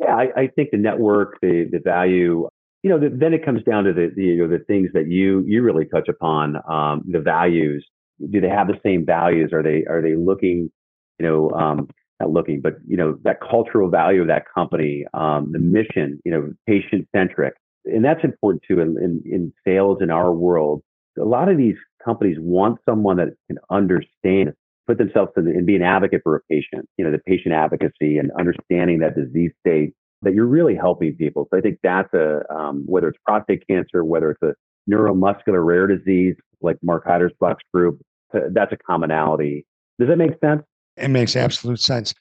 Yeah, 0.00 0.14
I, 0.14 0.28
I 0.36 0.46
think 0.54 0.70
the 0.70 0.76
network, 0.76 1.38
the 1.42 1.68
the 1.70 1.80
value, 1.80 2.48
you 2.84 2.90
know, 2.90 2.98
the, 2.98 3.08
then 3.08 3.34
it 3.34 3.44
comes 3.44 3.62
down 3.64 3.84
to 3.84 3.92
the, 3.92 4.12
the 4.14 4.22
you 4.22 4.36
know 4.36 4.48
the 4.48 4.62
things 4.64 4.90
that 4.94 5.08
you 5.08 5.42
you 5.46 5.62
really 5.62 5.86
touch 5.86 6.08
upon, 6.08 6.56
um, 6.70 7.02
the 7.08 7.20
values. 7.20 7.84
Do 8.30 8.40
they 8.40 8.48
have 8.48 8.68
the 8.68 8.78
same 8.84 9.04
values? 9.04 9.52
Are 9.52 9.64
they 9.64 9.84
are 9.86 10.00
they 10.00 10.14
looking, 10.14 10.70
you 11.18 11.26
know, 11.26 11.50
um, 11.50 11.88
not 12.20 12.30
looking, 12.30 12.60
but 12.60 12.74
you 12.86 12.96
know 12.96 13.18
that 13.24 13.40
cultural 13.40 13.88
value 13.90 14.22
of 14.22 14.28
that 14.28 14.44
company, 14.52 15.04
um, 15.14 15.50
the 15.52 15.58
mission, 15.58 16.20
you 16.24 16.32
know, 16.32 16.52
patient 16.66 17.08
centric, 17.14 17.54
and 17.84 18.04
that's 18.04 18.24
important 18.24 18.62
too 18.66 18.80
in, 18.80 18.96
in 18.98 19.22
in 19.24 19.52
sales 19.66 19.98
in 20.00 20.10
our 20.10 20.32
world. 20.32 20.82
A 21.18 21.24
lot 21.24 21.48
of 21.48 21.56
these 21.56 21.76
companies 22.04 22.36
want 22.38 22.78
someone 22.86 23.16
that 23.16 23.28
can 23.48 23.58
understand 23.70 24.52
put 24.86 24.98
themselves 24.98 25.32
in 25.36 25.46
and 25.48 25.66
be 25.66 25.76
an 25.76 25.82
advocate 25.82 26.20
for 26.22 26.36
a 26.36 26.40
patient, 26.50 26.88
you 26.96 27.04
know, 27.04 27.10
the 27.10 27.18
patient 27.18 27.54
advocacy 27.54 28.18
and 28.18 28.30
understanding 28.38 29.00
that 29.00 29.16
disease 29.16 29.50
state 29.66 29.92
that 30.22 30.34
you're 30.34 30.46
really 30.46 30.74
helping 30.74 31.14
people. 31.16 31.46
So 31.50 31.58
I 31.58 31.60
think 31.60 31.78
that's 31.82 32.12
a, 32.14 32.42
um, 32.52 32.84
whether 32.86 33.08
it's 33.08 33.18
prostate 33.24 33.66
cancer, 33.68 34.04
whether 34.04 34.30
it's 34.30 34.42
a 34.42 34.54
neuromuscular 34.90 35.64
rare 35.64 35.86
disease 35.86 36.36
like 36.60 36.76
Mark 36.82 37.04
Heidersbach's 37.06 37.64
group, 37.74 38.00
uh, 38.34 38.40
that's 38.52 38.72
a 38.72 38.76
commonality. 38.76 39.66
Does 39.98 40.08
that 40.08 40.16
make 40.16 40.38
sense? 40.40 40.62
It 40.96 41.08
makes 41.08 41.36
absolute 41.36 41.80
sense. 41.80 42.14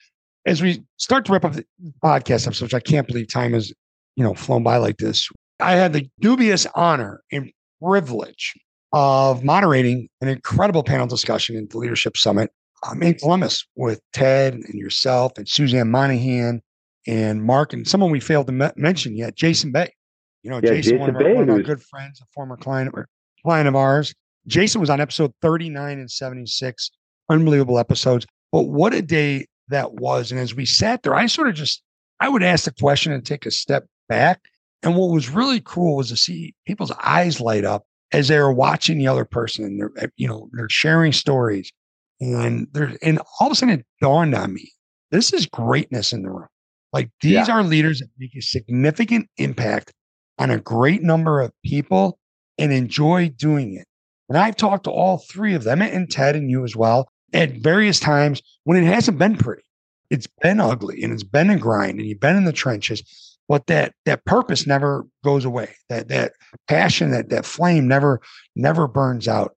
As 0.46 0.62
we 0.62 0.84
start 0.98 1.26
to 1.26 1.32
wrap 1.34 1.46
up 1.46 1.54
the 1.54 1.66
podcast 2.04 2.46
episode, 2.46 2.66
which 2.66 2.74
I 2.74 2.80
can't 2.80 3.08
believe 3.08 3.28
time 3.28 3.54
has, 3.54 3.74
you 4.16 4.24
know, 4.24 4.34
flown 4.34 4.64
by 4.64 4.78
like 4.78 4.98
this. 4.98 5.28
I 5.60 5.74
had 5.74 5.94
the 5.94 6.10
dubious 6.20 6.68
honor 6.76 7.22
and 7.32 7.52
privilege 7.82 8.54
of 8.94 9.44
moderating 9.44 10.08
an 10.22 10.28
incredible 10.28 10.84
panel 10.84 11.08
discussion 11.08 11.58
at 11.58 11.70
the 11.70 11.78
Leadership 11.78 12.18
Summit 12.18 12.52
um, 12.88 13.02
in 13.02 13.16
Columbus 13.16 13.66
with 13.76 14.02
Ted 14.14 14.54
and 14.54 14.74
yourself 14.76 15.34
and 15.38 15.48
Suzanne 15.48 15.90
Monahan 15.90 16.62
and 17.08 17.44
Mark 17.44 17.74
and 17.74 17.88
someone 17.88 18.12
we 18.12 18.20
failed 18.20 18.48
to 18.48 18.54
me- 18.54 18.70
mention 18.76 19.16
yet, 19.16 19.36
Jason 19.36 19.72
Bay. 19.72 19.94
You 20.44 20.52
know, 20.52 20.60
Yeah, 20.62 20.76
Jason, 20.76 21.00
one, 21.00 21.10
of 21.10 21.16
our, 21.16 21.34
one 21.34 21.50
of 21.50 21.50
our 21.50 21.62
good 21.62 21.82
friends, 21.82 22.22
a 22.22 22.26
former 22.34 22.56
client 22.58 22.92
or 22.94 23.08
client 23.44 23.68
of 23.68 23.76
ours. 23.76 24.14
Jason 24.48 24.80
was 24.80 24.90
on 24.90 25.02
episode 25.02 25.34
39 25.42 26.00
and 26.00 26.10
76, 26.10 26.92
unbelievable 27.30 27.80
episodes. 27.80 28.28
But 28.56 28.70
what 28.70 28.94
a 28.94 29.02
day 29.02 29.48
that 29.68 29.96
was. 29.96 30.32
And 30.32 30.40
as 30.40 30.56
we 30.56 30.66
sat 30.66 31.04
there, 31.04 31.14
I 31.14 31.26
sort 31.26 31.50
of 31.50 31.56
just, 31.56 31.84
I 32.22 32.30
would 32.30 32.42
ask 32.42 32.64
the 32.64 32.72
question 32.72 33.12
and 33.12 33.26
take 33.26 33.46
a 33.46 33.52
step 33.52 33.86
back. 34.08 34.40
And 34.82 34.96
what 34.96 35.10
was 35.10 35.30
really 35.30 35.60
cool 35.60 35.98
was 35.98 36.08
to 36.08 36.16
see 36.16 36.56
people's 36.66 36.94
eyes 37.04 37.42
light 37.42 37.66
up 37.66 37.84
as 38.14 38.30
they 38.30 38.40
were 38.40 38.54
watching 38.54 38.98
the 38.98 39.10
other 39.10 39.26
person 39.26 39.66
and 39.66 39.78
they're, 39.78 39.92
eh, 39.98 40.08
you 40.16 40.26
know, 40.26 40.48
they're 40.54 40.70
sharing 40.70 41.12
stories. 41.12 41.70
And 42.22 42.70
there, 42.72 42.96
and 43.02 43.20
all 43.42 43.48
of 43.48 43.52
a 43.52 43.56
sudden 43.56 43.80
it 43.82 43.86
dawned 44.00 44.34
on 44.34 44.54
me, 44.54 44.72
this 45.12 45.34
is 45.34 45.48
greatness 45.48 46.14
in 46.14 46.24
the 46.24 46.30
room. 46.30 46.48
Like 46.94 47.10
these 47.20 47.50
Yeah. 47.50 47.52
are 47.52 47.62
leaders 47.62 48.00
that 48.00 48.08
make 48.18 48.38
a 48.38 48.42
significant 48.42 49.28
impact 49.36 49.92
on 50.40 50.50
a 50.50 50.62
great 50.62 51.04
number 51.04 51.42
of 51.42 51.52
people 51.66 52.20
and 52.58 52.72
enjoy 52.72 53.34
doing 53.36 53.74
it. 53.76 53.86
And 54.30 54.38
I've 54.38 54.56
talked 54.56 54.86
to 54.86 54.92
all 54.92 55.18
three 55.30 55.56
of 55.56 55.66
them 55.66 55.82
and 55.82 56.10
Ted 56.10 56.38
and 56.38 56.50
you 56.50 56.64
as 56.64 56.74
well 56.74 57.10
at 57.34 57.52
various 57.54 58.00
times 58.00 58.42
when 58.64 58.82
it 58.82 58.88
hasn't 58.88 59.18
been 59.18 59.38
pretty. 59.38 59.64
It's 60.10 60.28
been 60.42 60.60
ugly 60.60 61.04
and 61.04 61.12
it's 61.12 61.24
been 61.24 61.50
a 61.50 61.58
grind 61.58 62.00
and 62.00 62.08
you've 62.08 62.20
been 62.20 62.36
in 62.36 62.46
the 62.46 62.54
trenches, 62.54 63.02
but 63.48 63.68
that 63.68 63.94
that 64.06 64.26
purpose 64.26 64.68
never 64.68 65.06
goes 65.24 65.46
away. 65.46 65.76
That 65.90 66.10
that 66.10 66.34
passion, 66.68 67.12
that 67.12 67.30
that 67.30 67.46
flame 67.46 67.88
never 67.88 68.22
never 68.56 68.88
burns 68.88 69.28
out. 69.28 69.56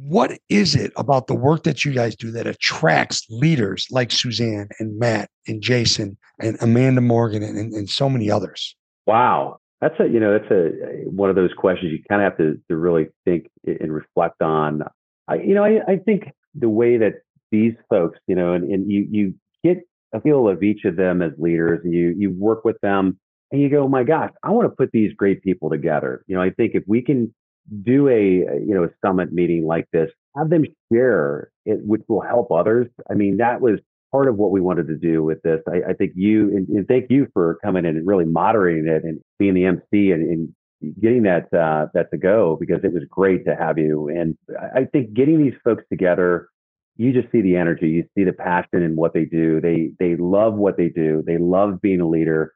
What 0.00 0.38
is 0.48 0.76
it 0.76 0.92
about 0.96 1.26
the 1.26 1.34
work 1.34 1.64
that 1.64 1.84
you 1.84 1.92
guys 1.92 2.14
do 2.14 2.30
that 2.30 2.46
attracts 2.46 3.26
leaders 3.30 3.86
like 3.90 4.12
Suzanne 4.12 4.68
and 4.78 4.98
Matt 4.98 5.30
and 5.46 5.60
Jason 5.60 6.16
and 6.40 6.56
Amanda 6.60 7.00
Morgan 7.00 7.42
and, 7.42 7.72
and, 7.72 7.88
so 7.88 8.08
many 8.08 8.30
others? 8.30 8.76
Wow. 9.06 9.58
That's 9.80 9.98
a, 9.98 10.06
you 10.06 10.20
know, 10.20 10.38
that's 10.38 10.50
a, 10.50 11.08
one 11.10 11.30
of 11.30 11.36
those 11.36 11.50
questions 11.56 11.92
you 11.92 12.02
kind 12.08 12.22
of 12.22 12.30
have 12.30 12.38
to, 12.38 12.60
to 12.68 12.76
really 12.76 13.08
think 13.24 13.48
and 13.66 13.92
reflect 13.92 14.40
on. 14.40 14.82
I, 15.26 15.36
you 15.36 15.54
know, 15.54 15.64
I, 15.64 15.80
I 15.88 15.96
think 15.96 16.30
the 16.58 16.68
way 16.68 16.96
that 16.98 17.14
these 17.50 17.74
folks, 17.88 18.18
you 18.26 18.34
know, 18.34 18.52
and, 18.52 18.70
and 18.70 18.90
you, 18.90 19.06
you 19.10 19.34
get 19.64 19.78
a 20.12 20.20
feel 20.20 20.48
of 20.48 20.62
each 20.62 20.84
of 20.84 20.96
them 20.96 21.22
as 21.22 21.32
leaders 21.38 21.80
and 21.84 21.92
you 21.92 22.14
you 22.16 22.30
work 22.30 22.64
with 22.64 22.76
them 22.82 23.18
and 23.50 23.60
you 23.60 23.68
go, 23.68 23.84
oh 23.84 23.88
my 23.88 24.04
gosh, 24.04 24.30
I 24.42 24.50
want 24.50 24.70
to 24.70 24.76
put 24.76 24.90
these 24.92 25.12
great 25.14 25.42
people 25.42 25.70
together. 25.70 26.22
You 26.26 26.36
know, 26.36 26.42
I 26.42 26.50
think 26.50 26.72
if 26.74 26.84
we 26.86 27.02
can 27.02 27.34
do 27.82 28.08
a 28.08 28.20
you 28.20 28.74
know 28.74 28.84
a 28.84 28.88
summit 29.04 29.32
meeting 29.32 29.66
like 29.66 29.86
this, 29.92 30.10
have 30.36 30.50
them 30.50 30.64
share 30.92 31.50
it, 31.66 31.78
which 31.82 32.02
will 32.08 32.22
help 32.22 32.50
others. 32.50 32.86
I 33.10 33.14
mean, 33.14 33.38
that 33.38 33.60
was 33.60 33.78
part 34.10 34.28
of 34.28 34.36
what 34.36 34.50
we 34.50 34.60
wanted 34.60 34.88
to 34.88 34.96
do 34.96 35.22
with 35.22 35.42
this. 35.42 35.60
I, 35.68 35.90
I 35.90 35.92
think 35.92 36.12
you 36.14 36.48
and, 36.48 36.68
and, 36.68 36.88
thank 36.88 37.10
you 37.10 37.28
for 37.34 37.58
coming 37.62 37.84
in 37.84 37.96
and 37.96 38.06
really 38.06 38.24
moderating 38.24 38.86
it 38.86 39.04
and 39.04 39.20
being 39.38 39.52
the 39.52 39.66
MC 39.66 40.12
and, 40.12 40.22
and 40.22 40.54
getting 41.00 41.22
that 41.24 41.52
uh, 41.52 41.86
that 41.94 42.10
to 42.10 42.18
go 42.18 42.56
because 42.60 42.80
it 42.84 42.92
was 42.92 43.04
great 43.08 43.44
to 43.46 43.56
have 43.56 43.78
you. 43.78 44.08
And 44.08 44.36
I 44.74 44.84
think 44.84 45.12
getting 45.14 45.42
these 45.42 45.58
folks 45.64 45.84
together, 45.90 46.48
you 46.96 47.12
just 47.12 47.30
see 47.32 47.40
the 47.40 47.56
energy, 47.56 47.88
you 47.88 48.04
see 48.16 48.24
the 48.24 48.32
passion 48.32 48.82
in 48.82 48.96
what 48.96 49.14
they 49.14 49.24
do. 49.24 49.60
They 49.60 49.90
they 49.98 50.16
love 50.16 50.54
what 50.54 50.76
they 50.76 50.88
do. 50.88 51.22
They 51.26 51.38
love 51.38 51.80
being 51.80 52.00
a 52.00 52.08
leader. 52.08 52.54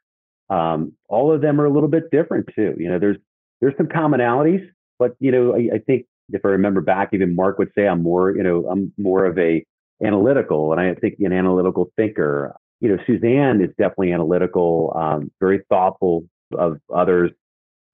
Um, 0.51 0.93
all 1.09 1.33
of 1.33 1.41
them 1.41 1.61
are 1.61 1.65
a 1.65 1.73
little 1.73 1.89
bit 1.89 2.11
different 2.11 2.49
too. 2.55 2.75
You 2.79 2.91
know, 2.91 2.99
there's 2.99 3.19
there's 3.61 3.77
some 3.77 3.87
commonalities, 3.87 4.69
but 4.99 5.13
you 5.21 5.31
know, 5.31 5.55
I, 5.55 5.77
I 5.77 5.79
think 5.79 6.07
if 6.31 6.45
I 6.45 6.49
remember 6.49 6.81
back, 6.81 7.11
even 7.13 7.35
Mark 7.35 7.59
would 7.59 7.71
say 7.77 7.87
I'm 7.87 8.03
more, 8.03 8.35
you 8.35 8.43
know, 8.43 8.67
I'm 8.71 8.93
more 8.99 9.25
of 9.25 9.39
a 9.39 9.65
analytical, 10.05 10.73
and 10.73 10.81
I 10.81 10.95
think 10.95 11.15
an 11.21 11.33
analytical 11.33 11.91
thinker. 11.97 12.55
You 12.81 12.89
know, 12.89 12.99
Suzanne 13.07 13.61
is 13.61 13.71
definitely 13.79 14.13
analytical, 14.13 14.93
um, 14.97 15.31
very 15.39 15.63
thoughtful 15.69 16.25
of 16.59 16.79
others, 16.93 17.31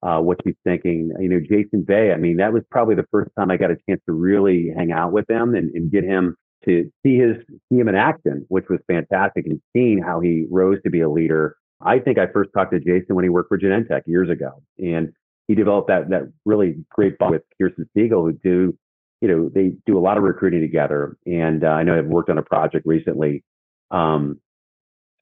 uh, 0.03 0.19
what 0.19 0.37
she's 0.43 0.55
thinking. 0.63 1.11
You 1.19 1.29
know, 1.29 1.39
Jason 1.39 1.83
Bay. 1.83 2.11
I 2.11 2.17
mean, 2.17 2.37
that 2.37 2.53
was 2.53 2.63
probably 2.71 2.95
the 2.95 3.07
first 3.11 3.31
time 3.37 3.51
I 3.51 3.57
got 3.57 3.71
a 3.71 3.77
chance 3.87 4.01
to 4.07 4.13
really 4.13 4.71
hang 4.75 4.91
out 4.91 5.11
with 5.11 5.29
him 5.29 5.55
and, 5.55 5.73
and 5.73 5.91
get 5.91 6.03
him 6.03 6.35
to 6.65 6.89
see 7.03 7.17
his 7.17 7.37
see 7.69 7.79
him 7.79 7.87
in 7.87 7.95
action, 7.95 8.45
which 8.49 8.65
was 8.69 8.79
fantastic, 8.87 9.45
and 9.45 9.61
seeing 9.73 10.01
how 10.01 10.19
he 10.19 10.45
rose 10.49 10.77
to 10.83 10.89
be 10.89 11.01
a 11.01 11.09
leader. 11.09 11.55
I 11.81 11.99
think 11.99 12.17
I 12.17 12.27
first 12.27 12.49
talked 12.53 12.73
to 12.73 12.79
Jason 12.79 13.15
when 13.15 13.23
he 13.23 13.29
worked 13.29 13.49
for 13.49 13.57
Genentech 13.57 14.01
years 14.05 14.29
ago, 14.29 14.61
and 14.77 15.13
he 15.47 15.55
developed 15.55 15.87
that 15.87 16.09
that 16.09 16.31
really 16.45 16.75
great 16.89 17.17
bond 17.17 17.31
with 17.31 17.43
Kirsten 17.59 17.89
Siegel, 17.95 18.23
who 18.23 18.33
do 18.33 18.77
you 19.21 19.27
know 19.27 19.49
they 19.53 19.73
do 19.85 19.97
a 19.97 20.01
lot 20.01 20.17
of 20.17 20.23
recruiting 20.23 20.61
together, 20.61 21.17
and 21.25 21.63
uh, 21.63 21.67
I 21.67 21.83
know 21.83 21.97
I've 21.97 22.05
worked 22.05 22.29
on 22.29 22.37
a 22.37 22.43
project 22.43 22.85
recently. 22.85 23.43
Um, 23.91 24.39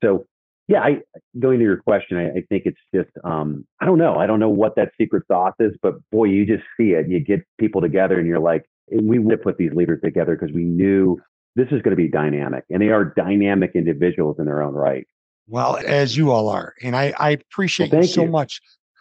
so 0.04 0.26
yeah, 0.68 0.82
I 0.82 1.02
going 1.40 1.60
to 1.60 1.66
your 1.66 1.78
question, 1.78 2.18
I, 2.18 2.40
I 2.40 2.44
think 2.50 2.64
it's 2.66 2.80
just 2.94 3.10
um, 3.24 3.66
I 3.80 3.86
don't 3.86 3.98
know, 3.98 4.16
I 4.16 4.28
don't 4.28 4.40
know 4.40 4.50
what 4.50 4.76
that 4.76 4.92
secret 5.00 5.24
sauce 5.28 5.56
is, 5.60 5.74
but 5.82 5.96
boy, 6.12 6.26
you 6.26 6.46
just 6.46 6.64
see 6.78 6.92
it. 6.92 7.08
You 7.10 7.20
get 7.20 7.46
people 7.60 7.82
together, 7.82 8.20
and 8.20 8.28
you're 8.28 8.40
like, 8.40 8.66
we 8.92 9.20
would 9.20 9.42
put 9.42 9.58
these 9.58 9.72
leaders 9.74 10.02
together 10.04 10.36
because 10.36 10.54
we 10.54 10.64
knew 10.64 11.18
this 11.56 11.68
is 11.68 11.82
going 11.82 11.92
to 11.92 11.96
be 11.96 12.10
dynamic, 12.10 12.66
and 12.70 12.82
they 12.82 12.90
are 12.90 13.06
dynamic 13.06 13.72
individuals 13.76 14.38
in 14.40 14.46
their 14.46 14.62
own 14.62 14.74
right. 14.74 15.08
Well, 15.48 15.80
as 15.86 16.18
you 16.18 16.32
all 16.32 16.50
are, 16.50 16.74
and 16.84 16.96
I, 16.96 17.14
I 17.18 17.32
appreciate 17.32 17.92
well, 17.92 18.02
you 18.02 18.08
so 18.08 18.24
you. 18.24 18.30
much 18.30 18.60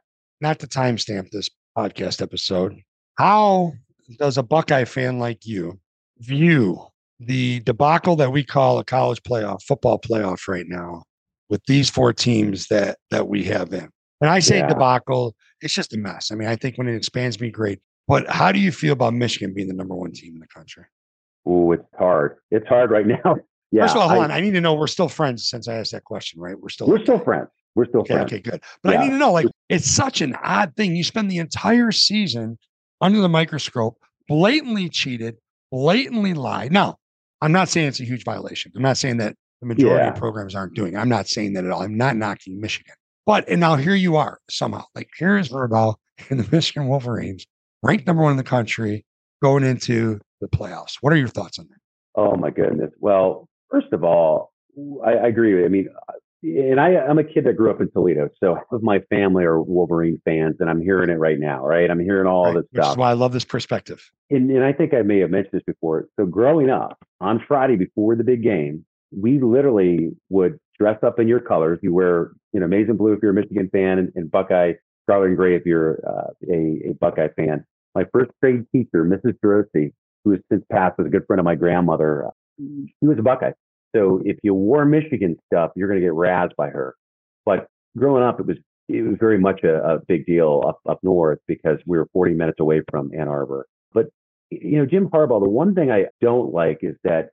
Not 0.41 0.59
to 0.59 0.67
timestamp 0.67 1.29
this 1.29 1.49
podcast 1.77 2.21
episode. 2.21 2.81
How 3.17 3.73
does 4.17 4.37
a 4.37 4.43
Buckeye 4.43 4.85
fan 4.85 5.19
like 5.19 5.45
you 5.45 5.79
view 6.19 6.87
the 7.19 7.61
debacle 7.61 8.15
that 8.17 8.31
we 8.31 8.43
call 8.43 8.79
a 8.79 8.83
college 8.83 9.21
playoff, 9.23 9.61
football 9.63 9.99
playoff 9.99 10.47
right 10.47 10.65
now 10.67 11.03
with 11.49 11.61
these 11.67 11.89
four 11.89 12.13
teams 12.13 12.67
that 12.67 12.97
that 13.11 13.27
we 13.27 13.43
have 13.43 13.71
in. 13.73 13.89
And 14.21 14.29
I 14.29 14.39
say 14.39 14.59
yeah. 14.59 14.67
debacle, 14.67 15.35
it's 15.61 15.73
just 15.73 15.93
a 15.93 15.97
mess. 15.97 16.31
I 16.31 16.35
mean, 16.35 16.47
I 16.47 16.55
think 16.55 16.77
when 16.77 16.87
it 16.87 16.95
expands, 16.95 17.37
be 17.37 17.51
great. 17.51 17.79
But 18.07 18.27
how 18.29 18.51
do 18.51 18.59
you 18.59 18.71
feel 18.71 18.93
about 18.93 19.13
Michigan 19.13 19.53
being 19.53 19.67
the 19.67 19.73
number 19.73 19.95
one 19.95 20.11
team 20.11 20.33
in 20.33 20.39
the 20.39 20.47
country? 20.47 20.85
Oh, 21.45 21.71
it's 21.71 21.83
hard. 21.97 22.37
It's 22.51 22.67
hard 22.67 22.91
right 22.91 23.05
now. 23.25 23.37
Yeah, 23.73 23.85
First 23.85 23.95
of 23.95 24.03
all, 24.03 24.09
hold 24.09 24.21
I, 24.21 24.25
on. 24.25 24.31
I 24.31 24.39
need 24.39 24.51
to 24.51 24.61
know 24.61 24.75
we're 24.75 24.85
still 24.85 25.09
friends 25.09 25.49
since 25.49 25.67
I 25.67 25.73
asked 25.73 25.93
that 25.93 26.03
question, 26.03 26.39
right? 26.39 26.55
We're 26.59 26.69
still 26.69 26.85
we're 26.85 27.01
still 27.01 27.17
friends. 27.17 27.47
We're 27.73 27.85
still 27.85 28.01
okay, 28.01 28.13
friends. 28.13 28.31
Okay, 28.31 28.39
good. 28.39 28.61
But 28.83 28.93
yeah. 28.93 28.99
I 28.99 29.03
need 29.03 29.09
to 29.09 29.17
know, 29.17 29.31
like, 29.31 29.47
it's 29.67 29.89
such 29.89 30.21
an 30.21 30.35
odd 30.43 30.75
thing. 30.77 30.95
You 30.95 31.03
spend 31.03 31.31
the 31.31 31.39
entire 31.39 31.91
season 31.91 32.59
under 33.01 33.19
the 33.19 33.29
microscope, 33.29 33.97
blatantly 34.27 34.89
cheated, 34.89 35.37
blatantly 35.71 36.35
lied. 36.35 36.71
Now, 36.71 36.97
I'm 37.41 37.51
not 37.51 37.67
saying 37.67 37.87
it's 37.87 37.99
a 37.99 38.05
huge 38.05 38.23
violation. 38.23 38.71
I'm 38.75 38.83
not 38.83 38.97
saying 38.97 39.17
that 39.17 39.35
the 39.59 39.65
majority 39.65 40.05
yeah. 40.05 40.11
of 40.11 40.19
programs 40.19 40.53
aren't 40.53 40.75
doing. 40.75 40.93
It. 40.93 40.97
I'm 40.97 41.09
not 41.09 41.27
saying 41.27 41.53
that 41.53 41.65
at 41.65 41.71
all. 41.71 41.81
I'm 41.81 41.97
not 41.97 42.15
knocking 42.15 42.61
Michigan. 42.61 42.93
But 43.25 43.49
and 43.49 43.59
now 43.59 43.75
here 43.75 43.95
you 43.95 44.17
are 44.17 44.37
somehow. 44.51 44.83
Like 44.93 45.09
here 45.17 45.39
is 45.39 45.47
Verbal 45.47 45.99
in 46.29 46.37
the 46.43 46.47
Michigan 46.51 46.87
Wolverines, 46.87 47.47
ranked 47.81 48.05
number 48.05 48.21
one 48.21 48.31
in 48.31 48.37
the 48.37 48.43
country, 48.43 49.03
going 49.41 49.63
into 49.63 50.19
the 50.41 50.47
playoffs. 50.47 50.97
What 51.01 51.11
are 51.11 51.17
your 51.17 51.27
thoughts 51.27 51.57
on 51.57 51.67
that? 51.69 51.79
Oh 52.15 52.35
my 52.35 52.51
goodness. 52.51 52.91
Well, 52.99 53.47
first 53.73 53.91
of 53.91 54.03
all, 54.03 54.53
I, 55.05 55.13
I 55.13 55.27
agree. 55.27 55.65
I 55.65 55.67
mean, 55.67 55.89
and 56.43 56.79
I, 56.79 56.97
I'm 56.97 57.17
a 57.17 57.23
kid 57.23 57.45
that 57.45 57.55
grew 57.55 57.71
up 57.71 57.79
in 57.79 57.89
Toledo, 57.91 58.29
so 58.43 58.55
half 58.55 58.71
of 58.71 58.83
my 58.83 58.99
family 59.09 59.45
are 59.45 59.61
Wolverine 59.61 60.21
fans, 60.25 60.57
and 60.59 60.69
I'm 60.69 60.81
hearing 60.81 61.09
it 61.09 61.17
right 61.17 61.39
now. 61.39 61.65
Right, 61.65 61.89
I'm 61.89 61.99
hearing 61.99 62.27
all 62.27 62.45
right, 62.45 62.55
this 62.55 62.65
which 62.71 62.83
stuff. 62.83 62.93
Is 62.93 62.97
why 62.97 63.09
I 63.11 63.13
love 63.13 63.31
this 63.31 63.45
perspective. 63.45 64.11
And, 64.29 64.51
and 64.51 64.63
I 64.63 64.73
think 64.73 64.93
I 64.93 65.01
may 65.03 65.19
have 65.19 65.29
mentioned 65.29 65.53
this 65.53 65.63
before. 65.65 66.07
So 66.19 66.25
growing 66.25 66.69
up 66.69 66.99
on 67.21 67.43
Friday 67.47 67.77
before 67.77 68.15
the 68.15 68.23
big 68.23 68.43
game, 68.43 68.85
we 69.11 69.39
literally 69.39 70.11
would 70.29 70.59
dress 70.77 70.97
up 71.01 71.19
in 71.19 71.27
your 71.27 71.39
colors. 71.39 71.79
You 71.81 71.93
wear, 71.93 72.31
you 72.51 72.59
know, 72.59 72.67
maize 72.67 72.89
and 72.89 72.97
blue 72.97 73.13
if 73.13 73.19
you're 73.21 73.31
a 73.31 73.35
Michigan 73.35 73.69
fan, 73.71 73.99
and, 73.99 74.11
and 74.15 74.29
Buckeye 74.29 74.73
scarlet 75.03 75.27
and 75.27 75.37
gray 75.37 75.55
if 75.55 75.65
you're 75.65 75.99
uh, 76.07 76.31
a, 76.51 76.89
a 76.89 76.93
Buckeye 76.99 77.29
fan. 77.35 77.65
My 77.95 78.05
first 78.11 78.31
grade 78.41 78.65
teacher, 78.73 79.05
Mrs. 79.05 79.37
Derossi, 79.43 79.93
who 80.23 80.31
has 80.31 80.39
since 80.51 80.63
passed, 80.71 80.97
was 80.97 81.07
a 81.07 81.09
good 81.09 81.25
friend 81.27 81.39
of 81.39 81.45
my 81.45 81.55
grandmother. 81.55 82.29
She 82.57 83.05
was 83.07 83.17
a 83.17 83.21
Buckeye. 83.21 83.51
So 83.95 84.21
if 84.25 84.37
you 84.43 84.53
wore 84.53 84.85
Michigan 84.85 85.37
stuff, 85.47 85.71
you're 85.75 85.87
going 85.87 85.99
to 85.99 86.05
get 86.05 86.13
razzed 86.13 86.55
by 86.57 86.69
her. 86.69 86.95
But 87.45 87.67
growing 87.97 88.23
up, 88.23 88.39
it 88.39 88.45
was 88.45 88.57
it 88.89 89.01
was 89.01 89.15
very 89.19 89.37
much 89.37 89.63
a, 89.63 89.81
a 89.83 89.99
big 90.07 90.25
deal 90.25 90.63
up 90.67 90.79
up 90.89 90.99
north 91.03 91.39
because 91.47 91.77
we 91.85 91.97
were 91.97 92.07
40 92.13 92.33
minutes 92.33 92.59
away 92.59 92.81
from 92.89 93.11
Ann 93.17 93.27
Arbor. 93.27 93.65
But 93.93 94.07
you 94.49 94.77
know, 94.77 94.85
Jim 94.85 95.09
Harbaugh, 95.09 95.41
the 95.41 95.49
one 95.49 95.75
thing 95.75 95.91
I 95.91 96.05
don't 96.21 96.53
like 96.53 96.79
is 96.81 96.95
that 97.03 97.29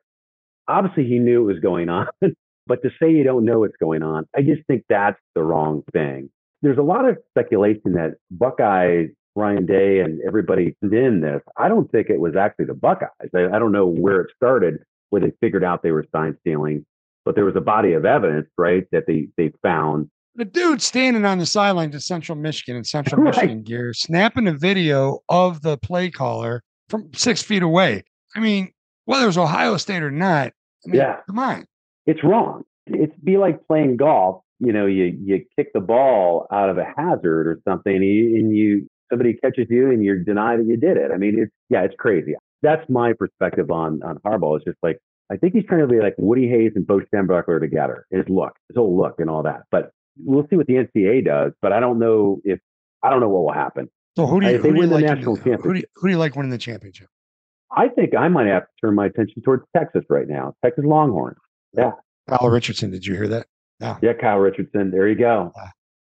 obviously 0.68 1.06
he 1.06 1.18
knew 1.18 1.42
it 1.42 1.52
was 1.52 1.60
going 1.60 1.88
on, 1.88 2.06
but 2.66 2.82
to 2.82 2.90
say 3.00 3.10
you 3.10 3.24
don't 3.24 3.44
know 3.44 3.60
what's 3.60 3.76
going 3.80 4.02
on, 4.02 4.26
I 4.36 4.42
just 4.42 4.62
think 4.66 4.84
that's 4.88 5.18
the 5.34 5.42
wrong 5.42 5.82
thing. 5.92 6.30
There's 6.62 6.78
a 6.78 6.82
lot 6.82 7.08
of 7.08 7.16
speculation 7.30 7.94
that 7.94 8.16
Buckeye, 8.30 9.06
Ryan 9.34 9.64
Day, 9.64 10.00
and 10.00 10.20
everybody 10.26 10.76
in 10.82 11.20
this. 11.20 11.40
I 11.56 11.68
don't 11.68 11.90
think 11.90 12.10
it 12.10 12.20
was 12.20 12.36
actually 12.36 12.66
the 12.66 12.74
Buckeyes. 12.74 13.30
I, 13.34 13.46
I 13.46 13.58
don't 13.58 13.72
know 13.72 13.86
where 13.86 14.20
it 14.20 14.30
started, 14.36 14.84
where 15.10 15.20
they 15.20 15.32
figured 15.40 15.64
out 15.64 15.82
they 15.82 15.92
were 15.92 16.06
sign 16.12 16.36
stealing, 16.40 16.84
but 17.24 17.34
there 17.34 17.44
was 17.44 17.56
a 17.56 17.60
body 17.60 17.92
of 17.92 18.04
evidence, 18.04 18.48
right, 18.56 18.84
that 18.92 19.04
they 19.06 19.28
they 19.36 19.52
found. 19.62 20.08
The 20.36 20.44
dude 20.44 20.80
standing 20.80 21.24
on 21.24 21.38
the 21.38 21.46
sidelines 21.46 21.94
of 21.94 22.02
Central 22.02 22.36
Michigan 22.36 22.76
in 22.76 22.84
Central 22.84 23.22
right. 23.22 23.34
Michigan 23.34 23.62
gear, 23.62 23.92
snapping 23.92 24.46
a 24.46 24.52
video 24.52 25.20
of 25.28 25.62
the 25.62 25.76
play 25.76 26.10
caller 26.10 26.62
from 26.88 27.10
six 27.14 27.42
feet 27.42 27.62
away. 27.62 28.04
I 28.34 28.40
mean, 28.40 28.72
whether 29.04 29.24
it 29.24 29.28
was 29.28 29.38
Ohio 29.38 29.76
State 29.76 30.02
or 30.02 30.10
not, 30.10 30.52
I 30.86 30.90
mean, 30.90 31.00
yeah. 31.00 31.16
come 31.26 31.38
on. 31.38 31.66
It's 32.06 32.24
wrong. 32.24 32.62
It's 32.86 33.14
be 33.22 33.36
like 33.36 33.66
playing 33.66 33.96
golf. 33.96 34.42
You 34.58 34.72
know, 34.72 34.86
you 34.86 35.16
you 35.22 35.44
kick 35.56 35.72
the 35.72 35.80
ball 35.80 36.46
out 36.52 36.70
of 36.70 36.78
a 36.78 36.84
hazard 36.84 37.46
or 37.46 37.60
something, 37.66 37.94
and 37.94 38.04
you, 38.04 38.36
and 38.36 38.56
you 38.56 38.88
somebody 39.10 39.34
catches 39.34 39.66
you 39.68 39.90
and 39.90 40.02
you're 40.02 40.18
denied 40.18 40.60
that 40.60 40.66
you 40.66 40.76
did 40.76 40.96
it. 40.96 41.10
I 41.12 41.16
mean, 41.16 41.38
it's 41.38 41.52
yeah, 41.68 41.82
it's 41.82 41.94
crazy. 41.98 42.34
That's 42.62 42.88
my 42.88 43.12
perspective 43.12 43.70
on 43.70 44.02
on 44.02 44.18
Harbaugh. 44.18 44.56
It's 44.56 44.64
just 44.64 44.78
like 44.82 44.98
I 45.32 45.36
think 45.36 45.54
he's 45.54 45.64
trying 45.64 45.80
to 45.80 45.86
be 45.86 46.00
like 46.00 46.14
Woody 46.18 46.48
Hayes 46.48 46.72
and 46.74 46.86
Bo 46.86 47.00
Schembechler 47.12 47.60
together. 47.60 48.06
His 48.10 48.24
look, 48.28 48.52
his 48.68 48.76
whole 48.76 48.96
look, 48.96 49.16
and 49.18 49.30
all 49.30 49.42
that. 49.44 49.62
But 49.70 49.92
we'll 50.22 50.46
see 50.50 50.56
what 50.56 50.66
the 50.66 50.74
NCAA 50.74 51.24
does. 51.24 51.52
But 51.62 51.72
I 51.72 51.80
don't 51.80 51.98
know 51.98 52.40
if 52.44 52.58
I 53.02 53.10
don't 53.10 53.20
know 53.20 53.28
what 53.28 53.44
will 53.44 53.52
happen. 53.52 53.88
So 54.16 54.26
who 54.26 54.40
do 54.40 54.50
you, 54.50 54.58
who 54.58 54.72
do 54.74 54.80
you 54.80 54.86
like 54.88 55.04
national 55.04 55.36
championship? 55.36 55.64
Who 55.64 55.72
do 55.74 55.78
you, 55.80 55.86
who 55.96 56.08
do 56.08 56.12
you 56.12 56.18
like 56.18 56.34
winning 56.36 56.50
the 56.50 56.58
championship? 56.58 57.08
I 57.70 57.88
think 57.88 58.16
I 58.16 58.26
might 58.28 58.48
have 58.48 58.62
to 58.64 58.68
turn 58.80 58.96
my 58.96 59.06
attention 59.06 59.42
towards 59.42 59.62
Texas 59.76 60.02
right 60.10 60.26
now. 60.26 60.54
Texas 60.64 60.84
Longhorns. 60.84 61.38
Yeah. 61.76 61.92
Kyle 62.28 62.48
Richardson, 62.48 62.90
did 62.90 63.06
you 63.06 63.14
hear 63.14 63.28
that? 63.28 63.46
Yeah. 63.80 63.96
Yeah, 64.02 64.12
Kyle 64.14 64.38
Richardson. 64.38 64.90
There 64.90 65.06
you 65.08 65.14
go. 65.14 65.52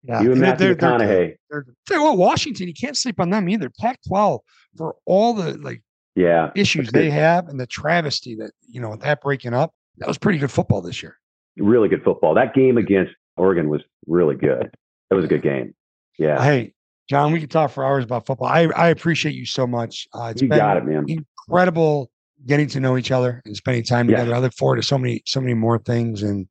Yeah. 0.04 0.22
You 0.22 0.32
and 0.32 0.40
they're- 0.40 0.50
Matthew 0.50 0.66
they're- 0.68 0.76
they're 0.76 1.36
They're- 1.50 1.98
you 1.98 2.02
what, 2.04 2.16
Washington, 2.16 2.68
you 2.68 2.74
can't 2.74 2.96
sleep 2.96 3.18
on 3.20 3.30
them 3.30 3.48
either. 3.48 3.70
Pac-12 3.80 4.38
for 4.76 4.94
all 5.04 5.34
the 5.34 5.58
like 5.58 5.82
Yeah. 6.16 6.50
issues 6.56 6.90
good. 6.90 7.00
they 7.00 7.10
have 7.10 7.48
and 7.48 7.58
the 7.60 7.66
travesty 7.66 8.34
that 8.36 8.50
you 8.68 8.80
know 8.80 8.96
that 8.96 9.20
breaking 9.22 9.54
up. 9.54 9.72
That 9.98 10.08
was 10.08 10.18
pretty 10.18 10.38
good 10.38 10.50
football 10.50 10.80
this 10.82 11.02
year. 11.02 11.16
Really 11.56 11.88
good 11.88 12.02
football. 12.02 12.34
That 12.34 12.54
game 12.54 12.78
against 12.78 13.12
Oregon 13.36 13.68
was 13.68 13.82
really 14.06 14.34
good. 14.34 14.70
That 15.10 15.16
was 15.16 15.24
a 15.24 15.28
good 15.28 15.42
game. 15.42 15.74
Yeah. 16.18 16.42
Hey, 16.42 16.74
Jon, 17.08 17.32
we 17.32 17.40
could 17.40 17.50
talk 17.50 17.70
for 17.70 17.84
hours 17.84 18.04
about 18.04 18.26
football. 18.26 18.48
I, 18.48 18.68
I 18.76 18.88
appreciate 18.88 19.34
you 19.34 19.44
so 19.46 19.66
much. 19.66 20.06
Uh, 20.14 20.28
it's 20.32 20.42
you 20.42 20.48
been 20.48 20.58
got 20.58 20.76
it, 20.76 20.84
man. 20.86 21.04
incredible 21.08 22.10
getting 22.46 22.68
to 22.68 22.80
know 22.80 22.96
each 22.96 23.10
other 23.10 23.42
and 23.44 23.56
spending 23.56 23.82
time 23.84 24.08
Yeah. 24.08 24.16
together. 24.18 24.34
I 24.36 24.38
look 24.38 24.54
forward 24.54 24.76
to 24.76 24.82
so 24.82 24.96
many, 24.96 25.22
so 25.26 25.40
many 25.40 25.54
more 25.54 25.78
things. 25.78 26.22
And 26.22 26.46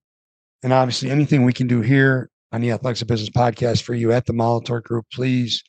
and 0.63 0.73
obviously 0.73 1.09
anything 1.09 1.45
we 1.45 1.53
can 1.53 1.67
do 1.67 1.81
here 1.81 2.29
on 2.51 2.61
the 2.61 2.71
Athletics 2.71 3.01
of 3.01 3.07
Business 3.07 3.29
podcast 3.29 3.81
for 3.83 3.93
you 3.93 4.11
at 4.11 4.25
the 4.25 4.33
Molitor 4.33 4.83
Group, 4.83 5.05
please, 5.13 5.63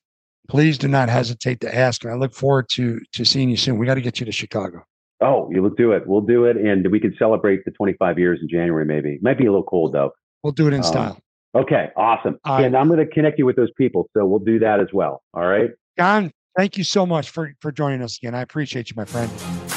please 0.51 0.76
do 0.76 0.88
not 0.88 1.09
hesitate 1.09 1.61
to 1.61 1.74
ask. 1.74 2.05
And 2.05 2.12
I 2.12 2.16
look 2.16 2.34
forward 2.34 2.68
to 2.72 3.01
to 3.12 3.24
seeing 3.24 3.48
you 3.48 3.57
soon. 3.57 3.78
We 3.78 3.86
got 3.86 3.94
to 3.94 4.01
get 4.01 4.20
you 4.20 4.26
to 4.26 4.32
Chicago. 4.32 4.82
Oh, 5.22 5.48
you'll 5.53 5.70
do 5.70 5.92
it. 5.92 6.07
We'll 6.07 6.22
do 6.22 6.44
it. 6.46 6.57
And 6.57 6.90
we 6.90 6.98
can 6.98 7.14
celebrate 7.18 7.64
the 7.64 7.70
25 7.72 8.18
years 8.18 8.38
in 8.42 8.48
January, 8.48 8.84
maybe. 8.86 9.18
Might 9.22 9.38
be 9.38 9.46
a 9.46 9.51
little 9.51 9.64
cold, 9.64 9.92
though. 9.92 10.11
We'll 10.42 10.53
do 10.55 10.66
it 10.66 10.72
in 10.72 10.80
Um, 10.80 10.82
style. 10.84 11.18
Okay. 11.55 11.88
Awesome. 11.96 12.38
All 12.44 12.57
right. 12.57 12.64
And 12.64 12.76
I'm 12.76 12.88
going 12.88 13.01
to 13.01 13.07
connect 13.07 13.38
you 13.38 13.44
with 13.44 13.57
those 13.57 13.70
people. 13.76 14.09
So 14.16 14.24
we'll 14.24 14.38
do 14.38 14.59
that 14.61 14.80
as 14.80 14.88
well. 14.92 15.22
All 15.34 15.46
right. 15.46 15.70
Jon, 15.98 16.32
thank 16.57 16.78
you 16.78 16.84
so 16.84 17.05
much 17.07 17.30
for 17.30 17.53
for 17.61 17.70
joining 17.70 18.03
us 18.03 18.16
again. 18.18 18.34
I 18.34 18.40
appreciate 18.42 18.88
you, 18.90 18.94
my 18.96 19.05
friend. 19.05 19.30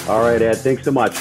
All 0.07 0.21
right, 0.21 0.41
Ed. 0.41 0.55
Thanks 0.55 0.83
so 0.83 0.91
much. 0.91 1.13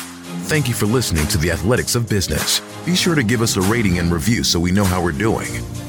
Thank 0.47 0.69
you 0.69 0.75
for 0.75 0.87
listening 0.87 1.27
to 1.29 1.39
the 1.39 1.51
Athletics 1.51 1.95
of 1.95 2.09
Business. 2.09 2.61
Be 2.85 2.95
sure 2.95 3.15
to 3.15 3.23
give 3.23 3.43
us 3.43 3.57
a 3.57 3.61
rating 3.63 3.99
and 3.99 4.13
review 4.13 4.45
so 4.45 4.61
we 4.61 4.71
know 4.71 4.85
how 4.85 5.03
we're 5.03 5.13
doing. 5.13 5.49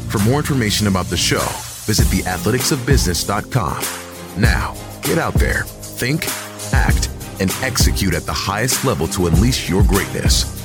For 0.10 0.20
more 0.20 0.40
information 0.40 0.88
about 0.88 1.08
the 1.08 1.18
show, 1.18 1.46
visit 1.84 2.08
theathleticsofbusiness.com. 2.08 4.42
Now, 4.42 4.76
get 5.04 5.18
out 5.18 5.34
there, 5.36 5.64
think, 5.64 6.28
act, 6.74 7.10
and 7.40 7.52
execute 7.62 8.14
at 8.14 8.24
the 8.24 8.34
highest 8.34 8.86
level 8.86 9.08
to 9.08 9.28
unleash 9.28 9.70
your 9.70 9.84
greatness. 9.84 10.63